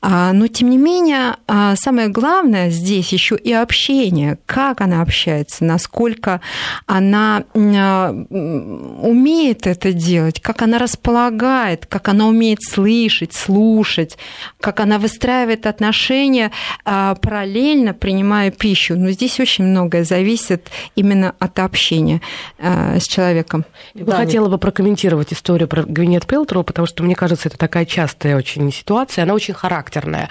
А, 0.00 0.32
но, 0.32 0.46
тем 0.46 0.70
не 0.70 0.78
менее, 0.78 1.36
а, 1.46 1.74
самое 1.76 2.08
главное 2.08 2.70
здесь 2.70 3.12
еще 3.12 3.36
и 3.36 3.52
общение. 3.52 4.38
Как 4.46 4.80
она 4.80 5.02
общается, 5.02 5.64
насколько 5.64 6.40
она 6.86 7.44
умеет 8.30 9.66
это 9.66 9.92
делать, 9.92 10.40
как 10.40 10.62
она 10.62 10.78
располагает, 10.78 11.86
как 11.86 12.08
она 12.08 12.26
умеет 12.26 12.62
слышать, 12.62 13.32
слушать, 13.32 14.16
как 14.60 14.80
она 14.80 14.98
выстраивает 14.98 15.66
отношения, 15.66 16.50
параллельно 16.84 17.94
принимая 17.94 18.50
пищу. 18.50 18.96
Но 19.02 19.10
здесь 19.10 19.40
очень 19.40 19.64
многое 19.64 20.04
зависит 20.04 20.70
именно 20.94 21.34
от 21.38 21.58
общения 21.58 22.20
э, 22.58 22.98
с 23.00 23.06
человеком. 23.06 23.64
Я 23.94 24.04
бы 24.04 24.12
хотела 24.12 24.48
бы 24.48 24.58
прокомментировать 24.58 25.32
историю 25.32 25.68
про 25.68 25.82
Гвинет 25.82 26.26
Пелтроу, 26.26 26.62
потому 26.62 26.86
что, 26.86 27.02
мне 27.02 27.14
кажется, 27.14 27.48
это 27.48 27.58
такая 27.58 27.84
частая 27.84 28.36
очень 28.36 28.70
ситуация, 28.72 29.24
она 29.24 29.34
очень 29.34 29.54
характерная. 29.54 30.28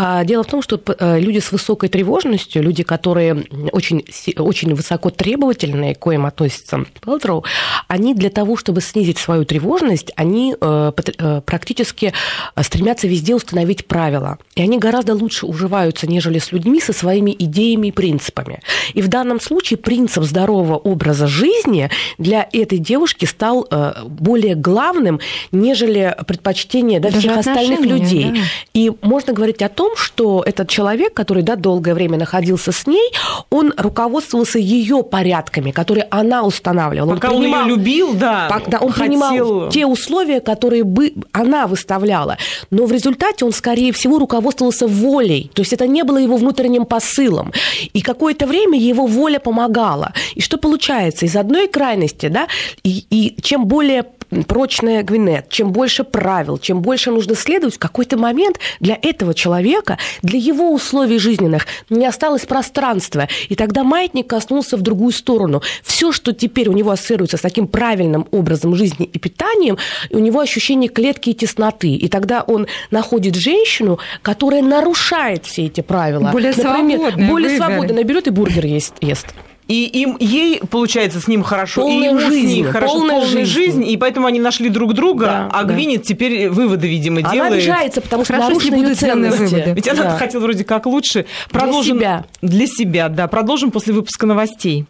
А, 0.00 0.22
дело 0.22 0.44
в 0.44 0.46
том, 0.46 0.62
что 0.62 0.80
э, 0.86 1.18
люди 1.18 1.40
с 1.40 1.50
высокой 1.50 1.88
тревожностью, 1.88 2.62
люди, 2.62 2.84
которые 2.84 3.44
очень, 3.72 4.04
очень 4.36 4.72
высоко 4.72 5.10
требовательные, 5.10 5.96
к 5.96 5.98
коим 5.98 6.24
относится 6.24 6.84
Пелтроу, 7.04 7.44
они 7.88 8.14
для 8.14 8.30
того, 8.30 8.56
чтобы 8.56 8.80
снизить 8.80 9.18
свою 9.18 9.44
тревожность, 9.44 10.12
они 10.14 10.54
э, 10.60 10.92
э, 11.18 11.40
практически 11.44 12.12
стремятся 12.60 13.08
везде 13.08 13.34
установить 13.34 13.88
правила. 13.88 14.38
И 14.54 14.62
они 14.62 14.78
гораздо 14.78 15.16
лучше 15.16 15.46
уживаются, 15.46 16.06
нежели 16.06 16.38
с 16.38 16.52
людьми 16.52 16.80
со 16.80 16.92
своими 16.92 17.34
идеями 17.36 17.88
и 17.88 17.92
принципами. 17.92 18.60
И 18.94 19.02
в 19.02 19.08
данном 19.08 19.40
случае 19.40 19.78
принцип 19.78 20.22
здорового 20.22 20.76
образа 20.76 21.26
жизни 21.26 21.90
для 22.18 22.48
этой 22.52 22.78
девушки 22.78 23.24
стал 23.24 23.66
более 24.04 24.54
главным, 24.54 25.18
нежели 25.50 26.14
предпочтение 26.24 27.00
да, 27.00 27.10
всех 27.10 27.38
остальных 27.38 27.80
людей. 27.80 28.30
Да. 28.30 28.40
И 28.74 28.92
можно 29.02 29.32
говорить 29.32 29.60
о 29.62 29.68
том, 29.68 29.87
том, 29.88 29.96
что 29.96 30.42
этот 30.44 30.68
человек, 30.68 31.14
который 31.14 31.42
да, 31.42 31.56
долгое 31.56 31.94
время 31.94 32.18
находился 32.18 32.72
с 32.72 32.86
ней, 32.86 33.12
он 33.50 33.72
руководствовался 33.76 34.58
ее 34.58 35.02
порядками, 35.02 35.70
которые 35.70 36.06
она 36.10 36.44
устанавливала. 36.44 37.14
Пока 37.14 37.30
он, 37.30 37.38
принимал, 37.38 37.62
он 37.62 37.68
ее 37.68 37.76
любил, 37.76 38.14
да. 38.14 38.48
Пока 38.50 38.78
он 38.78 38.92
хотел... 38.92 39.06
принимал 39.06 39.68
те 39.70 39.86
условия, 39.86 40.40
которые 40.40 40.84
бы 40.84 41.14
она 41.32 41.66
выставляла. 41.66 42.36
Но 42.70 42.86
в 42.86 42.92
результате 42.92 43.44
он, 43.44 43.52
скорее 43.52 43.92
всего, 43.92 44.18
руководствовался 44.18 44.86
волей. 44.86 45.50
То 45.54 45.62
есть 45.62 45.72
это 45.72 45.86
не 45.86 46.02
было 46.04 46.18
его 46.18 46.36
внутренним 46.36 46.84
посылом. 46.84 47.52
И 47.92 48.02
какое-то 48.02 48.46
время 48.46 48.78
его 48.78 49.06
воля 49.06 49.38
помогала. 49.38 50.12
И 50.34 50.40
что 50.40 50.58
получается? 50.58 51.26
Из 51.26 51.36
одной 51.36 51.68
крайности, 51.68 52.28
да, 52.28 52.46
и, 52.82 53.04
и 53.10 53.40
чем 53.40 53.66
более 53.66 54.04
прочная 54.46 55.02
Гвинет, 55.02 55.48
чем 55.48 55.72
больше 55.72 56.04
правил, 56.04 56.58
чем 56.58 56.82
больше 56.82 57.10
нужно 57.10 57.34
следовать, 57.34 57.76
в 57.76 57.78
какой-то 57.78 58.16
момент 58.18 58.58
для 58.80 58.98
этого 59.00 59.34
человека, 59.34 59.77
для 60.22 60.38
его 60.38 60.72
условий 60.72 61.18
жизненных 61.18 61.66
не 61.90 62.06
осталось 62.06 62.46
пространства. 62.46 63.28
И 63.48 63.54
тогда 63.54 63.84
маятник 63.84 64.26
коснулся 64.26 64.76
в 64.76 64.82
другую 64.82 65.12
сторону. 65.12 65.62
Все, 65.82 66.12
что 66.12 66.32
теперь 66.32 66.68
у 66.68 66.72
него 66.72 66.90
ассоциируется 66.90 67.36
с 67.36 67.40
таким 67.40 67.66
правильным 67.66 68.26
образом 68.30 68.74
жизни 68.74 69.06
и 69.06 69.18
питанием, 69.18 69.78
у 70.10 70.18
него 70.18 70.40
ощущение 70.40 70.88
клетки 70.88 71.30
и 71.30 71.34
тесноты. 71.34 71.94
И 71.94 72.08
тогда 72.08 72.42
он 72.42 72.66
находит 72.90 73.34
женщину, 73.34 73.98
которая 74.22 74.62
нарушает 74.62 75.46
все 75.46 75.66
эти 75.66 75.80
правила. 75.80 76.30
Более 76.30 76.52
Например, 76.52 76.98
свободная. 76.98 77.28
Более 77.28 77.56
свободно. 77.56 77.94
Наберет 77.94 78.26
и 78.26 78.30
бургер 78.30 78.66
ест. 78.66 78.94
ест. 79.00 79.26
И 79.68 79.84
им, 79.84 80.16
ей, 80.18 80.60
получается, 80.70 81.20
с 81.20 81.28
ним 81.28 81.42
хорошо, 81.42 81.82
полная 81.82 82.08
и 82.08 82.10
ему 82.12 82.20
жизнь, 82.20 82.46
с 82.48 82.52
ней 82.54 82.62
хорошо, 82.64 82.94
полная, 82.94 83.20
полная 83.20 83.26
жизнь. 83.44 83.52
жизнь, 83.52 83.86
и 83.86 83.96
поэтому 83.98 84.26
они 84.26 84.40
нашли 84.40 84.70
друг 84.70 84.94
друга, 84.94 85.26
Да, 85.26 85.50
а 85.52 85.64
да. 85.64 85.74
Гвинет 85.74 86.04
теперь 86.04 86.48
выводы, 86.48 86.88
видимо, 86.88 87.20
Она 87.20 87.32
делает. 87.32 87.52
обижается, 87.52 88.00
потому 88.00 88.24
что 88.24 88.32
Хорошо, 88.32 88.48
нарушены 88.50 88.74
ее 88.76 88.94
ценности. 88.94 89.38
выводы. 89.38 89.72
Ведь 89.76 89.88
она 89.88 90.02
Да. 90.04 90.16
хотела 90.16 90.40
вроде 90.42 90.64
как 90.64 90.86
лучше. 90.86 91.26
Продолжим 91.50 91.98
себя. 91.98 92.24
Для 92.40 92.66
себя, 92.66 93.08
да. 93.10 93.28
Продолжим 93.28 93.70
после 93.70 93.92
выпуска 93.92 94.26
новостей. 94.26 94.86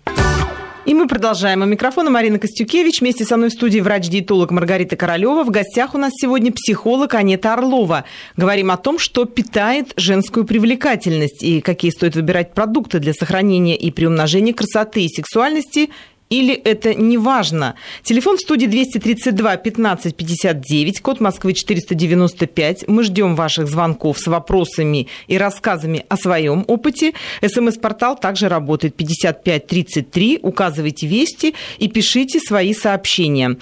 И 0.88 0.94
мы 0.94 1.06
продолжаем. 1.06 1.60
У 1.60 1.66
микрофона 1.66 2.08
Марина 2.08 2.38
Костюкевич. 2.38 3.02
Вместе 3.02 3.26
со 3.26 3.36
мной 3.36 3.50
в 3.50 3.52
студии 3.52 3.78
врач-диетолог 3.78 4.50
Маргарита 4.50 4.96
Королева. 4.96 5.44
В 5.44 5.50
гостях 5.50 5.94
у 5.94 5.98
нас 5.98 6.12
сегодня 6.18 6.50
психолог 6.50 7.12
Анета 7.12 7.52
Орлова. 7.52 8.06
Говорим 8.38 8.70
о 8.70 8.78
том, 8.78 8.98
что 8.98 9.26
питает 9.26 9.92
женскую 9.96 10.46
привлекательность 10.46 11.42
и 11.42 11.60
какие 11.60 11.90
стоит 11.90 12.14
выбирать 12.14 12.54
продукты 12.54 13.00
для 13.00 13.12
сохранения 13.12 13.76
и 13.76 13.90
приумножения 13.90 14.54
красоты 14.54 15.04
и 15.04 15.10
сексуальности 15.10 15.90
или 16.30 16.54
это 16.54 16.94
не 16.94 17.16
важно? 17.16 17.74
Телефон 18.02 18.36
в 18.36 18.40
студии 18.40 18.66
232 18.66 19.56
15 19.56 20.14
59, 20.14 21.00
код 21.00 21.20
Москвы 21.20 21.54
495. 21.54 22.86
Мы 22.86 23.02
ждем 23.02 23.34
ваших 23.34 23.66
звонков 23.66 24.18
с 24.18 24.26
вопросами 24.26 25.08
и 25.26 25.38
рассказами 25.38 26.04
о 26.08 26.16
своем 26.16 26.64
опыте. 26.68 27.14
СМС-портал 27.40 28.18
также 28.18 28.48
работает 28.48 28.94
5533. 28.94 30.40
Указывайте 30.42 31.06
вести 31.06 31.54
и 31.78 31.88
пишите 31.88 32.40
свои 32.40 32.74
сообщения. 32.74 33.56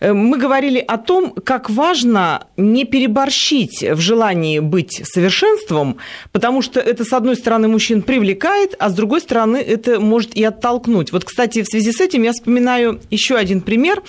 Э, 0.00 0.12
Мы 0.12 0.36
говорили 0.36 0.78
о 0.78 0.98
том, 0.98 1.32
как 1.32 1.70
важно 1.70 2.46
не 2.58 2.84
переборщить 2.84 3.82
в 3.82 3.98
желании 3.98 4.58
быть 4.58 5.00
совершенством, 5.04 5.96
потому 6.32 6.60
что 6.60 6.80
это, 6.80 7.04
с 7.04 7.12
одной 7.14 7.36
стороны, 7.36 7.68
мужчин 7.68 8.02
привлекает, 8.02 8.74
а 8.78 8.90
с 8.90 8.94
другой 8.94 9.20
стороны, 9.20 9.56
это 9.56 10.00
может 10.00 10.34
и 10.36 10.44
оттолкнуть. 10.44 11.12
Вот, 11.12 11.24
кстати, 11.24 11.62
в 11.62 11.66
связи 11.66 11.92
с 11.92 12.00
этим 12.00 12.09
я 12.18 12.32
вспоминаю 12.32 13.00
еще 13.10 13.36
один 13.36 13.60
пример. 13.60 14.02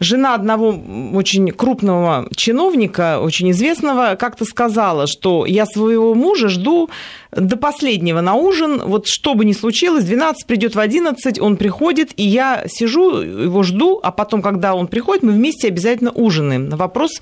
Жена 0.00 0.34
одного 0.34 0.78
очень 1.12 1.50
крупного 1.50 2.28
чиновника, 2.34 3.20
очень 3.20 3.50
известного, 3.50 4.14
как-то 4.16 4.44
сказала, 4.44 5.06
что 5.06 5.46
я 5.46 5.66
своего 5.66 6.14
мужа 6.14 6.48
жду 6.48 6.90
до 7.32 7.56
последнего 7.56 8.20
на 8.20 8.34
ужин, 8.34 8.80
вот 8.84 9.06
что 9.06 9.34
бы 9.34 9.44
ни 9.44 9.52
случилось, 9.52 10.04
12 10.04 10.46
придет 10.46 10.74
в 10.74 10.80
11, 10.80 11.40
он 11.40 11.56
приходит, 11.56 12.10
и 12.16 12.22
я 12.22 12.64
сижу, 12.68 13.20
его 13.20 13.62
жду, 13.62 14.00
а 14.02 14.10
потом, 14.10 14.42
когда 14.42 14.74
он 14.74 14.86
приходит, 14.86 15.22
мы 15.22 15.32
вместе 15.32 15.68
обязательно 15.68 16.10
ужинаем. 16.10 16.68
На 16.68 16.76
вопрос 16.76 17.20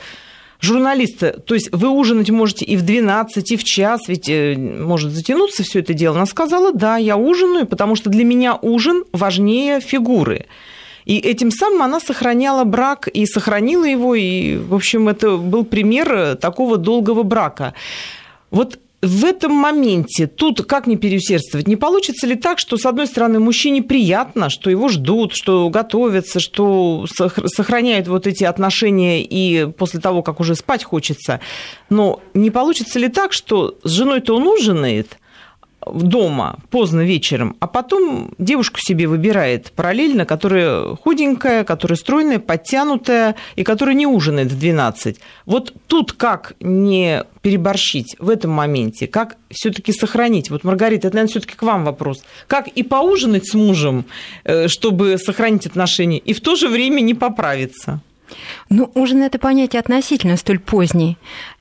журналиста, 0.61 1.33
то 1.33 1.55
есть 1.55 1.69
вы 1.73 1.89
ужинать 1.89 2.31
можете 2.31 2.65
и 2.65 2.77
в 2.77 2.83
12, 2.83 3.53
и 3.53 3.57
в 3.57 3.65
час, 3.65 4.09
ведь 4.09 4.29
э, 4.29 4.57
может 4.57 5.13
затянуться 5.13 5.63
все 5.63 5.81
это 5.81 5.95
дело. 5.95 6.17
Она 6.17 6.27
сказала, 6.27 6.73
да, 6.73 6.97
я 6.97 7.17
ужинаю, 7.17 7.67
потому 7.67 7.97
что 7.97 8.11
для 8.11 8.25
меня 8.25 8.59
ужин 8.61 9.05
важнее 9.13 9.81
фигуры. 9.81 10.47
И 11.05 11.19
этим 11.19 11.51
самым 11.53 11.83
она 11.83 12.01
сохраняла 12.01 12.65
брак 12.65 13.07
и 13.07 13.27
сохранила 13.27 13.85
его, 13.85 14.15
и, 14.15 14.57
в 14.57 14.75
общем, 14.75 15.09
это 15.09 15.37
был 15.37 15.65
пример 15.65 16.37
такого 16.37 16.77
долгого 16.79 17.23
брака. 17.23 17.75
Вот 18.51 18.79
в 19.07 19.25
этом 19.25 19.53
моменте 19.53 20.27
тут 20.27 20.65
как 20.67 20.87
не 20.87 20.97
переусердствовать? 20.97 21.69
Не 21.69 21.77
получится 21.77 22.27
ли 22.27 22.35
так, 22.35 22.59
что, 22.59 22.77
с 22.77 22.87
одной 22.87 23.07
стороны, 23.07 23.41
мужчине 23.41 23.83
приятно, 23.83 24.51
что 24.51 24.71
его 24.71 24.89
ждут, 24.89 25.35
что 25.35 25.69
готовятся, 25.71 26.41
что 26.41 27.07
сох- 27.09 27.47
сохраняют 27.49 28.09
вот 28.09 28.27
эти 28.27 28.45
отношения 28.45 29.23
и 29.23 29.67
после 29.67 30.01
того, 30.01 30.23
как 30.23 30.41
уже 30.41 30.55
спать 30.55 30.85
хочется, 30.85 31.41
но 31.91 32.21
не 32.35 32.51
получится 32.51 32.99
ли 32.99 33.09
так, 33.09 33.33
что 33.33 33.79
с 33.83 33.91
женой-то 33.91 34.37
он 34.37 34.47
ужинает, 34.47 35.19
дома 35.93 36.59
поздно 36.71 37.03
вечером, 37.03 37.57
а 37.61 37.67
потом 37.67 38.33
девушку 38.39 38.79
себе 38.81 39.07
выбирает 39.07 39.73
параллельно, 39.73 40.25
которая 40.25 40.97
худенькая, 40.97 41.65
которая 41.65 41.97
стройная, 41.97 42.39
подтянутая 42.39 43.37
и 43.57 43.63
которая 43.63 43.95
не 43.95 44.07
ужинает 44.07 44.51
в 44.51 44.59
12. 44.59 45.19
Вот 45.47 45.73
тут 45.87 46.13
как 46.13 46.55
не 46.61 47.25
переборщить 47.43 48.17
в 48.19 48.29
этом 48.29 48.51
моменте, 48.51 49.07
как 49.07 49.37
все-таки 49.51 49.93
сохранить? 49.93 50.51
Вот, 50.51 50.65
Маргарита, 50.65 51.09
это, 51.09 51.17
наверное, 51.17 51.31
все-таки 51.31 51.55
к 51.55 51.63
вам 51.63 51.85
вопрос. 51.85 52.25
Как 52.47 52.69
и 52.69 52.83
поужинать 52.83 53.47
с 53.47 53.55
мужем, 53.55 54.05
э, 54.45 54.69
чтобы 54.69 55.19
сохранить 55.19 55.67
отношения, 55.67 56.19
и 56.19 56.33
в 56.33 56.41
то 56.41 56.57
же 56.57 56.69
время 56.69 57.01
не 57.01 57.15
поправиться? 57.15 58.01
Ну, 58.69 58.91
ужин 58.95 59.23
это 59.23 59.39
понятие 59.39 59.81
относительно 59.81 60.37
столь 60.37 60.59
поздний. 60.59 61.17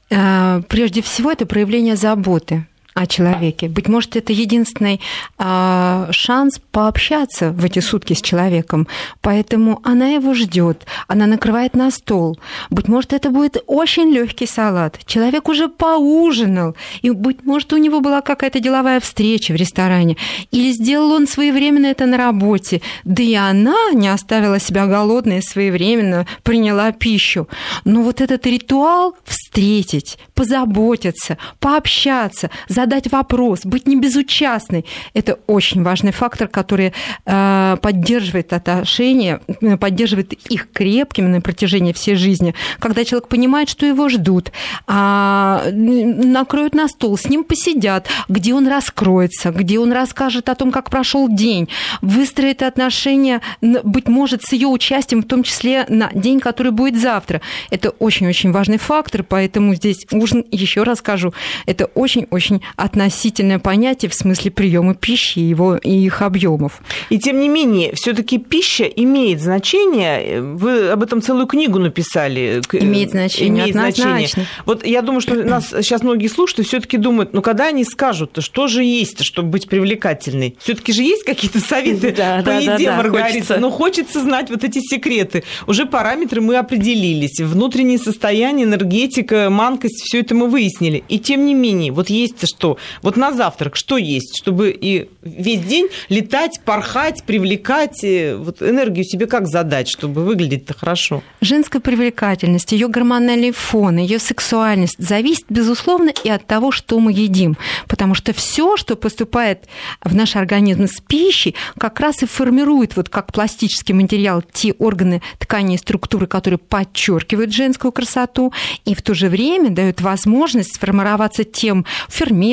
Э, 0.09 0.61
Прежде 0.67 1.01
всего, 1.01 1.31
это 1.31 1.45
проявление 1.45 1.95
заботы 1.95 2.65
о 2.95 3.08
человеке. 3.08 3.67
Быть 3.67 3.89
может, 3.89 4.15
это 4.15 4.31
единственный 4.31 5.01
а, 5.38 6.08
шанс 6.12 6.62
пообщаться 6.71 7.51
в 7.51 7.65
эти 7.65 7.79
сутки 7.79 8.13
с 8.13 8.21
человеком. 8.21 8.88
Поэтому 9.19 9.81
она 9.84 10.08
его 10.08 10.34
ждет, 10.34 10.86
она 11.10 11.27
накрывает 11.27 11.75
на 11.75 11.91
стол. 11.91 12.39
Быть 12.69 12.88
может, 12.88 13.12
это 13.12 13.31
будет 13.31 13.62
очень 13.67 14.12
легкий 14.12 14.47
салат. 14.47 14.97
Человек 15.05 15.49
уже 15.49 15.67
поужинал, 15.67 16.77
и, 17.01 17.10
быть 17.10 17.43
может, 17.43 17.73
у 17.73 17.77
него 17.77 17.99
была 17.99 18.21
какая-то 18.21 18.62
деловая 18.62 19.01
встреча 19.01 19.51
в 19.51 19.58
ресторане, 19.58 20.15
или 20.51 20.71
сделал 20.71 21.12
он 21.12 21.27
своевременно 21.27 21.88
это 21.88 22.05
на 22.05 22.15
работе, 22.15 22.81
да 23.03 23.21
и 23.21 23.36
она 23.36 23.91
не 23.91 24.08
оставила 24.08 24.58
себя 24.58 24.88
голодной 24.88 25.41
своевременно 25.41 26.25
приняла 26.43 26.93
пищу. 26.93 27.49
Но 27.84 28.03
вот 28.03 28.21
этот 28.21 28.45
ритуал 28.47 29.17
встретить, 29.25 30.17
позаботиться, 30.34 31.38
пообщаться, 31.60 32.49
задать 32.69 32.85
вопрос, 33.12 33.65
быть 33.65 33.88
не 33.88 33.95
безучастной, 33.95 34.86
это 35.13 35.39
очень 35.48 35.84
важный 35.84 36.12
фактор, 36.12 36.48
который 36.48 36.93
э, 37.26 37.78
поддерживает 37.82 38.54
отношения, 38.54 39.41
поддерживает 39.80 40.34
их 40.34 40.71
крепкими 40.71 41.28
на 41.28 41.41
протяжении 41.41 41.93
всей 41.93 42.15
жизни. 42.15 42.54
Когда 42.80 43.04
человек 43.06 43.28
понимает, 43.28 43.69
что 43.69 43.86
его 43.86 44.10
ждут, 44.10 44.52
а, 44.88 45.63
накроют 45.71 46.76
на 46.76 46.88
стол, 46.88 47.17
с 47.17 47.26
ним 47.26 47.43
посидят, 47.43 48.08
где 48.30 48.54
он 48.54 48.67
раскроется, 48.67 49.52
где 49.52 49.80
он 49.80 49.91
расскажет 49.91 50.50
о 50.50 50.56
том, 50.56 50.71
как 50.71 50.89
прошел 50.89 51.28
день, 51.30 51.69
выстроит 52.02 52.62
отношения, 52.62 53.41
быть 53.62 54.08
может, 54.08 54.43
с 54.43 54.54
ее 54.54 54.67
участием, 54.67 55.21
в 55.21 55.28
том 55.28 55.43
числе 55.43 55.86
на 55.89 56.10
день, 56.13 56.39
который 56.39 56.71
будет 56.71 57.00
завтра. 57.00 57.41
Это 57.69 57.89
очень-очень 57.89 58.52
важный 58.52 58.78
фактор, 58.78 59.24
поэтому 59.24 59.76
здесь 59.76 60.06
ужин, 60.12 60.45
еще 60.52 60.84
раз 60.84 61.00
скажу, 61.00 61.34
это 61.65 61.86
очень-очень 61.86 62.62
относительное 62.75 63.59
понятие 63.59 64.09
в 64.09 64.13
смысле 64.13 64.51
приема 64.51 64.95
пищи 64.95 65.39
его, 65.39 65.75
и 65.77 65.91
их 65.91 66.21
объемов. 66.21 66.81
И 67.09 67.19
тем 67.19 67.39
не 67.39 67.47
менее, 67.49 67.93
все-таки 67.95 68.38
пища 68.38 68.83
имеет 68.85 69.41
значение. 69.41 70.41
Вы 70.41 70.89
об 70.89 71.03
этом 71.03 71.21
целую 71.21 71.47
книгу 71.47 71.79
написали. 71.79 72.61
К- 72.67 72.75
Имеет 72.75 73.11
значение, 73.11 73.49
Имеет 73.63 73.69
однозначно. 73.75 74.03
значение. 74.17 74.47
Вот 74.65 74.85
я 74.85 75.01
думаю, 75.01 75.21
что 75.21 75.35
нас 75.43 75.69
сейчас 75.81 76.01
многие 76.03 76.27
слушают 76.27 76.59
и 76.59 76.63
все-таки 76.63 76.97
думают, 76.97 77.33
ну 77.33 77.41
когда 77.41 77.67
они 77.67 77.83
скажут, 77.83 78.38
что 78.39 78.67
же 78.67 78.83
есть, 78.83 79.23
чтобы 79.23 79.49
быть 79.49 79.67
привлекательной? 79.67 80.55
Все-таки 80.59 80.91
же 80.93 81.03
есть 81.03 81.23
какие-то 81.23 81.59
советы 81.59 82.11
Да, 82.15 82.38
по 82.38 82.43
да, 82.43 82.61
да, 82.61 82.73
еде, 82.73 82.85
да, 82.85 82.97
Маргарита? 82.97 83.31
хочется. 83.33 83.57
Но 83.57 83.71
хочется 83.71 84.21
знать 84.21 84.49
вот 84.49 84.63
эти 84.63 84.79
секреты. 84.79 85.43
Уже 85.67 85.85
параметры 85.85 86.41
мы 86.41 86.55
определились. 86.57 87.39
Внутреннее 87.39 87.97
состояние, 87.99 88.65
энергетика, 88.65 89.49
манкость, 89.49 90.01
все 90.03 90.19
это 90.21 90.35
мы 90.35 90.47
выяснили. 90.47 91.03
И 91.09 91.19
тем 91.19 91.45
не 91.45 91.53
менее, 91.53 91.91
вот 91.91 92.09
есть 92.09 92.47
что? 92.47 92.64
Вот 93.01 93.17
на 93.17 93.32
завтрак 93.32 93.75
что 93.75 93.97
есть, 93.97 94.38
чтобы 94.38 94.71
и 94.71 95.10
весь 95.21 95.62
день 95.62 95.88
летать, 96.10 96.62
порхать, 96.63 97.23
привлекать, 97.23 98.04
э, 98.04 98.36
вот 98.36 98.62
энергию 98.62 99.06
себе 99.06 99.28
как 99.28 99.47
задать, 99.47 99.88
чтобы 99.88 100.23
выглядеть-то 100.23 100.73
хорошо? 100.73 101.23
Женская 101.41 101.80
привлекательность, 101.80 102.71
ее 102.71 102.88
гормональный 102.88 103.51
фон, 103.51 103.97
ее 103.97 104.19
сексуальность 104.19 104.95
зависит, 104.97 105.45
безусловно, 105.49 106.12
и 106.23 106.30
от 106.30 106.45
того, 106.45 106.71
что 106.71 106.99
мы 106.99 107.12
едим. 107.12 107.58
Потому 107.88 108.15
что 108.15 108.34
все, 108.34 108.78
что 108.78 108.95
поступает 108.95 109.65
в 110.04 110.15
наш 110.15 110.36
организм 110.36 110.88
с 110.88 110.99
пищей, 111.01 111.56
как 111.78 111.99
раз 111.99 112.23
и 112.23 112.25
формирует, 112.25 112.95
вот 112.95 113.10
как 113.10 113.32
пластический 113.32 113.93
материал, 113.93 114.41
те 114.41 114.73
органы, 114.73 115.21
ткани 115.39 115.75
и 115.75 115.78
структуры, 115.78 116.28
которые 116.28 116.58
подчеркивают 116.58 117.54
женскую 117.54 117.91
красоту, 117.91 118.54
и 118.86 118.95
в 118.95 119.01
то 119.01 119.13
же 119.13 119.30
время 119.30 119.69
дают 119.69 120.01
возможность 120.01 120.75
сформироваться 120.75 121.43
тем 121.43 121.86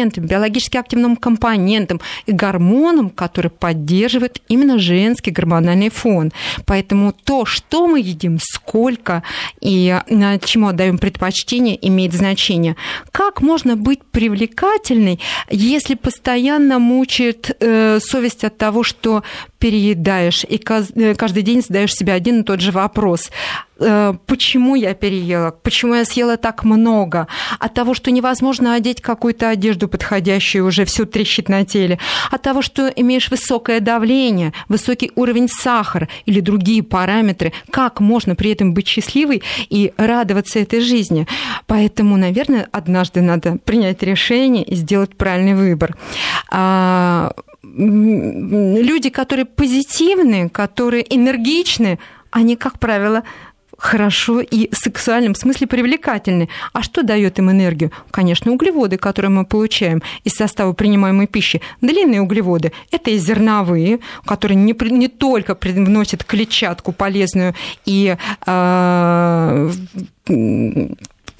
ферментом, 0.03 0.27
биологически 0.27 0.77
активным 0.77 1.17
компонентом 1.17 2.01
и 2.27 2.33
гормоном, 2.33 3.11
который 3.11 3.51
поддерживает 3.51 4.41
именно 4.49 4.79
женский 4.79 5.31
гормональный 5.31 5.91
фон. 5.91 6.33
Поэтому 6.67 7.13
то, 7.13 7.45
что 7.45 7.87
мы 7.87 8.01
едим, 8.01 8.39
сколько 8.41 9.23
и 9.61 10.01
э, 10.07 10.39
чему 10.45 10.69
отдаем 10.69 10.99
предпочтение, 10.99 11.79
имеет 11.89 12.13
значение. 12.13 12.77
Как 13.13 13.43
можно 13.43 13.77
быть 13.77 14.01
привлекательной, 14.11 15.21
если 15.51 15.95
постоянно 15.95 16.79
мучает 16.79 17.57
э, 17.61 18.01
совесть 18.01 18.45
от 18.45 18.59
того, 18.59 18.83
что 18.83 19.23
переедаешь, 19.63 20.45
и 20.49 20.61
э, 20.61 21.15
каждый 21.15 21.45
день 21.45 21.63
задаешь 21.63 21.95
себе 21.95 22.13
один 22.15 22.41
и 22.41 22.43
тот 22.43 22.61
же 22.61 22.73
вопрос 22.73 23.31
э, 23.79 24.13
почему 24.27 24.75
я 24.75 24.93
переела, 24.93 25.53
почему 25.53 25.95
я 25.95 26.05
съела 26.05 26.37
так 26.37 26.65
много, 26.65 27.29
от 27.61 27.73
того, 27.73 27.95
что 27.95 28.11
невозможно 28.11 28.75
одеть 28.75 29.01
какую-то 29.01 29.49
одежду 29.49 29.87
подходящую, 29.87 30.67
уже 30.67 30.85
все 30.85 31.05
трещит 31.05 31.49
на 31.49 31.65
теле, 31.65 32.01
от 32.33 32.43
того, 32.43 32.61
что 32.61 32.89
имеешь 32.89 33.31
высокое 33.31 33.79
давление, 33.79 34.53
высокий 34.69 35.13
уровень 35.15 35.49
сахара 35.49 36.09
или 36.27 36.41
другие 36.41 36.83
параметры, 36.83 37.53
как 37.71 38.01
можно 38.01 38.35
при 38.35 38.51
этом 38.51 38.75
быть 38.75 38.89
счастливой 38.89 39.45
и 39.71 39.93
радоваться 39.97 40.59
этой 40.59 40.81
жизни. 40.81 41.29
Поэтому, 41.69 42.17
наверное, 42.17 42.67
однажды 42.73 43.21
надо 43.21 43.59
принять 43.65 44.03
решение 44.03 44.65
и 44.65 44.75
сделать 44.75 45.17
правильный 45.17 45.55
выбор. 45.55 45.97
Люди, 47.63 49.11
которые 49.11 49.45
позитивны, 49.45 50.49
которые 50.49 51.05
энергичны, 51.15 51.99
они, 52.31 52.57
как 52.57 52.79
правило, 52.79 53.23
хорошо 53.83 54.41
и 54.41 54.69
в 54.73 54.77
сексуальном 54.77 55.35
смысле 55.35 55.67
привлекательны. 55.67 56.49
А 56.73 56.83
что 56.83 57.03
дает 57.03 57.39
им 57.39 57.51
энергию? 57.51 57.91
Конечно, 58.11 58.53
углеводы, 58.53 58.97
которые 58.97 59.31
мы 59.31 59.45
получаем 59.45 60.03
из 60.25 60.35
состава 60.35 60.73
принимаемой 60.73 61.27
пищи. 61.27 61.61
Длинные 61.81 62.21
углеводы– 62.21 62.73
это 62.93 63.11
и 63.11 63.19
зерновые, 63.19 63.99
которые 64.25 64.57
не, 64.57 64.75
не 64.91 65.09
только 65.09 65.59
вносят 65.61 66.25
клетчатку 66.25 66.93
полезную 66.93 67.55
и 67.85 68.17
э, 68.47 69.71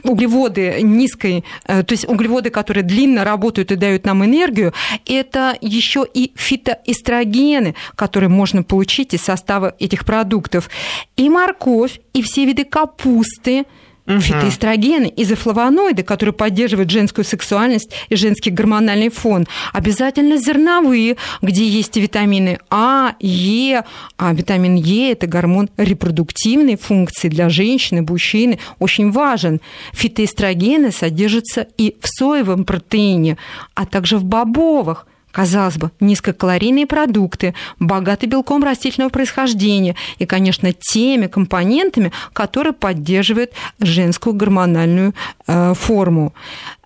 углеводы 0.05 0.83
низкой, 0.83 1.45
э, 1.67 1.83
то 1.83 1.93
есть 1.93 2.09
углеводы, 2.09 2.51
которые 2.51 2.85
длинно 2.85 3.25
работают 3.25 3.73
и 3.73 3.77
дают 3.77 4.05
нам 4.05 4.25
энергию, 4.25 4.73
это 5.07 5.57
еще 5.61 6.07
и 6.13 6.33
фитоэстрогены, 6.37 7.75
которые 7.95 8.29
можно 8.29 8.63
получить 8.63 9.15
из 9.15 9.23
состава 9.23 9.75
этих 9.79 10.05
продуктов. 10.05 10.71
И 11.17 11.29
морковь, 11.29 12.01
и 12.13 12.23
все 12.23 12.45
виды 12.45 12.65
капусты– 12.65 13.65
Угу. 14.07 14.21
Фитоэстрогены, 14.21 15.13
изофлавоноиды, 15.17 16.03
которые 16.03 16.33
поддерживают 16.33 16.91
женскую 16.91 17.25
сексуальность 17.25 17.91
и 18.09 18.17
женский 18.17 18.51
гормональный 18.51 19.11
фон. 19.11 19.47
Обязательно 19.73 20.39
зерновые, 20.39 21.17
где 21.41 21.67
есть 21.67 21.97
витамины 21.97 22.59
А, 22.69 23.15
Е. 23.21 23.85
А 24.17 24.33
витамин 24.33 24.75
Е– 24.75 25.13
это 25.13 25.27
гормон 25.27 25.71
репродуктивной 25.77 26.77
функции 26.77 27.29
для 27.29 27.49
женщины, 27.49 28.03
мужчины. 28.03 28.59
Очень 28.81 29.13
важен. 29.13 29.61
Фитоэстрогены 29.93 30.91
содержатся 30.91 31.69
и 31.79 31.97
в 32.01 32.09
соевом 32.09 32.65
протеине, 32.65 33.37
а 33.75 33.87
также 33.87 34.19
в 34.19 34.25
бобовых 34.25 35.07
казалось 35.33 35.79
бы, 35.79 35.91
низкокалорийные 36.01 36.87
продукты, 36.87 37.55
богаты 37.81 38.27
белком 38.27 38.63
растительного 38.63 39.11
происхождения 39.11 39.97
и, 40.19 40.27
конечно, 40.27 40.73
теми 40.73 41.27
компонентами, 41.27 42.13
которые 42.33 42.73
поддерживают 42.73 43.53
женскую 43.81 44.35
гормональную 44.35 45.15
э, 45.47 45.75
форму. 45.75 46.33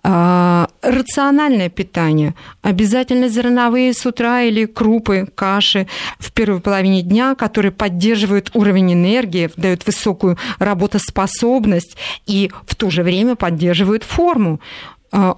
Э, 0.03 0.67
рациональное 0.81 1.69
питание. 1.69 2.33
Обязательно 2.61 3.27
зерновые 3.27 3.93
с 3.93 4.05
утра 4.05 4.41
или 4.41 4.65
крупы, 4.65 5.27
каши 5.35 5.87
в 6.17 6.31
первой 6.31 6.61
половине 6.61 7.01
дня, 7.01 7.35
которые 7.35 7.73
поддерживают 7.73 8.51
уровень 8.53 8.93
энергии, 8.93 9.49
дают 9.57 9.85
высокую 9.85 10.37
работоспособность 10.59 11.97
и 12.25 12.49
в 12.65 12.75
то 12.75 12.89
же 12.89 13.03
время 13.03 13.35
поддерживают 13.35 14.03
форму 14.03 14.61
э, 15.11 15.33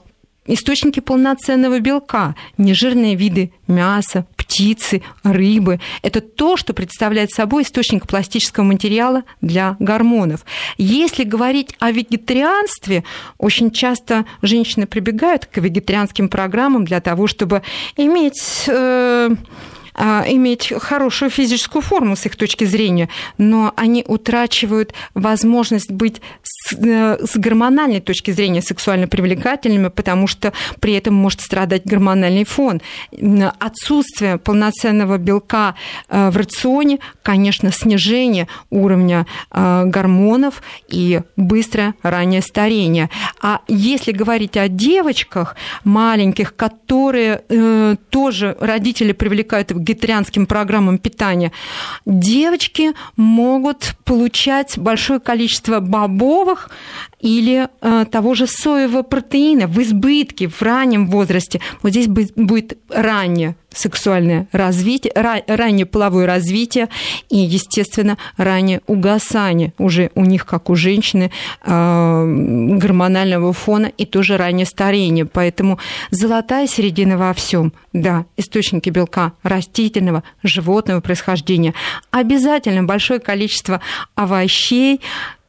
источники 0.54 1.00
полноценного 1.00 1.80
белка, 1.80 2.36
нежирные 2.58 3.16
виды 3.16 3.52
мяса, 3.68 4.26
птицы, 4.36 5.02
рыбы. 5.24 5.80
Это 6.02 6.22
то, 6.22 6.58
что 6.58 6.74
представляет 6.74 7.32
собой 7.32 7.64
источник 7.64 8.08
пластического 8.08 8.64
материала 8.64 9.24
для 9.42 9.78
гормонов. 9.80 10.44
Если 10.78 11.24
говорить 11.24 11.76
о 11.80 11.92
вегетарианстве, 11.92 13.04
очень 13.38 13.72
часто 13.72 14.26
женщины 14.42 14.88
прибегают 14.88 15.46
к 15.46 15.58
вегетарианским 15.58 16.30
программам 16.30 16.84
для 16.84 17.00
того, 17.00 17.28
чтобы 17.28 17.62
иметь... 17.96 18.66
Э, 18.68 19.30
иметь 19.95 20.73
хорошую 20.78 21.30
физическую 21.30 21.82
форму 21.82 22.15
с 22.15 22.25
их 22.25 22.36
точки 22.36 22.65
зрения, 22.65 23.10
но 23.38 23.73
они 23.75 24.04
утрачивают 24.08 24.93
возможность 25.13 25.91
быть 25.91 26.21
с, 26.43 26.73
э, 26.73 27.17
с 27.25 27.38
гормональной 27.38 27.99
точки 27.99 28.32
зрения 28.32 28.62
сексуально 28.62 29.08
привлекательными, 29.08 29.89
потому 29.89 30.28
что 30.28 30.54
при 30.80 30.93
этом 30.93 31.13
может 31.13 31.41
страдать 31.41 31.86
гормональный 31.86 32.45
фон. 32.45 32.82
Отсутствие 33.60 34.38
полноценного 34.38 35.17
белка 35.17 35.75
э, 36.10 36.30
в 36.30 36.38
рационе, 36.38 36.99
конечно, 37.23 37.71
снижение 37.71 38.47
уровня 38.69 39.25
э, 39.52 39.84
гормонов 39.86 40.62
и 40.88 41.21
быстрое 41.36 41.93
раннее 42.04 42.41
старение. 42.41 43.10
А 43.41 43.62
если 43.67 44.12
говорить 44.12 44.58
о 44.58 44.67
девочках 44.67 45.56
маленьких, 45.84 46.56
которые 46.56 47.41
тоже 48.10 48.58
родители 48.60 49.13
привлекают 49.13 49.71
в 49.71 49.79
вегетарианским 49.80 50.46
программам 50.46 50.98
питания, 50.98 51.52
девочки 52.06 52.94
могут 53.15 53.96
получать 54.04 54.78
большое 54.78 55.20
количество 55.20 55.80
бобовых 55.80 56.70
или 57.20 57.68
э, 57.82 58.06
того 58.10 58.34
же 58.34 58.48
соевого 58.48 59.04
протеина 59.04 59.68
в 59.68 59.82
избытке 59.82 60.48
в 60.48 60.62
раннем 60.62 61.08
возрасте. 61.08 61.60
Вот 61.82 61.92
здесь 61.92 62.08
будет 62.08 62.78
раннее 62.90 63.56
сексуальное 63.74 64.48
развитие, 64.52 65.14
раннее 65.16 65.86
половое 65.86 66.26
развитие 66.26 66.90
и, 67.30 67.38
естественно, 67.38 68.18
раннее 68.36 68.82
угасание 68.88 69.74
уже 69.78 70.10
у 70.16 70.26
них, 70.26 70.46
как 70.46 70.70
у 70.70 70.76
женщины, 70.76 71.32
э, 71.64 72.26
гормонального 72.78 73.54
фона 73.54 73.88
и 73.88 74.06
тоже 74.06 74.38
раннее 74.38 74.66
старение. 74.66 75.26
Поэтому 75.26 75.80
золотая 76.10 76.68
середина 76.68 77.18
во 77.18 77.34
всем, 77.34 77.74
да, 77.94 78.26
источники 78.38 78.90
белка 78.90 79.34
растительного, 79.44 80.24
животного 80.42 81.02
происхождения, 81.02 81.74
обязательно 82.12 82.84
большое 82.84 83.20
количество 83.20 83.82
овощей, 84.16 85.02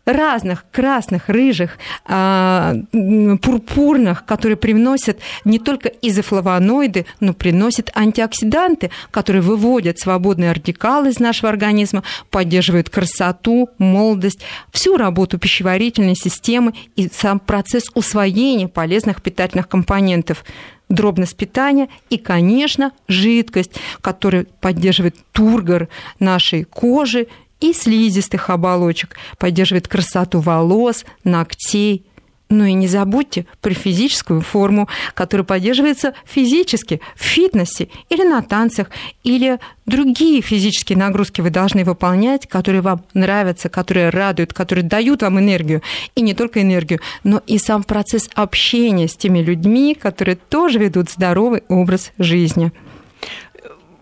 разных 0.04 0.64
красных, 0.70 1.28
рыжих, 1.28 1.78
а, 2.04 2.74
пурпурных, 2.92 4.24
которые 4.24 4.56
приносят 4.56 5.18
не 5.44 5.58
только 5.58 5.88
изофлавоноиды, 5.88 7.06
но 7.20 7.32
приносят 7.32 7.90
антиоксиданты, 7.94 8.90
которые 9.10 9.42
выводят 9.42 9.98
свободный 9.98 10.52
радикал 10.52 11.06
из 11.06 11.18
нашего 11.18 11.50
организма, 11.50 12.02
поддерживают 12.30 12.90
красоту, 12.90 13.68
молодость, 13.78 14.40
всю 14.72 14.96
работу 14.96 15.38
пищеварительной 15.38 16.16
системы 16.16 16.74
и 16.96 17.08
сам 17.12 17.38
процесс 17.38 17.84
усвоения 17.94 18.68
полезных 18.68 19.22
питательных 19.22 19.68
компонентов. 19.68 20.44
Дробность 20.88 21.36
питания 21.36 21.88
и, 22.08 22.18
конечно, 22.18 22.90
жидкость, 23.06 23.72
которая 24.00 24.46
поддерживает 24.60 25.14
тургор 25.32 25.88
нашей 26.18 26.64
кожи 26.64 27.28
и 27.60 27.72
слизистых 27.72 28.50
оболочек, 28.50 29.16
поддерживает 29.38 29.88
красоту 29.88 30.40
волос, 30.40 31.04
ногтей. 31.24 32.04
Ну 32.50 32.64
и 32.64 32.72
не 32.72 32.88
забудьте 32.88 33.46
про 33.60 33.72
физическую 33.72 34.40
форму, 34.40 34.88
которая 35.14 35.44
поддерживается 35.44 36.14
физически, 36.24 37.00
в 37.14 37.22
фитнесе 37.22 37.88
или 38.08 38.24
на 38.24 38.42
танцах, 38.42 38.90
или 39.22 39.60
другие 39.86 40.42
физические 40.42 40.98
нагрузки 40.98 41.40
вы 41.42 41.50
должны 41.50 41.84
выполнять, 41.84 42.48
которые 42.48 42.80
вам 42.82 43.04
нравятся, 43.14 43.68
которые 43.68 44.10
радуют, 44.10 44.52
которые 44.52 44.84
дают 44.84 45.22
вам 45.22 45.38
энергию. 45.38 45.80
И 46.16 46.22
не 46.22 46.34
только 46.34 46.60
энергию, 46.60 46.98
но 47.22 47.40
и 47.46 47.56
сам 47.56 47.84
процесс 47.84 48.28
общения 48.34 49.06
с 49.06 49.14
теми 49.16 49.38
людьми, 49.38 49.94
которые 49.94 50.34
тоже 50.34 50.80
ведут 50.80 51.08
здоровый 51.08 51.62
образ 51.68 52.10
жизни 52.18 52.72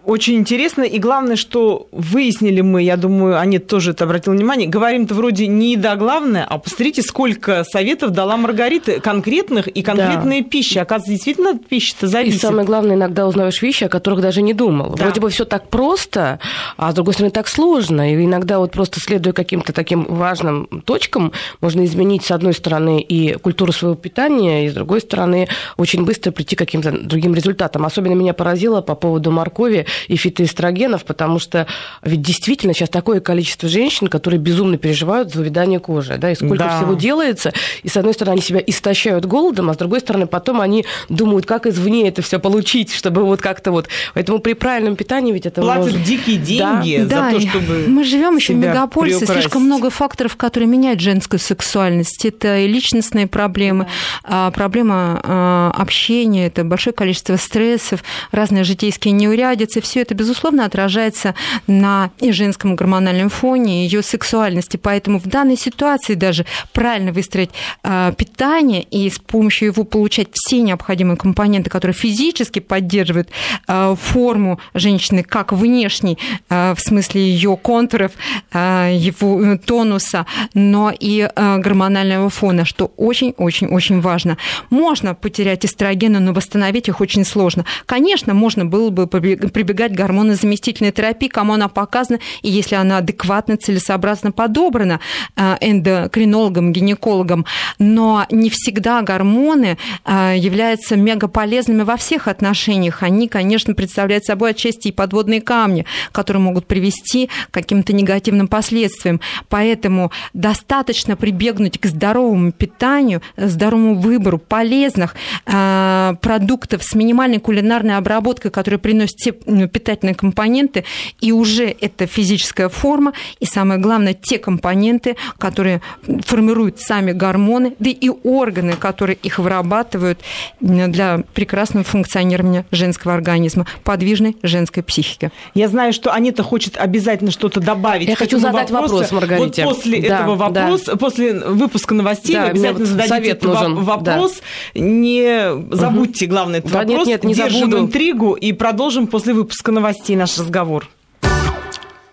очень 0.08 0.36
интересно. 0.36 0.84
И 0.84 0.98
главное, 0.98 1.36
что 1.36 1.86
выяснили 1.92 2.62
мы, 2.62 2.82
я 2.82 2.96
думаю, 2.96 3.38
они 3.38 3.58
тоже 3.58 3.90
это 3.90 4.04
обратил 4.04 4.32
внимание, 4.32 4.66
говорим-то 4.66 5.14
вроде 5.14 5.46
не 5.46 5.72
еда 5.72 5.96
главное, 5.96 6.46
а 6.48 6.56
посмотрите, 6.56 7.02
сколько 7.02 7.62
советов 7.64 8.12
дала 8.12 8.38
Маргарита 8.38 9.00
конкретных 9.00 9.68
и 9.68 9.82
конкретные 9.82 10.42
да. 10.42 10.48
пищи. 10.48 10.78
Оказывается, 10.78 11.12
действительно 11.12 11.58
пища-то 11.58 12.06
зависит. 12.06 12.38
И 12.38 12.40
самое 12.40 12.66
главное, 12.66 12.96
иногда 12.96 13.28
узнаешь 13.28 13.60
вещи, 13.60 13.84
о 13.84 13.90
которых 13.90 14.22
даже 14.22 14.40
не 14.40 14.54
думал. 14.54 14.94
Да. 14.96 15.04
Вроде 15.04 15.20
бы 15.20 15.28
все 15.28 15.44
так 15.44 15.68
просто, 15.68 16.40
а 16.78 16.90
с 16.90 16.94
другой 16.94 17.12
стороны 17.12 17.30
так 17.30 17.46
сложно. 17.46 18.10
И 18.10 18.24
иногда 18.24 18.60
вот 18.60 18.72
просто 18.72 19.00
следуя 19.00 19.34
каким-то 19.34 19.74
таким 19.74 20.04
важным 20.04 20.68
точкам, 20.86 21.32
можно 21.60 21.84
изменить, 21.84 22.24
с 22.24 22.30
одной 22.30 22.54
стороны, 22.54 23.02
и 23.02 23.34
культуру 23.34 23.72
своего 23.72 23.94
питания, 23.94 24.64
и 24.64 24.70
с 24.70 24.72
другой 24.72 25.02
стороны, 25.02 25.48
очень 25.76 26.06
быстро 26.06 26.30
прийти 26.30 26.56
к 26.56 26.60
каким-то 26.60 26.92
другим 26.92 27.34
результатам. 27.34 27.84
Особенно 27.84 28.14
меня 28.14 28.32
поразило 28.32 28.80
по 28.80 28.94
поводу 28.94 29.30
моркови 29.30 29.84
и 30.06 30.16
фитоэстрогенов, 30.16 31.04
потому 31.04 31.38
что 31.38 31.66
ведь 32.02 32.22
действительно 32.22 32.74
сейчас 32.74 32.88
такое 32.88 33.20
количество 33.20 33.68
женщин, 33.68 34.08
которые 34.08 34.40
безумно 34.40 34.78
переживают 34.78 35.32
за 35.32 35.40
увядание 35.40 35.80
кожи, 35.80 36.16
да, 36.18 36.30
и 36.30 36.34
сколько 36.34 36.64
да. 36.64 36.78
всего 36.78 36.94
делается, 36.94 37.52
и 37.82 37.88
с 37.88 37.96
одной 37.96 38.14
стороны 38.14 38.34
они 38.34 38.42
себя 38.42 38.62
истощают 38.66 39.24
голодом, 39.24 39.70
а 39.70 39.74
с 39.74 39.76
другой 39.76 40.00
стороны 40.00 40.26
потом 40.26 40.60
они 40.60 40.84
думают, 41.08 41.46
как 41.46 41.66
извне 41.66 42.08
это 42.08 42.22
все 42.22 42.38
получить, 42.38 42.92
чтобы 42.92 43.24
вот 43.24 43.40
как-то 43.40 43.72
вот, 43.72 43.88
поэтому 44.14 44.38
при 44.38 44.54
правильном 44.54 44.96
питании 44.96 45.32
ведь 45.32 45.46
это 45.46 45.60
платят 45.60 45.92
может... 45.92 46.02
дикие 46.02 46.36
деньги 46.36 47.04
да. 47.08 47.30
за 47.30 47.36
то, 47.36 47.40
чтобы 47.40 47.84
мы 47.88 48.04
живем 48.04 48.36
еще 48.36 48.52
в 48.52 48.56
мегаполисе, 48.56 49.26
слишком 49.26 49.62
много 49.62 49.90
факторов, 49.90 50.36
которые 50.36 50.68
меняют 50.68 51.00
женскую 51.00 51.40
сексуальность. 51.40 52.24
Это 52.24 52.58
и 52.58 52.68
личностные 52.68 53.26
проблемы, 53.26 53.86
да. 54.28 54.50
проблема 54.50 55.20
а, 55.22 55.72
общения, 55.74 56.46
это 56.46 56.64
большое 56.64 56.94
количество 56.94 57.36
стрессов, 57.36 58.02
разные 58.30 58.64
житейские 58.64 59.12
неурядицы. 59.12 59.80
Все 59.88 60.02
это, 60.02 60.14
безусловно, 60.14 60.66
отражается 60.66 61.34
на 61.66 62.10
женском 62.20 62.76
гормональном 62.76 63.30
фоне, 63.30 63.84
ее 63.84 64.02
сексуальности. 64.02 64.76
Поэтому 64.76 65.18
в 65.18 65.26
данной 65.26 65.56
ситуации 65.56 66.12
даже 66.12 66.44
правильно 66.74 67.10
выстроить 67.10 67.48
а, 67.82 68.12
питание 68.12 68.82
и 68.82 69.08
с 69.08 69.18
помощью 69.18 69.68
его 69.68 69.84
получать 69.84 70.28
все 70.34 70.60
необходимые 70.60 71.16
компоненты, 71.16 71.70
которые 71.70 71.94
физически 71.94 72.58
поддерживают 72.58 73.30
а, 73.66 73.94
форму 73.94 74.60
женщины 74.74 75.22
как 75.22 75.52
внешней, 75.52 76.18
в 76.50 76.76
смысле 76.76 77.22
ее 77.22 77.56
контуров, 77.56 78.12
его 78.52 79.56
тонуса, 79.56 80.26
но 80.52 80.92
и 80.98 81.30
гормонального 81.34 82.28
фона, 82.28 82.66
что 82.66 82.92
очень-очень-очень 82.98 84.00
важно. 84.02 84.36
Можно 84.68 85.14
потерять 85.14 85.64
эстрогены, 85.64 86.20
но 86.20 86.34
восстановить 86.34 86.88
их 86.88 87.00
очень 87.00 87.24
сложно. 87.24 87.64
Конечно, 87.86 88.34
можно 88.34 88.66
было 88.66 88.90
бы 88.90 89.06
прибегать 89.06 89.67
к 89.74 89.92
гормонозаместительной 89.92 90.92
терапии, 90.92 91.28
кому 91.28 91.54
она 91.54 91.68
показана, 91.68 92.20
и 92.42 92.50
если 92.50 92.74
она 92.74 92.98
адекватно, 92.98 93.56
целесообразно 93.56 94.32
подобрана 94.32 95.00
э, 95.36 95.56
эндокринологом, 95.60 96.72
гинекологом, 96.72 97.46
но 97.78 98.26
не 98.30 98.50
всегда 98.50 99.02
гормоны 99.02 99.78
э, 100.04 100.34
являются 100.36 100.96
мегаполезными 100.96 101.82
во 101.82 101.96
всех 101.96 102.28
отношениях. 102.28 103.02
Они, 103.02 103.28
конечно, 103.28 103.74
представляют 103.74 104.24
собой 104.24 104.50
отчасти 104.50 104.88
и 104.88 104.92
подводные 104.92 105.40
камни, 105.40 105.86
которые 106.12 106.42
могут 106.42 106.66
привести 106.66 107.28
к 107.50 107.54
каким-то 107.54 107.92
негативным 107.92 108.48
последствиям. 108.48 109.20
Поэтому 109.48 110.10
достаточно 110.32 111.16
прибегнуть 111.16 111.78
к 111.78 111.86
здоровому 111.86 112.52
питанию, 112.52 113.22
здоровому 113.36 113.94
выбору 113.94 114.38
полезных 114.38 115.14
э, 115.46 116.14
продуктов 116.20 116.82
с 116.82 116.94
минимальной 116.94 117.38
кулинарной 117.38 117.96
обработкой, 117.96 118.50
которые 118.50 118.78
приносят 118.78 119.16
все 119.18 119.34
питательные 119.66 120.14
компоненты, 120.14 120.84
и 121.20 121.32
уже 121.32 121.74
это 121.80 122.06
физическая 122.06 122.68
форма, 122.68 123.12
и 123.40 123.46
самое 123.46 123.80
главное, 123.80 124.14
те 124.14 124.38
компоненты, 124.38 125.16
которые 125.38 125.80
формируют 126.24 126.80
сами 126.80 127.12
гормоны, 127.12 127.74
да 127.78 127.90
и 127.90 128.10
органы, 128.22 128.74
которые 128.74 129.16
их 129.16 129.38
вырабатывают 129.38 130.20
для 130.60 131.22
прекрасного 131.34 131.84
функционирования 131.84 132.66
женского 132.70 133.14
организма, 133.14 133.66
подвижной 133.84 134.36
женской 134.42 134.82
психики. 134.82 135.30
Я 135.54 135.68
знаю, 135.68 135.92
что 135.92 136.12
Анита 136.12 136.42
хочет 136.42 136.76
обязательно 136.76 137.30
что-то 137.30 137.60
добавить. 137.60 138.08
Я 138.08 138.16
хочу 138.16 138.38
задать 138.38 138.70
вопросу. 138.70 138.94
вопрос, 138.94 139.12
Маргарите. 139.12 139.64
Вот 139.64 139.76
после 139.76 140.02
да, 140.02 140.20
этого 140.20 140.36
вопроса, 140.36 140.92
да. 140.92 140.96
после 140.96 141.32
выпуска 141.34 141.94
новостей 141.94 142.34
да, 142.34 142.44
обязательно 142.44 142.86
зададите 142.86 143.08
совет 143.08 143.42
нужен. 143.42 143.74
вопрос. 143.76 144.40
Да. 144.74 144.80
Не 144.80 145.74
забудьте, 145.74 146.26
главное, 146.26 146.60
этот 146.60 146.72
да, 146.72 146.78
вопрос. 146.80 147.06
Нет, 147.06 147.24
нет, 147.24 147.24
не 147.24 147.34
Держим 147.34 147.60
забуду. 147.60 147.78
интригу 147.78 148.32
и 148.34 148.52
продолжим 148.52 149.06
после 149.06 149.34
выпуска 149.34 149.47
новостей 149.72 150.16
наш 150.16 150.38
разговор. 150.38 150.88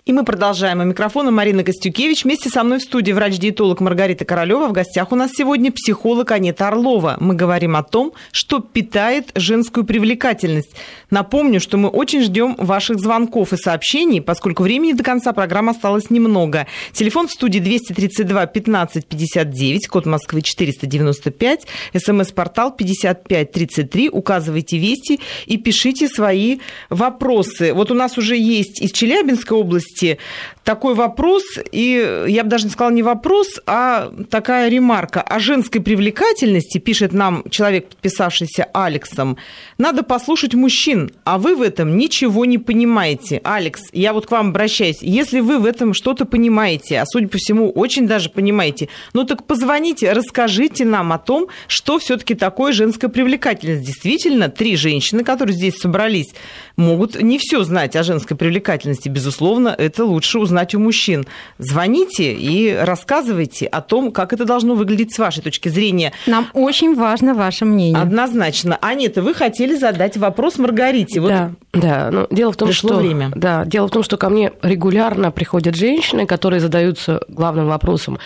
И 0.06 0.14
мы 0.14 0.24
продолжаем. 0.24 0.82
У 0.82 0.84
микрофона 0.84 1.32
Марина 1.32 1.64
Костюкевич. 1.64 2.26
Вместе 2.26 2.52
со 2.52 2.64
мной 2.64 2.78
в 2.78 2.84
студии 2.84 3.12
врач-диетолог 3.12 3.80
Маргарита 3.80 4.24
Королева. 4.24 4.68
В 4.68 4.72
гостях 4.72 5.12
у 5.12 5.16
нас 5.16 5.32
сегодня 5.36 5.72
психолог 5.72 6.30
Анета 6.30 6.68
Орлова. 6.68 7.18
Мы 7.20 7.34
говорим 7.34 7.76
о 7.76 7.82
том, 7.82 8.14
что 8.32 8.60
питает 8.60 9.32
женскую 9.34 9.84
привлекательность. 9.84 10.70
Напомню, 11.10 11.60
что 11.60 11.78
мы 11.78 11.90
очень 11.90 12.22
ждем 12.22 12.54
ваших 12.60 13.00
звонков 13.00 13.52
и 13.54 13.58
сообщений, 13.58 14.22
поскольку 14.22 14.62
времени 14.62 14.94
до 14.94 15.04
конца 15.04 15.34
программы 15.34 15.72
осталось 15.72 16.12
немного. 16.12 16.68
Телефон 16.94 17.28
в 17.28 17.32
студии 17.32 17.58
232 17.58 18.46
15 18.46 19.08
59, 19.08 19.88
код 19.88 20.06
Москвы 20.06 20.44
495, 20.44 21.66
смс-портал 21.98 22.76
5533. 22.76 24.10
Указывайте 24.12 24.78
вести 24.78 25.20
и 25.48 25.58
пишите 25.58 26.08
свои 26.08 26.60
вопросы. 26.92 27.74
Вот 27.74 27.90
у 27.90 27.96
нас 27.96 28.20
уже 28.20 28.38
есть 28.38 28.84
из 28.84 28.92
Челябинской 28.92 29.58
области 29.58 29.95
области 29.96 30.18
такой 30.64 30.96
вопрос, 30.96 31.44
и 31.72 32.26
я 32.28 32.44
бы 32.44 32.50
даже 32.50 32.66
не 32.66 32.72
сказала 32.72 32.92
не 32.92 33.04
вопрос, 33.04 33.60
а 33.68 34.12
такая 34.32 34.68
ремарка. 34.70 35.22
О 35.22 35.40
женской 35.40 35.80
привлекательности, 35.80 36.80
пишет 36.80 37.14
нам 37.14 37.44
человек, 37.52 37.90
подписавшийся 37.90 38.68
Алексом, 38.74 39.38
надо 39.78 40.02
послушать 40.02 40.56
мужчин, 40.56 41.12
а 41.24 41.38
вы 41.38 41.56
в 41.56 41.62
этом 41.62 41.98
ничего 41.98 42.46
не 42.46 42.58
понимаете. 42.58 43.42
Алекс, 43.44 43.82
я 43.94 44.14
вот 44.14 44.26
к 44.26 44.32
вам 44.32 44.50
обращаюсь. 44.50 44.98
Если 45.02 45.40
вы 45.40 45.60
в 45.60 45.66
этом 45.66 45.94
что-то 45.94 46.26
понимаете, 46.26 47.00
а 47.00 47.06
судя 47.06 47.28
по 47.28 47.38
всему, 47.38 47.70
очень 47.70 48.08
даже 48.08 48.30
понимаете, 48.30 48.90
ну 49.14 49.24
так 49.24 49.46
позвоните, 49.46 50.14
расскажите 50.14 50.84
нам 50.84 51.14
о 51.14 51.20
том, 51.20 51.48
что 51.68 52.00
все-таки 52.00 52.34
такое 52.34 52.74
женская 52.74 53.10
привлекательность. 53.10 53.86
Действительно, 53.86 54.50
три 54.50 54.76
женщины, 54.76 55.24
которые 55.24 55.56
здесь 55.56 55.78
собрались, 55.78 56.34
могут 56.76 57.22
не 57.22 57.38
все 57.38 57.64
знать 57.64 57.96
о 57.96 58.02
женской 58.02 58.36
привлекательности. 58.36 59.10
Безусловно, 59.10 59.76
это 59.86 60.06
лучше 60.06 60.40
узнать 60.40 60.76
у 60.76 60.80
мужчин. 60.80 61.26
Звоните 61.58 62.34
и 62.34 62.74
рассказывайте 62.74 63.66
о 63.66 63.82
том, 63.82 64.12
как 64.12 64.34
это 64.34 64.46
должно 64.46 64.76
выглядеть 64.76 65.14
с 65.14 65.20
вашей 65.20 65.42
точки 65.42 65.70
зрения. 65.70 66.14
Нам 66.28 66.48
очень 66.54 66.96
важно 66.96 67.34
ваше 67.34 67.66
мнение. 67.66 68.02
Однозначно. 68.02 68.78
Анита, 68.82 69.22
вы 69.22 69.34
хотели 69.34 69.76
задать 69.76 70.18
вопрос 70.18 70.58
Маргарите. 70.58 71.20
Вот 71.20 71.30
да, 71.30 71.52
да. 71.74 72.10
Но 72.12 72.28
дело 72.30 72.52
в 72.52 72.58
том, 72.58 72.72
что... 72.72 72.96
время. 72.96 73.32
Да, 73.36 73.66
дело 73.66 73.88
в 73.88 73.92
том, 73.92 74.04
что 74.04 74.18
ко 74.18 74.30
мне 74.30 74.52
регулярно 74.62 75.32
приходят 75.32 75.76
женщины, 75.76 76.26
которые 76.26 76.60
задаются 76.60 77.22
главным 77.28 77.68
вопросом 77.68 78.20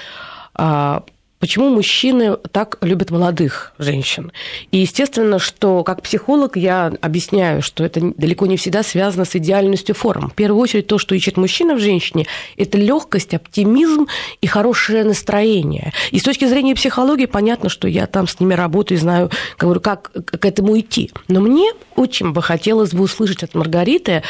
а, 0.53 1.03
Почему 1.39 1.69
мужчины 1.69 2.35
так 2.51 2.77
любят 2.81 3.11
молодых 3.11 3.71
женщин? 3.77 4.33
И 4.71 4.79
естественно, 4.79 5.39
что 5.39 5.85
как 5.85 6.01
психолог 6.01 6.57
я 6.57 6.91
объясняю, 6.99 7.61
что 7.61 7.85
это 7.85 8.01
далеко 8.17 8.45
не 8.45 8.57
всегда 8.57 8.83
связано 8.83 9.23
с 9.23 9.33
идеальностью 9.37 9.95
форм. 9.95 10.29
В 10.29 10.33
первую 10.33 10.61
очередь 10.61 10.87
то, 10.87 10.97
что 10.97 11.15
ищет 11.15 11.37
мужчина 11.37 11.75
в 11.75 11.79
женщине, 11.79 12.27
это 12.57 12.77
легкость, 12.77 13.33
оптимизм 13.33 14.07
и 14.41 14.47
хорошее 14.47 15.05
настроение. 15.05 15.93
И 16.11 16.19
с 16.19 16.23
точки 16.23 16.43
зрения 16.43 16.75
психологии 16.75 17.25
понятно, 17.25 17.69
что 17.69 17.87
я 17.87 18.05
там 18.05 18.27
с 18.27 18.41
ними 18.41 18.53
работаю 18.53 18.97
и 18.97 19.01
знаю, 19.01 19.31
говорю, 19.57 19.79
как 19.79 20.11
к 20.11 20.43
этому 20.43 20.77
идти. 20.77 21.09
Но 21.29 21.39
мне 21.39 21.71
очень 21.95 22.33
бы 22.33 22.41
хотелось 22.41 22.91
бы 22.91 23.03
услышать 23.03 23.43
от 23.43 23.55
Маргариты 23.55 24.23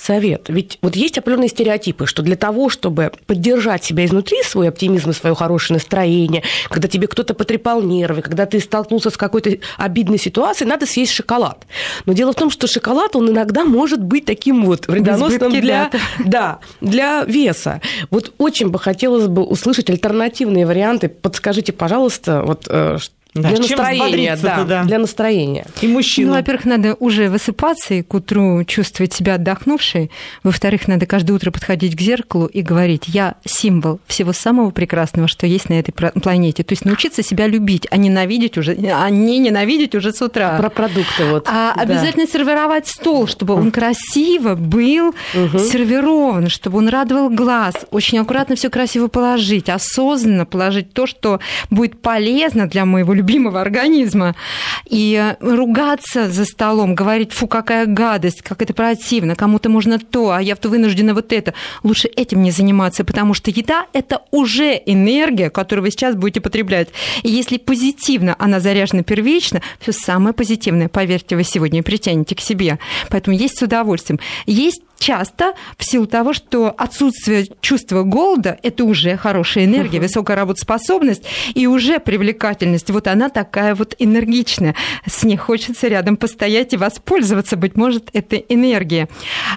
совет. 0.00 0.48
Ведь 0.48 0.78
вот 0.82 0.96
есть 0.96 1.18
определенные 1.18 1.48
стереотипы, 1.48 2.06
что 2.06 2.22
для 2.22 2.36
того, 2.36 2.68
чтобы 2.68 3.12
поддержать 3.26 3.84
себя 3.84 4.04
изнутри, 4.04 4.42
свой 4.42 4.68
оптимизм 4.68 5.10
и 5.10 5.12
свое 5.12 5.34
хорошее 5.34 5.76
настроение, 5.76 6.42
когда 6.68 6.88
тебе 6.88 7.06
кто-то 7.06 7.34
потрепал 7.34 7.82
нервы, 7.82 8.22
когда 8.22 8.46
ты 8.46 8.60
столкнулся 8.60 9.10
с 9.10 9.16
какой-то 9.16 9.58
обидной 9.76 10.18
ситуацией, 10.18 10.68
надо 10.68 10.86
съесть 10.86 11.12
шоколад. 11.12 11.66
Но 12.06 12.12
дело 12.12 12.32
в 12.32 12.36
том, 12.36 12.50
что 12.50 12.66
шоколад, 12.66 13.14
он 13.16 13.30
иногда 13.30 13.64
может 13.64 14.02
быть 14.02 14.24
таким 14.24 14.64
вот 14.64 14.86
вредоносным 14.86 15.52
для, 15.52 15.90
да, 16.24 16.60
для 16.80 17.24
веса. 17.24 17.80
Вот 18.10 18.32
очень 18.38 18.68
бы 18.68 18.78
хотелось 18.78 19.26
бы 19.26 19.42
услышать 19.42 19.90
альтернативные 19.90 20.66
варианты. 20.66 21.08
Подскажите, 21.08 21.72
пожалуйста, 21.72 22.42
вот 22.42 22.66
э, 22.68 22.96
да, 23.34 23.50
для 23.50 23.58
настроения, 23.58 24.38
да, 24.40 24.64
да, 24.64 24.84
для 24.84 24.98
настроения. 24.98 25.66
И 25.80 25.86
мужчину. 25.86 26.28
Ну, 26.28 26.34
во-первых, 26.34 26.64
надо 26.64 26.94
уже 26.94 27.28
высыпаться 27.28 27.94
и 27.94 28.02
к 28.02 28.12
утру 28.14 28.64
чувствовать 28.64 29.12
себя 29.12 29.34
отдохнувшей. 29.34 30.10
Во-вторых, 30.42 30.88
надо 30.88 31.06
каждое 31.06 31.34
утро 31.34 31.50
подходить 31.50 31.96
к 31.96 32.00
зеркалу 32.00 32.46
и 32.46 32.62
говорить, 32.62 33.04
я 33.06 33.36
символ 33.44 34.00
всего 34.06 34.32
самого 34.32 34.70
прекрасного, 34.70 35.28
что 35.28 35.46
есть 35.46 35.68
на 35.68 35.74
этой 35.74 35.92
планете. 35.92 36.64
То 36.64 36.72
есть 36.72 36.84
научиться 36.84 37.22
себя 37.22 37.46
любить, 37.46 37.86
а 37.90 37.96
ненавидеть 37.96 38.58
уже, 38.58 38.72
а 38.72 39.08
не 39.10 39.38
ненавидеть 39.38 39.94
уже 39.94 40.12
с 40.12 40.20
утра. 40.20 40.58
Про 40.58 40.70
продукты 40.70 41.24
вот. 41.24 41.46
А 41.48 41.74
да. 41.74 41.82
обязательно 41.82 42.26
сервировать 42.26 42.88
стол, 42.88 43.26
чтобы 43.26 43.54
он 43.54 43.70
красиво 43.70 44.54
был 44.56 45.08
угу. 45.08 45.58
сервирован, 45.58 46.48
чтобы 46.48 46.78
он 46.78 46.88
радовал 46.88 47.30
глаз. 47.30 47.74
Очень 47.90 48.18
аккуратно 48.18 48.56
все 48.56 48.70
красиво 48.70 49.06
положить, 49.06 49.68
осознанно 49.68 50.46
положить 50.46 50.92
то, 50.92 51.06
что 51.06 51.40
будет 51.70 52.00
полезно 52.00 52.68
для 52.68 52.84
моего 52.84 53.12
любимого 53.20 53.60
организма. 53.60 54.34
И 54.86 55.34
ругаться 55.40 56.30
за 56.30 56.44
столом, 56.44 56.94
говорить, 56.94 57.32
фу, 57.32 57.46
какая 57.46 57.86
гадость, 57.86 58.42
как 58.42 58.62
это 58.62 58.74
противно, 58.74 59.36
кому-то 59.36 59.68
можно 59.68 59.98
то, 59.98 60.32
а 60.32 60.42
я-то 60.42 60.68
вынуждена 60.68 61.14
вот 61.14 61.32
это. 61.32 61.54
Лучше 61.82 62.08
этим 62.08 62.42
не 62.42 62.50
заниматься, 62.50 63.04
потому 63.04 63.34
что 63.34 63.50
еда– 63.50 63.86
это 63.92 64.22
уже 64.30 64.80
энергия, 64.86 65.50
которую 65.50 65.84
вы 65.84 65.90
сейчас 65.90 66.14
будете 66.14 66.40
потреблять. 66.40 66.88
И 67.22 67.30
если 67.30 67.58
позитивно 67.58 68.34
она 68.38 68.60
заряжена 68.60 69.02
первично, 69.02 69.60
все 69.80 69.92
самое 69.92 70.32
позитивное, 70.32 70.88
поверьте, 70.88 71.36
вы 71.36 71.44
сегодня 71.44 71.82
притянете 71.82 72.34
к 72.34 72.40
себе. 72.40 72.78
Поэтому 73.10 73.36
есть 73.36 73.58
с 73.58 73.62
удовольствием. 73.62 74.18
Есть 74.46 74.82
часто 75.00 75.54
в 75.76 75.84
силу 75.84 76.06
того, 76.06 76.32
что 76.32 76.72
отсутствие 76.76 77.48
чувства 77.60 78.04
голода– 78.04 78.58
это 78.62 78.84
уже 78.84 79.16
хорошая 79.16 79.64
энергия, 79.64 79.98
uh-huh. 79.98 80.02
высокая 80.02 80.36
работоспособность 80.36 81.24
и 81.54 81.66
уже 81.66 81.98
привлекательность. 81.98 82.90
Вот 82.90 83.08
она 83.08 83.30
такая 83.30 83.74
вот 83.74 83.96
энергичная. 83.98 84.76
С 85.06 85.24
ней 85.24 85.36
хочется 85.36 85.88
рядом 85.88 86.16
постоять 86.16 86.74
и 86.74 86.76
воспользоваться, 86.76 87.56
быть 87.56 87.76
может, 87.76 88.10
этой 88.12 88.44
энергией. 88.48 89.06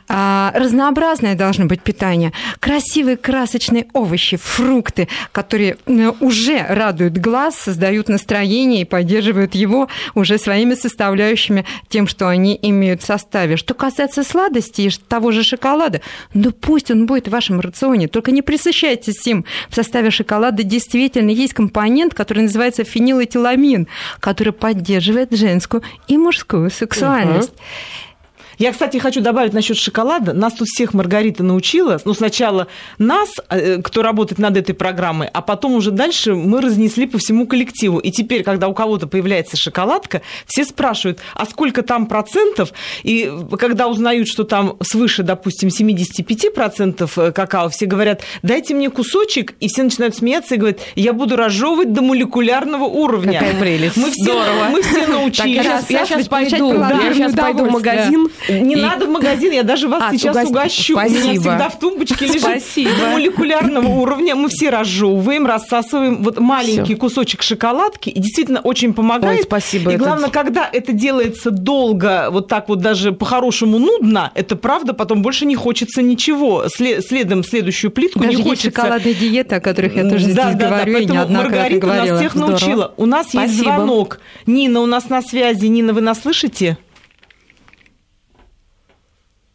А, 0.08 0.52
разнообразное 0.56 1.36
должно 1.36 1.66
быть 1.66 1.82
питание. 1.82 2.32
Красивые 2.60 3.18
красочные 3.18 3.88
овощи, 3.94 4.38
фрукты, 4.38 5.10
которые 5.34 5.78
уже 6.22 6.66
радуют 6.70 7.18
глаз, 7.18 7.56
создают 7.56 8.08
настроение 8.08 8.82
и 8.82 8.86
поддерживают 8.86 9.56
его 9.56 9.90
уже 10.16 10.38
своими 10.38 10.76
составляющими 10.76 11.66
тем, 11.90 12.08
что 12.08 12.30
они 12.30 12.58
имеют 12.62 13.02
в 13.02 13.06
составе. 13.06 13.58
Что 13.58 13.74
касается 13.74 14.24
сладостей, 14.24 14.90
того 15.10 15.33
же 15.34 15.44
шоколада. 15.44 16.02
Ну 16.34 16.52
пусть 16.52 16.92
он 16.92 17.06
будет 17.06 17.28
в 17.28 17.32
вашем 17.32 17.60
рационе, 17.60 18.08
только 18.08 18.32
не 18.32 18.42
присыщайтесь 18.42 19.26
им. 19.28 19.46
В 19.70 19.76
составе 19.76 20.12
шоколада 20.12 20.64
действительно 20.64 21.30
есть 21.30 21.54
компонент, 21.54 22.14
который 22.14 22.44
называется 22.44 22.84
фенилэтиламин, 22.84 23.88
который 24.20 24.54
поддерживает 24.54 25.36
женскую 25.36 25.84
и 26.08 26.18
мужскую 26.18 26.70
сексуальность. 26.70 27.50
Угу. 27.50 28.13
Я, 28.58 28.72
кстати, 28.72 28.98
хочу 28.98 29.22
добавить 29.22 29.54
насчет 29.54 29.78
шоколада. 29.78 30.34
Нас 30.34 30.54
тут 30.54 30.68
всех 30.68 30.94
Маргарита 30.94 31.44
научила. 31.44 32.00
Ну, 32.06 32.14
сначала 32.14 32.68
нас, 32.98 33.30
э, 33.50 33.82
кто 33.82 34.02
работает 34.02 34.40
над 34.40 34.58
этой 34.58 34.74
программой, 34.74 35.30
а 35.34 35.42
потом 35.42 35.74
уже 35.74 35.92
дальше 35.92 36.36
мы 36.36 36.62
разнесли 36.62 37.08
по 37.08 37.18
всему 37.18 37.48
коллективу. 37.48 38.00
И 38.00 38.12
теперь, 38.12 38.44
когда 38.44 38.68
у 38.68 38.74
кого-то 38.74 39.08
появляется 39.08 39.58
шоколадка, 39.58 40.22
все 40.46 40.66
спрашивают, 40.66 41.20
а 41.34 41.46
сколько 41.46 41.82
там 41.82 42.06
процентов? 42.06 42.74
И 43.04 43.32
когда 43.60 43.88
узнают, 43.88 44.28
что 44.28 44.44
там 44.44 44.78
свыше, 44.82 45.24
допустим, 45.24 45.70
75% 45.70 47.12
э, 47.16 47.32
какао, 47.32 47.70
все 47.70 47.86
говорят, 47.86 48.22
дайте 48.44 48.74
мне 48.74 48.90
кусочек, 48.90 49.56
и 49.60 49.68
все 49.68 49.84
начинают 49.84 50.16
смеяться 50.16 50.56
и 50.56 50.58
говорят, 50.58 50.80
я 50.96 51.14
буду 51.14 51.36
разжевывать 51.36 51.94
до 51.94 52.02
молекулярного 52.02 52.86
уровня. 52.86 53.40
Какая 53.40 53.60
прелесть. 53.60 53.98
Мы 53.98 54.12
все, 54.12 54.24
Здорово. 54.24 54.70
Мы 54.72 54.82
все 54.82 55.08
научились. 55.08 55.58
Так, 55.58 55.90
я, 55.90 56.00
я 56.00 56.06
сейчас 56.06 56.28
пойду, 56.28 56.74
я 56.74 57.14
сейчас 57.14 57.34
пойду 57.34 57.66
в 57.66 57.72
магазин 57.72 58.30
не 58.50 58.76
и... 58.76 58.82
надо 58.82 59.06
в 59.06 59.10
магазин, 59.10 59.52
я 59.52 59.64
даже 59.64 59.88
вас 59.88 60.04
а, 60.08 60.12
сейчас 60.12 60.36
угощ... 60.36 60.50
угощу. 60.50 60.94
Спасибо. 60.94 61.18
У 61.18 61.22
меня 61.22 61.40
всегда 61.40 61.70
в 61.70 61.80
тумбочке 61.80 62.26
лежит 62.26 62.42
Спасибо. 62.42 62.92
до 63.00 63.08
молекулярного 63.12 63.88
уровня. 63.88 64.36
Мы 64.36 64.50
все 64.50 64.70
разжевываем, 64.70 65.46
рассасываем 65.46 66.24
вот 66.24 66.40
маленький 66.40 66.96
кусочек 66.96 67.42
шоколадки, 67.42 68.10
и 68.10 68.20
действительно 68.20 68.60
очень 68.62 68.94
помогает. 68.94 69.40
Ой, 69.40 69.44
спасибо. 69.44 69.92
И 69.92 69.98
главное, 69.98 70.30
это... 70.30 70.34
когда 70.34 70.70
это 70.72 70.94
делается 70.94 71.52
долго, 71.52 72.30
вот 72.32 72.48
так 72.48 72.70
вот 72.70 72.80
даже 72.80 73.12
по-хорошему 73.12 73.80
нудно, 73.80 74.32
это 74.36 74.56
правда, 74.56 74.94
потом 74.94 75.22
больше 75.22 75.46
не 75.46 75.56
хочется 75.56 76.02
ничего. 76.02 76.66
След... 76.68 77.06
Следом 77.06 77.44
следующую 77.44 77.92
плитку 77.92 78.20
даже 78.20 78.38
не 78.38 78.44
хочется. 78.44 78.70
шоколадная 78.70 79.14
диета, 79.14 79.58
о 79.58 79.60
которых 79.60 79.96
я 79.96 80.04
тоже 80.04 80.28
да, 80.28 80.52
здесь 80.52 80.56
да, 80.60 80.68
говорю, 80.68 80.94
да, 80.94 81.00
и 81.00 81.06
неоднократно 81.06 81.44
Маргарита 81.44 81.88
говорила. 81.88 82.06
нас 82.14 82.20
всех 82.20 82.32
Здорово. 82.34 82.50
научила. 82.52 82.94
У 82.98 83.06
нас 83.06 83.28
Спасибо. 83.30 83.44
есть 83.44 83.60
звонок. 83.60 84.20
Нина 84.46 84.82
у 84.82 84.86
нас 84.86 85.10
на 85.10 85.22
связи. 85.22 85.66
Нина, 85.66 85.94
вы 85.94 86.02
нас 86.02 86.22
слышите? 86.22 86.78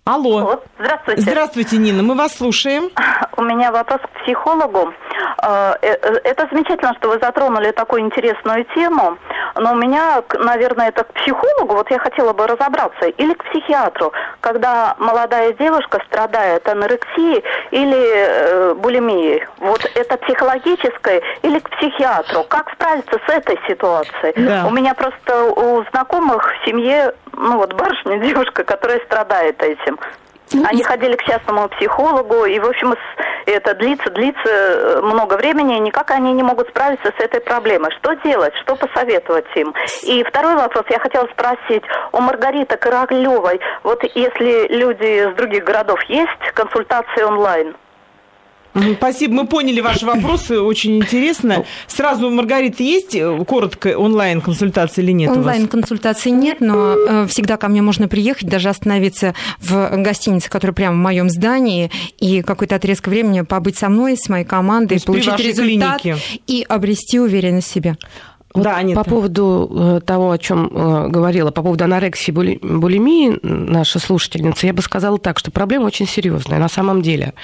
Алло. 0.08 0.38
Алло. 0.38 0.62
Здравствуйте. 0.78 1.20
Здравствуйте, 1.20 1.76
Нина, 1.76 2.02
мы 2.02 2.14
вас 2.14 2.34
слушаем. 2.34 2.88
У 3.36 3.42
меня 3.42 3.70
вопрос 3.70 4.00
к 4.00 4.22
психологу. 4.22 4.94
Э, 5.42 5.74
э, 5.82 5.92
это 6.24 6.48
замечательно, 6.50 6.94
что 6.94 7.10
вы 7.10 7.18
затронули 7.20 7.72
такую 7.72 8.00
интересную 8.00 8.64
тему, 8.74 9.18
но 9.54 9.72
у 9.72 9.76
меня, 9.76 10.22
наверное, 10.38 10.88
это 10.88 11.04
к 11.04 11.12
психологу, 11.12 11.74
вот 11.74 11.90
я 11.90 11.98
хотела 11.98 12.32
бы 12.32 12.46
разобраться, 12.46 13.06
или 13.06 13.34
к 13.34 13.44
психиатру, 13.50 14.12
когда 14.40 14.94
молодая 14.98 15.52
девушка 15.52 16.00
страдает 16.06 16.66
анорексией 16.68 17.44
или 17.70 17.98
э, 17.98 18.74
булимией. 18.74 19.44
Вот 19.58 19.84
это 19.94 20.16
психологическое 20.16 21.22
или 21.42 21.58
к 21.58 21.68
психиатру? 21.70 22.44
Как 22.48 22.72
справиться 22.72 23.20
с 23.26 23.30
этой 23.30 23.58
ситуацией? 23.68 24.32
Да. 24.36 24.66
У 24.66 24.70
меня 24.70 24.94
просто 24.94 25.52
у 25.52 25.84
знакомых 25.90 26.54
в 26.54 26.66
семье, 26.66 27.12
ну 27.38 27.56
вот 27.56 27.72
барышня, 27.74 28.18
девушка, 28.24 28.64
которая 28.64 29.00
страдает 29.00 29.62
этим. 29.62 29.98
Ну, 30.52 30.64
Они 30.66 30.82
ходили 30.82 31.14
к 31.14 31.24
частному 31.24 31.68
психологу, 31.68 32.46
и, 32.46 32.58
в 32.58 32.66
общем, 32.66 32.94
это 33.44 33.74
длится, 33.74 34.10
длится 34.10 34.48
э, 34.48 35.00
много 35.02 35.34
времени, 35.34 35.76
и 35.76 35.80
никак 35.80 36.10
они 36.10 36.32
не 36.32 36.42
могут 36.42 36.68
справиться 36.68 37.12
с 37.18 37.22
этой 37.22 37.40
проблемой. 37.40 37.90
Что 37.98 38.14
делать? 38.14 38.54
Что 38.62 38.74
посоветовать 38.74 39.44
им? 39.56 39.74
И 40.04 40.24
второй 40.24 40.54
вопрос 40.54 40.84
я 40.88 40.98
хотела 41.00 41.26
спросить. 41.26 41.82
У 42.12 42.20
Маргариты 42.20 42.78
Кораглевой, 42.78 43.60
вот 43.82 44.02
если 44.14 44.68
люди 44.68 45.30
с 45.30 45.34
других 45.34 45.64
городов 45.64 46.00
есть 46.04 46.52
консультации 46.54 47.22
онлайн? 47.22 47.76
Спасибо, 48.96 49.34
мы 49.34 49.46
поняли 49.46 49.80
ваши 49.80 50.06
вопросы, 50.06 50.60
очень 50.60 50.98
интересно. 50.98 51.64
Сразу, 51.86 52.30
Маргарита, 52.30 52.82
есть 52.82 53.14
э, 53.14 53.44
коротко 53.46 53.96
онлайн-консультация 53.98 55.02
или 55.02 55.12
нет 55.12 55.30
Онлайн-консультации 55.30 56.30
нет, 56.30 56.60
но 56.60 56.94
э, 56.94 57.26
всегда 57.28 57.56
ко 57.56 57.68
мне 57.68 57.82
можно 57.82 58.08
приехать, 58.08 58.48
даже 58.48 58.68
остановиться 58.68 59.34
в 59.60 59.90
гостинице, 59.96 60.50
которая 60.50 60.74
прямо 60.74 60.96
в 60.96 60.98
моем 60.98 61.30
здании, 61.30 61.90
и 62.18 62.42
какой-то 62.42 62.76
отрезок 62.76 63.08
времени 63.08 63.40
побыть 63.42 63.78
со 63.78 63.88
мной, 63.88 64.16
с 64.16 64.28
моей 64.28 64.44
командой, 64.44 65.00
получить 65.04 65.38
результат 65.38 66.02
клинике. 66.02 66.16
и 66.46 66.64
обрести 66.68 67.18
уверенность 67.18 67.68
в 67.68 67.72
себе. 67.72 67.96
Вот 68.54 68.64
да, 68.64 68.76
Анита. 68.76 69.02
По 69.02 69.08
поводу 69.08 69.70
э, 69.70 70.00
того, 70.04 70.30
о 70.30 70.38
чем 70.38 70.70
э, 70.72 71.08
говорила, 71.08 71.50
по 71.50 71.62
поводу 71.62 71.84
анорексии, 71.84 72.32
булимии 72.32 73.38
наша 73.42 73.98
слушательница, 73.98 74.66
я 74.66 74.72
бы 74.72 74.80
сказала 74.80 75.18
так, 75.18 75.38
что 75.38 75.50
проблема 75.50 75.84
очень 75.84 76.06
серьезная 76.06 76.58
на 76.58 76.68
самом 76.68 77.02
деле. 77.02 77.34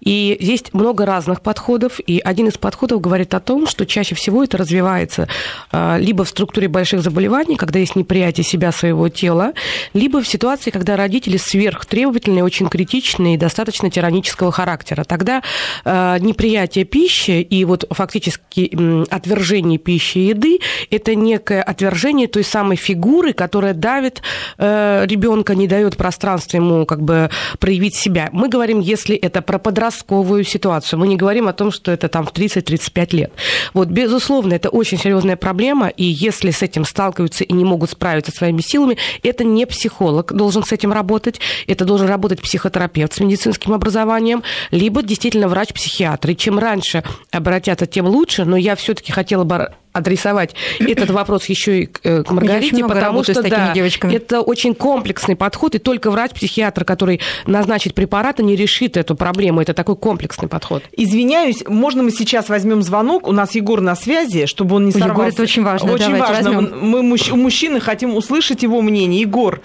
И 0.00 0.36
есть 0.40 0.72
много 0.72 1.04
разных 1.04 1.42
подходов, 1.42 2.00
и 2.06 2.18
один 2.18 2.48
из 2.48 2.56
подходов 2.56 3.02
говорит 3.02 3.34
о 3.34 3.40
том, 3.40 3.66
что 3.66 3.84
чаще 3.84 4.14
всего 4.14 4.42
это 4.42 4.56
развивается 4.56 5.28
э, 5.70 5.98
либо 5.98 6.24
в 6.24 6.30
структуре 6.30 6.68
больших 6.68 7.02
заболеваний, 7.02 7.56
когда 7.56 7.78
есть 7.78 7.94
неприятие 7.94 8.44
себя, 8.44 8.72
своего 8.72 9.10
тела, 9.10 9.52
либо 9.92 10.22
в 10.22 10.28
ситуации, 10.28 10.70
когда 10.70 10.96
родители 10.96 11.36
сверхтребовательные, 11.36 12.42
очень 12.42 12.68
критичные 12.68 13.34
и 13.34 13.38
достаточно 13.38 13.90
тиранического 13.90 14.50
характера. 14.50 15.04
Тогда 15.04 15.42
неприятие 15.84 16.84
пищи 16.84 17.42
и 17.42 17.64
вот 17.64 17.84
фактически 17.90 18.74
отвержение 19.10 19.78
пищи 19.78 20.18
и 20.18 20.26
еды 20.28 20.53
это 20.90 21.14
некое 21.14 21.62
отвержение 21.62 22.28
той 22.28 22.44
самой 22.44 22.76
фигуры, 22.76 23.32
которая 23.32 23.74
давит 23.74 24.22
э, 24.58 25.04
ребенка, 25.06 25.54
не 25.54 25.66
дает 25.66 25.96
пространства 25.96 26.56
ему 26.56 26.86
как 26.86 27.02
бы 27.02 27.30
проявить 27.58 27.96
себя. 27.96 28.28
Мы 28.32 28.48
говорим, 28.48 28.80
если 28.80 29.16
это 29.16 29.42
про 29.42 29.58
подростковую 29.58 30.44
ситуацию, 30.44 30.98
мы 30.98 31.08
не 31.08 31.16
говорим 31.16 31.48
о 31.48 31.52
том, 31.52 31.70
что 31.70 31.90
это 31.92 32.08
там 32.08 32.26
в 32.26 32.32
30-35 32.32 33.16
лет. 33.16 33.32
Вот, 33.72 33.88
безусловно, 33.88 34.54
это 34.54 34.68
очень 34.68 34.98
серьезная 34.98 35.36
проблема, 35.36 35.88
и 35.88 36.04
если 36.04 36.50
с 36.50 36.62
этим 36.62 36.84
сталкиваются 36.84 37.44
и 37.44 37.52
не 37.52 37.64
могут 37.64 37.90
справиться 37.90 38.32
своими 38.32 38.60
силами, 38.60 38.96
это 39.22 39.44
не 39.44 39.66
психолог 39.66 40.32
должен 40.32 40.64
с 40.64 40.72
этим 40.72 40.92
работать, 40.92 41.40
это 41.66 41.84
должен 41.84 42.06
работать 42.06 42.40
психотерапевт 42.40 43.12
с 43.12 43.20
медицинским 43.20 43.72
образованием, 43.72 44.42
либо 44.70 45.02
действительно 45.02 45.48
врач-психиатр. 45.48 46.30
И 46.30 46.36
чем 46.36 46.58
раньше 46.58 47.02
обратятся, 47.30 47.86
тем 47.86 48.06
лучше, 48.06 48.44
но 48.44 48.56
я 48.56 48.76
все-таки 48.76 49.12
хотела 49.12 49.44
бы 49.44 49.68
адресовать 49.94 50.54
этот 50.80 51.10
вопрос 51.10 51.46
еще 51.46 51.82
и 51.82 51.86
к 51.86 52.00
э, 52.02 52.24
Маргарите, 52.28 52.84
потому 52.84 53.22
что 53.22 53.42
да, 53.48 53.72
девочками. 53.72 54.14
это 54.14 54.40
очень 54.40 54.74
комплексный 54.74 55.36
подход, 55.36 55.76
и 55.76 55.78
только 55.78 56.10
врач-психиатр, 56.10 56.84
который 56.84 57.20
назначит 57.46 57.94
препараты, 57.94 58.42
не 58.42 58.56
решит 58.56 58.96
эту 58.96 59.14
проблему. 59.14 59.62
Это 59.62 59.72
такой 59.72 59.96
комплексный 59.96 60.48
подход. 60.48 60.82
Извиняюсь, 60.92 61.64
можно 61.66 62.02
мы 62.02 62.10
сейчас 62.10 62.48
возьмем 62.48 62.82
звонок? 62.82 63.28
У 63.28 63.32
нас 63.32 63.54
Егор 63.54 63.80
на 63.80 63.94
связи, 63.94 64.46
чтобы 64.46 64.76
он 64.76 64.86
не 64.86 64.92
сорвался. 64.92 65.12
Егор, 65.12 65.26
это 65.28 65.42
очень 65.42 65.62
важно. 65.62 65.92
Очень 65.92 66.16
Давайте 66.16 66.26
важно. 66.26 66.52
Возьмем. 66.52 66.78
Мы 66.80 67.16
у 67.32 67.36
мужчины 67.36 67.80
хотим 67.80 68.16
услышать 68.16 68.64
его 68.64 68.82
мнение. 68.82 69.20
Егор, 69.20 69.60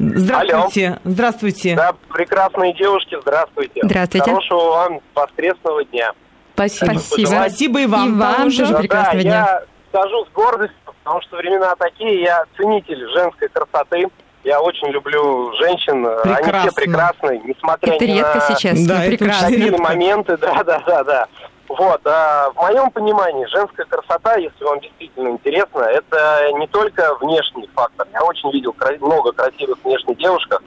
Здравствуйте. 0.00 0.86
Алло. 0.88 0.98
Здравствуйте. 1.04 1.76
Да, 1.76 1.92
прекрасные 2.12 2.74
девушки, 2.74 3.16
здравствуйте. 3.20 3.80
Здравствуйте. 3.84 4.30
Хорошего 4.30 4.70
вам 4.70 5.00
воскресного 5.14 5.84
дня. 5.84 6.12
Спасибо. 6.60 6.98
Спасибо. 6.98 7.26
Спасибо 7.28 7.80
и 7.80 7.86
вам. 7.86 8.08
И 8.08 8.12
вам 8.20 8.50
тоже 8.50 8.66
да, 8.66 8.78
прекрасного 8.78 9.16
да, 9.16 9.22
дня. 9.22 9.32
Я 9.32 9.62
скажу 9.88 10.26
с 10.26 10.28
гордостью, 10.32 10.78
потому 10.84 11.22
что 11.22 11.36
времена 11.36 11.74
такие, 11.76 12.22
я 12.22 12.44
ценитель 12.56 13.08
женской 13.14 13.48
красоты. 13.48 14.08
Я 14.42 14.60
очень 14.60 14.88
люблю 14.88 15.52
женщин, 15.58 16.02
Прекрасно. 16.22 16.60
они 16.60 16.68
все 16.68 16.72
прекрасны, 16.72 17.42
несмотря 17.44 17.94
это 17.94 18.06
ни 18.06 18.12
редко 18.12 18.38
на 18.38 18.40
сейчас, 18.40 18.86
да, 18.86 19.02
какие 19.02 19.70
моменты, 19.76 20.38
да, 20.38 20.64
да, 20.64 20.82
да, 20.86 21.04
да. 21.04 21.26
Вот, 21.68 22.00
а 22.06 22.50
в 22.50 22.56
моем 22.56 22.90
понимании, 22.90 23.44
женская 23.46 23.84
красота, 23.84 24.36
если 24.36 24.64
вам 24.64 24.80
действительно 24.80 25.28
интересно, 25.28 25.80
это 25.80 26.50
не 26.54 26.66
только 26.68 27.14
внешний 27.20 27.68
фактор. 27.74 28.06
Я 28.14 28.24
очень 28.24 28.50
видел 28.50 28.74
много 29.00 29.32
красивых 29.32 29.78
внешних 29.84 30.16
девушек. 30.16 30.62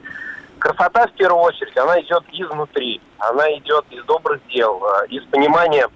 Красота, 0.64 1.06
в 1.06 1.12
первую 1.12 1.42
очередь, 1.42 1.76
она 1.76 2.00
идет 2.00 2.24
изнутри. 2.32 2.98
Она 3.18 3.52
идет 3.58 3.84
из 3.90 4.02
добрых 4.04 4.40
дел, 4.48 4.82
а, 4.82 5.04
из 5.04 5.22
понимания 5.26 5.86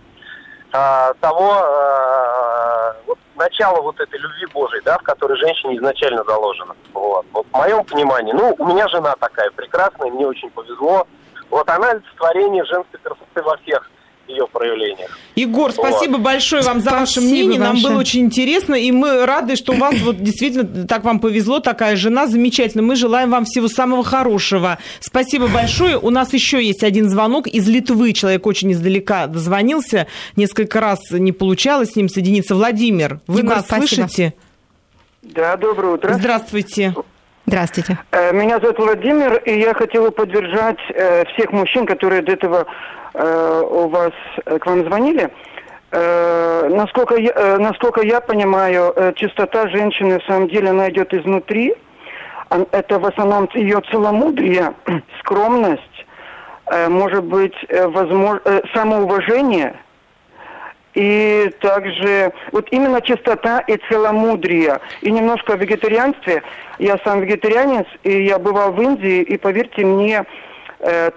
а, 0.73 1.14
того 1.23 1.55
а, 1.55 2.95
вот, 3.07 3.19
начала 3.35 3.81
вот 3.81 3.99
этой 3.99 4.21
любви 4.21 4.45
Божией, 4.53 4.83
да, 4.85 4.99
в 4.99 5.03
которой 5.05 5.39
женщине 5.39 5.79
изначально 5.79 6.23
заложено. 6.25 6.77
Вот. 6.93 7.25
вот 7.33 7.47
в 7.51 7.57
моем 7.57 7.83
понимании, 7.83 8.35
ну, 8.35 8.55
у 8.59 8.66
меня 8.66 8.87
жена 8.89 9.16
такая 9.19 9.51
прекрасная, 9.53 10.11
мне 10.11 10.27
очень 10.27 10.51
повезло. 10.51 11.07
Вот 11.49 11.66
она 11.71 11.93
олицетворение 11.93 12.62
женской 12.66 13.01
красоты 13.03 13.43
во 13.43 13.57
всех 13.57 13.91
ее 14.29 14.47
проявлениях. 14.47 15.18
Егор, 15.35 15.72
спасибо 15.72 16.12
вот. 16.12 16.20
большое 16.20 16.62
вам 16.62 16.81
за 16.81 16.91
ваше 16.91 17.20
мнение. 17.20 17.59
Нам 17.59 17.81
было 17.83 17.99
очень 17.99 18.20
интересно, 18.20 18.74
и 18.74 18.91
мы 18.93 19.24
рады, 19.26 19.57
что 19.57 19.72
у 19.72 19.76
вас 19.76 19.95
вот 20.01 20.22
действительно 20.22 20.87
так 20.87 21.05
вам 21.05 21.20
повезло, 21.20 21.61
такая 21.61 21.97
жена 21.97 22.26
замечательная. 22.26 22.85
Мы 22.85 22.97
желаем 22.97 23.31
вам 23.31 23.45
всего 23.45 23.68
самого 23.68 24.05
хорошего. 24.05 24.79
Спасибо 25.01 25.49
большое. 25.49 25.99
У 25.99 26.11
нас 26.11 26.33
еще 26.33 26.62
есть 26.62 26.83
один 26.83 27.09
звонок 27.09 27.47
из 27.47 27.68
Литвы. 27.68 28.12
Человек 28.12 28.47
очень 28.47 28.72
издалека 28.72 29.26
дозвонился. 29.26 30.07
Несколько 30.37 30.81
раз 30.81 30.99
не 31.11 31.33
получалось 31.33 31.93
с 31.93 31.97
ним 31.97 32.09
соединиться. 32.09 32.55
Владимир, 32.55 33.20
вы 33.26 33.41
Егор, 33.41 33.57
нас 33.57 33.66
спасибо. 33.66 33.87
слышите? 33.87 34.35
Да, 35.22 35.57
доброе 35.57 35.95
утро. 35.95 36.14
Здравствуйте. 36.14 36.95
Здравствуйте. 37.49 37.99
Э, 38.11 38.33
меня 38.33 38.61
зовут 38.61 38.79
Владимир, 38.79 39.37
и 39.39 39.59
я 39.59 39.72
хотела 39.72 40.11
поддержать 40.11 40.79
э, 40.91 41.24
всех 41.33 41.51
мужчин, 41.51 41.87
которые 41.87 42.20
до 42.20 42.33
этого 42.33 42.66
Э, 43.15 43.63
у 43.69 43.89
вас 43.89 44.13
э, 44.45 44.59
к 44.59 44.67
вам 44.67 44.85
звонили. 44.85 45.31
Э, 45.91 46.69
насколько, 46.69 47.17
я, 47.17 47.59
насколько 47.59 48.03
я 48.03 48.21
понимаю, 48.21 48.95
чистота 49.17 49.69
женщины 49.69 50.19
в 50.19 50.25
самом 50.25 50.49
деле 50.49 50.71
она 50.71 50.91
идет 50.91 51.15
изнутри. 51.15 51.75
Это 52.73 52.99
в 52.99 53.07
основном 53.07 53.49
ее 53.55 53.83
целомудрие, 53.91 54.73
скромность, 55.21 56.07
может 56.89 57.25
быть, 57.25 57.55
возможно, 57.71 58.63
самоуважение. 58.75 59.77
И 60.95 61.51
также 61.61 62.33
вот 62.53 62.69
именно 62.71 63.03
чистота 63.03 63.61
и 63.61 63.79
целомудрие. 63.91 64.81
И 65.03 65.11
немножко 65.11 65.53
о 65.53 65.57
вегетарианстве. 65.57 66.43
Я 66.79 66.99
сам 67.05 67.21
вегетарианец, 67.21 67.87
и 68.03 68.25
я 68.25 68.39
бывал 68.39 68.73
в 68.73 68.81
Индии, 68.81 69.21
и 69.21 69.37
поверьте 69.37 69.85
мне, 69.85 70.21
Э, 70.21 70.47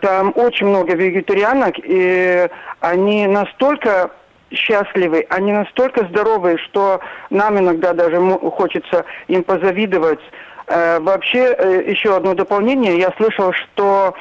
там 0.01 0.33
очень 0.35 0.67
много 0.67 0.95
вегетарианок, 0.95 1.75
и 1.77 2.49
они 2.79 3.27
настолько 3.27 4.11
счастливы, 4.51 5.25
они 5.29 5.53
настолько 5.53 6.05
здоровы, 6.05 6.57
что 6.57 6.99
нам 7.29 7.59
иногда 7.59 7.93
даже 7.93 8.19
хочется 8.51 9.05
им 9.27 9.43
позавидовать. 9.43 10.19
Э, 10.67 10.99
вообще, 10.99 11.55
э, 11.57 11.83
еще 11.87 12.15
одно 12.15 12.33
дополнение. 12.33 12.97
Я 12.97 13.11
слышал, 13.17 13.51
что 13.53 14.13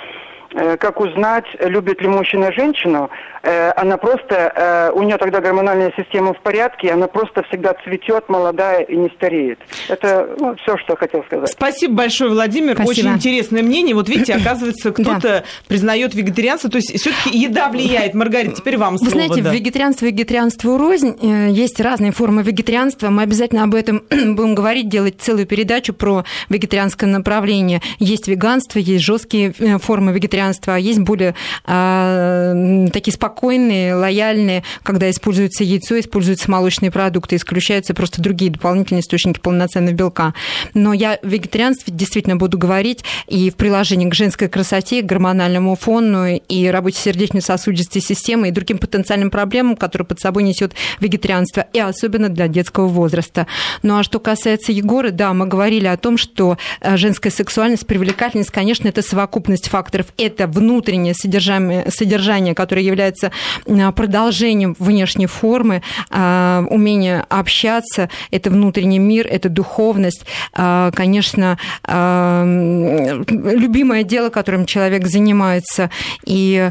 как 0.54 1.00
узнать, 1.00 1.44
любит 1.60 2.02
ли 2.02 2.08
мужчина 2.08 2.52
женщину, 2.52 3.10
Э, 3.42 3.72
она 3.76 3.96
просто, 3.96 4.52
э, 4.54 4.90
у 4.92 5.02
нее 5.02 5.16
тогда 5.16 5.40
гормональная 5.40 5.92
система 5.96 6.34
в 6.34 6.40
порядке, 6.40 6.90
она 6.90 7.06
просто 7.06 7.42
всегда 7.44 7.74
цветет, 7.84 8.28
молодая 8.28 8.82
и 8.82 8.94
не 8.94 9.08
стареет. 9.10 9.58
Это 9.88 10.28
ну, 10.38 10.54
все, 10.56 10.76
что 10.76 10.94
хотел 10.94 11.24
сказать. 11.24 11.48
Спасибо 11.50 11.94
большое, 11.94 12.30
Владимир. 12.30 12.74
Спасибо. 12.74 12.90
Очень 12.90 13.12
интересное 13.14 13.62
мнение. 13.62 13.94
Вот 13.94 14.08
видите, 14.10 14.34
оказывается, 14.40 14.92
кто-то 14.92 15.20
да. 15.20 15.44
признает 15.68 16.14
вегетарианство, 16.14 16.70
то 16.70 16.76
есть 16.76 17.00
все-таки 17.00 17.38
еда 17.38 17.70
влияет. 17.70 18.12
Маргарита, 18.12 18.56
теперь 18.56 18.76
вам 18.76 18.98
слово. 18.98 19.10
Вы 19.10 19.16
знаете, 19.16 19.42
да. 19.42 19.52
вегетарианство 19.52 20.04
и 20.04 20.10
вегетарианство 20.10 20.78
рознь. 20.78 21.16
Э, 21.22 21.50
есть 21.50 21.80
разные 21.80 22.12
формы 22.12 22.42
вегетарианства. 22.42 23.08
Мы 23.08 23.22
обязательно 23.22 23.64
об 23.64 23.74
этом 23.74 24.02
будем 24.10 24.54
говорить, 24.54 24.90
делать 24.90 25.14
целую 25.18 25.46
передачу 25.46 25.94
про 25.94 26.24
вегетарианское 26.50 27.08
направление. 27.08 27.80
Есть 27.98 28.28
веганство, 28.28 28.78
есть 28.78 29.02
жесткие 29.02 29.52
формы 29.78 30.12
вегетарианства, 30.12 30.39
а 30.40 30.78
есть 30.78 31.00
более 31.00 31.34
э, 31.66 32.86
такие 32.92 33.14
спокойные 33.14 33.40
спокойные, 33.40 33.94
лояльные, 33.94 34.62
когда 34.82 35.10
используется 35.10 35.64
яйцо, 35.64 35.98
используются 35.98 36.50
молочные 36.50 36.90
продукты, 36.90 37.36
исключаются 37.36 37.94
просто 37.94 38.20
другие 38.20 38.50
дополнительные 38.50 39.00
источники 39.00 39.40
полноценного 39.40 39.94
белка. 39.94 40.34
Но 40.74 40.92
я 40.92 41.18
в 41.22 41.28
вегетарианстве 41.28 41.92
действительно 41.92 42.36
буду 42.36 42.58
говорить 42.58 43.04
и 43.28 43.50
в 43.50 43.56
приложении 43.56 44.08
к 44.08 44.14
женской 44.14 44.48
красоте, 44.48 45.02
к 45.02 45.06
гормональному 45.06 45.74
фону 45.74 46.26
и 46.36 46.66
работе 46.66 46.98
сердечно-сосудистой 46.98 48.02
системы 48.02 48.48
и 48.48 48.50
другим 48.50 48.78
потенциальным 48.78 49.30
проблемам, 49.30 49.76
которые 49.76 50.06
под 50.06 50.20
собой 50.20 50.42
несет 50.42 50.74
вегетарианство, 51.00 51.66
и 51.72 51.80
особенно 51.80 52.28
для 52.28 52.48
детского 52.48 52.88
возраста. 52.88 53.46
Ну 53.82 53.98
а 53.98 54.02
что 54.02 54.20
касается 54.20 54.72
Егора, 54.72 55.10
да, 55.10 55.32
мы 55.34 55.46
говорили 55.46 55.86
о 55.86 55.96
том, 55.96 56.18
что 56.18 56.58
э, 56.80 56.96
женская 56.96 57.30
сексуальность, 57.30 57.86
привлекательность, 57.86 58.50
конечно, 58.50 58.88
это 58.88 59.02
совокупность 59.02 59.68
факторов. 59.68 60.06
Это 60.16 60.29
внутреннее 60.38 61.14
содержание, 61.14 61.86
содержание 61.90 62.54
которое 62.54 62.82
является 62.82 63.00
является 63.00 63.30
а, 63.66 63.92
продолжением 63.92 64.76
внешней 64.78 65.26
формы, 65.26 65.82
а, 66.10 66.64
умение 66.68 67.24
общаться, 67.28 68.08
это 68.30 68.50
внутренний 68.50 68.98
мир, 68.98 69.26
это 69.26 69.48
духовность, 69.48 70.24
а, 70.52 70.90
конечно, 70.92 71.58
любимое 73.26 74.02
дело, 74.02 74.30
которым 74.30 74.66
человек 74.66 75.06
занимается, 75.06 75.90
и 76.24 76.70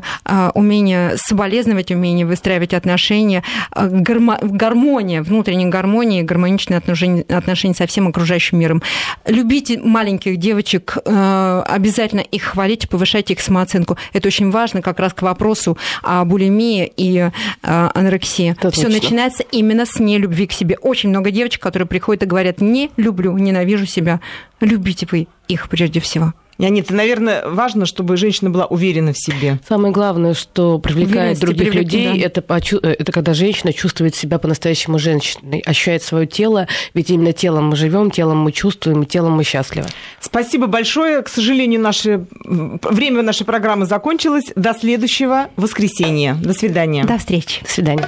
умение 0.54 1.18
соболезновать, 1.18 1.92
умение 1.92 2.26
выстраивать 2.26 2.74
отношения, 2.74 3.44
гармония, 3.76 5.22
внутренняя 5.22 5.70
гармония, 5.70 6.24
гармоничные 6.24 6.78
отношения, 6.78 7.24
отношения 7.24 7.76
со 7.76 7.88
всем 7.88 8.08
окружающим 8.08 8.60
миром. 8.60 8.82
Любите 9.26 9.80
маленьких 9.80 10.38
девочек, 10.38 10.98
обязательно 11.06 12.22
их 12.22 12.44
хвалите, 12.44 12.88
повышайте 12.88 13.34
их 13.34 13.42
самооценку. 13.50 13.98
Это 14.14 14.28
очень 14.28 14.52
важно 14.52 14.82
как 14.82 15.00
раз 15.00 15.14
к 15.14 15.22
вопросу 15.22 15.78
об 16.02 16.30
булимия 16.30 16.86
и 16.86 17.18
э, 17.18 17.30
анорексия. 17.64 18.56
Все 18.72 18.88
начинается 18.88 19.44
именно 19.52 19.86
с 19.86 20.00
нелюбви 20.00 20.48
к 20.48 20.54
себе. 20.54 20.78
Очень 20.82 21.10
много 21.10 21.32
девочек, 21.32 21.62
которые 21.62 21.88
приходят 21.88 22.24
и 22.24 22.26
говорят, 22.26 22.62
не 22.62 22.92
люблю, 22.98 23.38
ненавижу 23.38 23.86
себя. 23.86 24.22
Любите 24.62 25.08
вы 25.12 25.28
их 25.48 25.68
прежде 25.70 26.00
всего. 26.00 26.34
Нет, 26.60 26.92
наверное, 26.92 27.48
важно, 27.48 27.86
чтобы 27.86 28.18
женщина 28.18 28.50
была 28.50 28.66
уверена 28.66 29.14
в 29.14 29.18
себе. 29.18 29.60
Самое 29.68 29.94
главное, 29.94 30.34
что 30.34 30.78
привлекает 30.78 31.40
других 31.40 31.74
людей, 31.74 32.20
да. 32.20 32.28
это, 32.28 32.44
это 32.88 33.12
когда 33.12 33.34
женщина 33.34 33.74
чувствует 33.74 34.16
себя 34.16 34.40
по-настоящему 34.40 35.00
женщиной, 35.00 35.62
ощущает 35.66 36.04
свое 36.04 36.28
тело, 36.28 36.68
ведь 36.94 37.10
именно 37.10 37.34
телом 37.34 37.70
мы 37.70 37.76
живем, 37.76 38.12
телом 38.12 38.40
мы 38.40 38.52
чувствуем, 38.52 39.06
телом 39.06 39.34
мы 39.34 39.44
счастливы. 39.44 39.88
Спасибо 40.20 40.68
большое. 40.68 41.22
К 41.22 41.30
сожалению, 41.30 41.80
наше 41.80 42.26
время 42.44 43.22
нашей 43.22 43.46
программы 43.46 43.86
закончилось. 43.86 44.52
До 44.56 44.74
следующего 44.74 45.48
воскресенья. 45.56 46.36
До 46.36 46.54
свидания. 46.54 47.06
До 47.06 47.18
встречи. 47.18 47.64
До 47.64 47.72
свидания. 47.72 48.08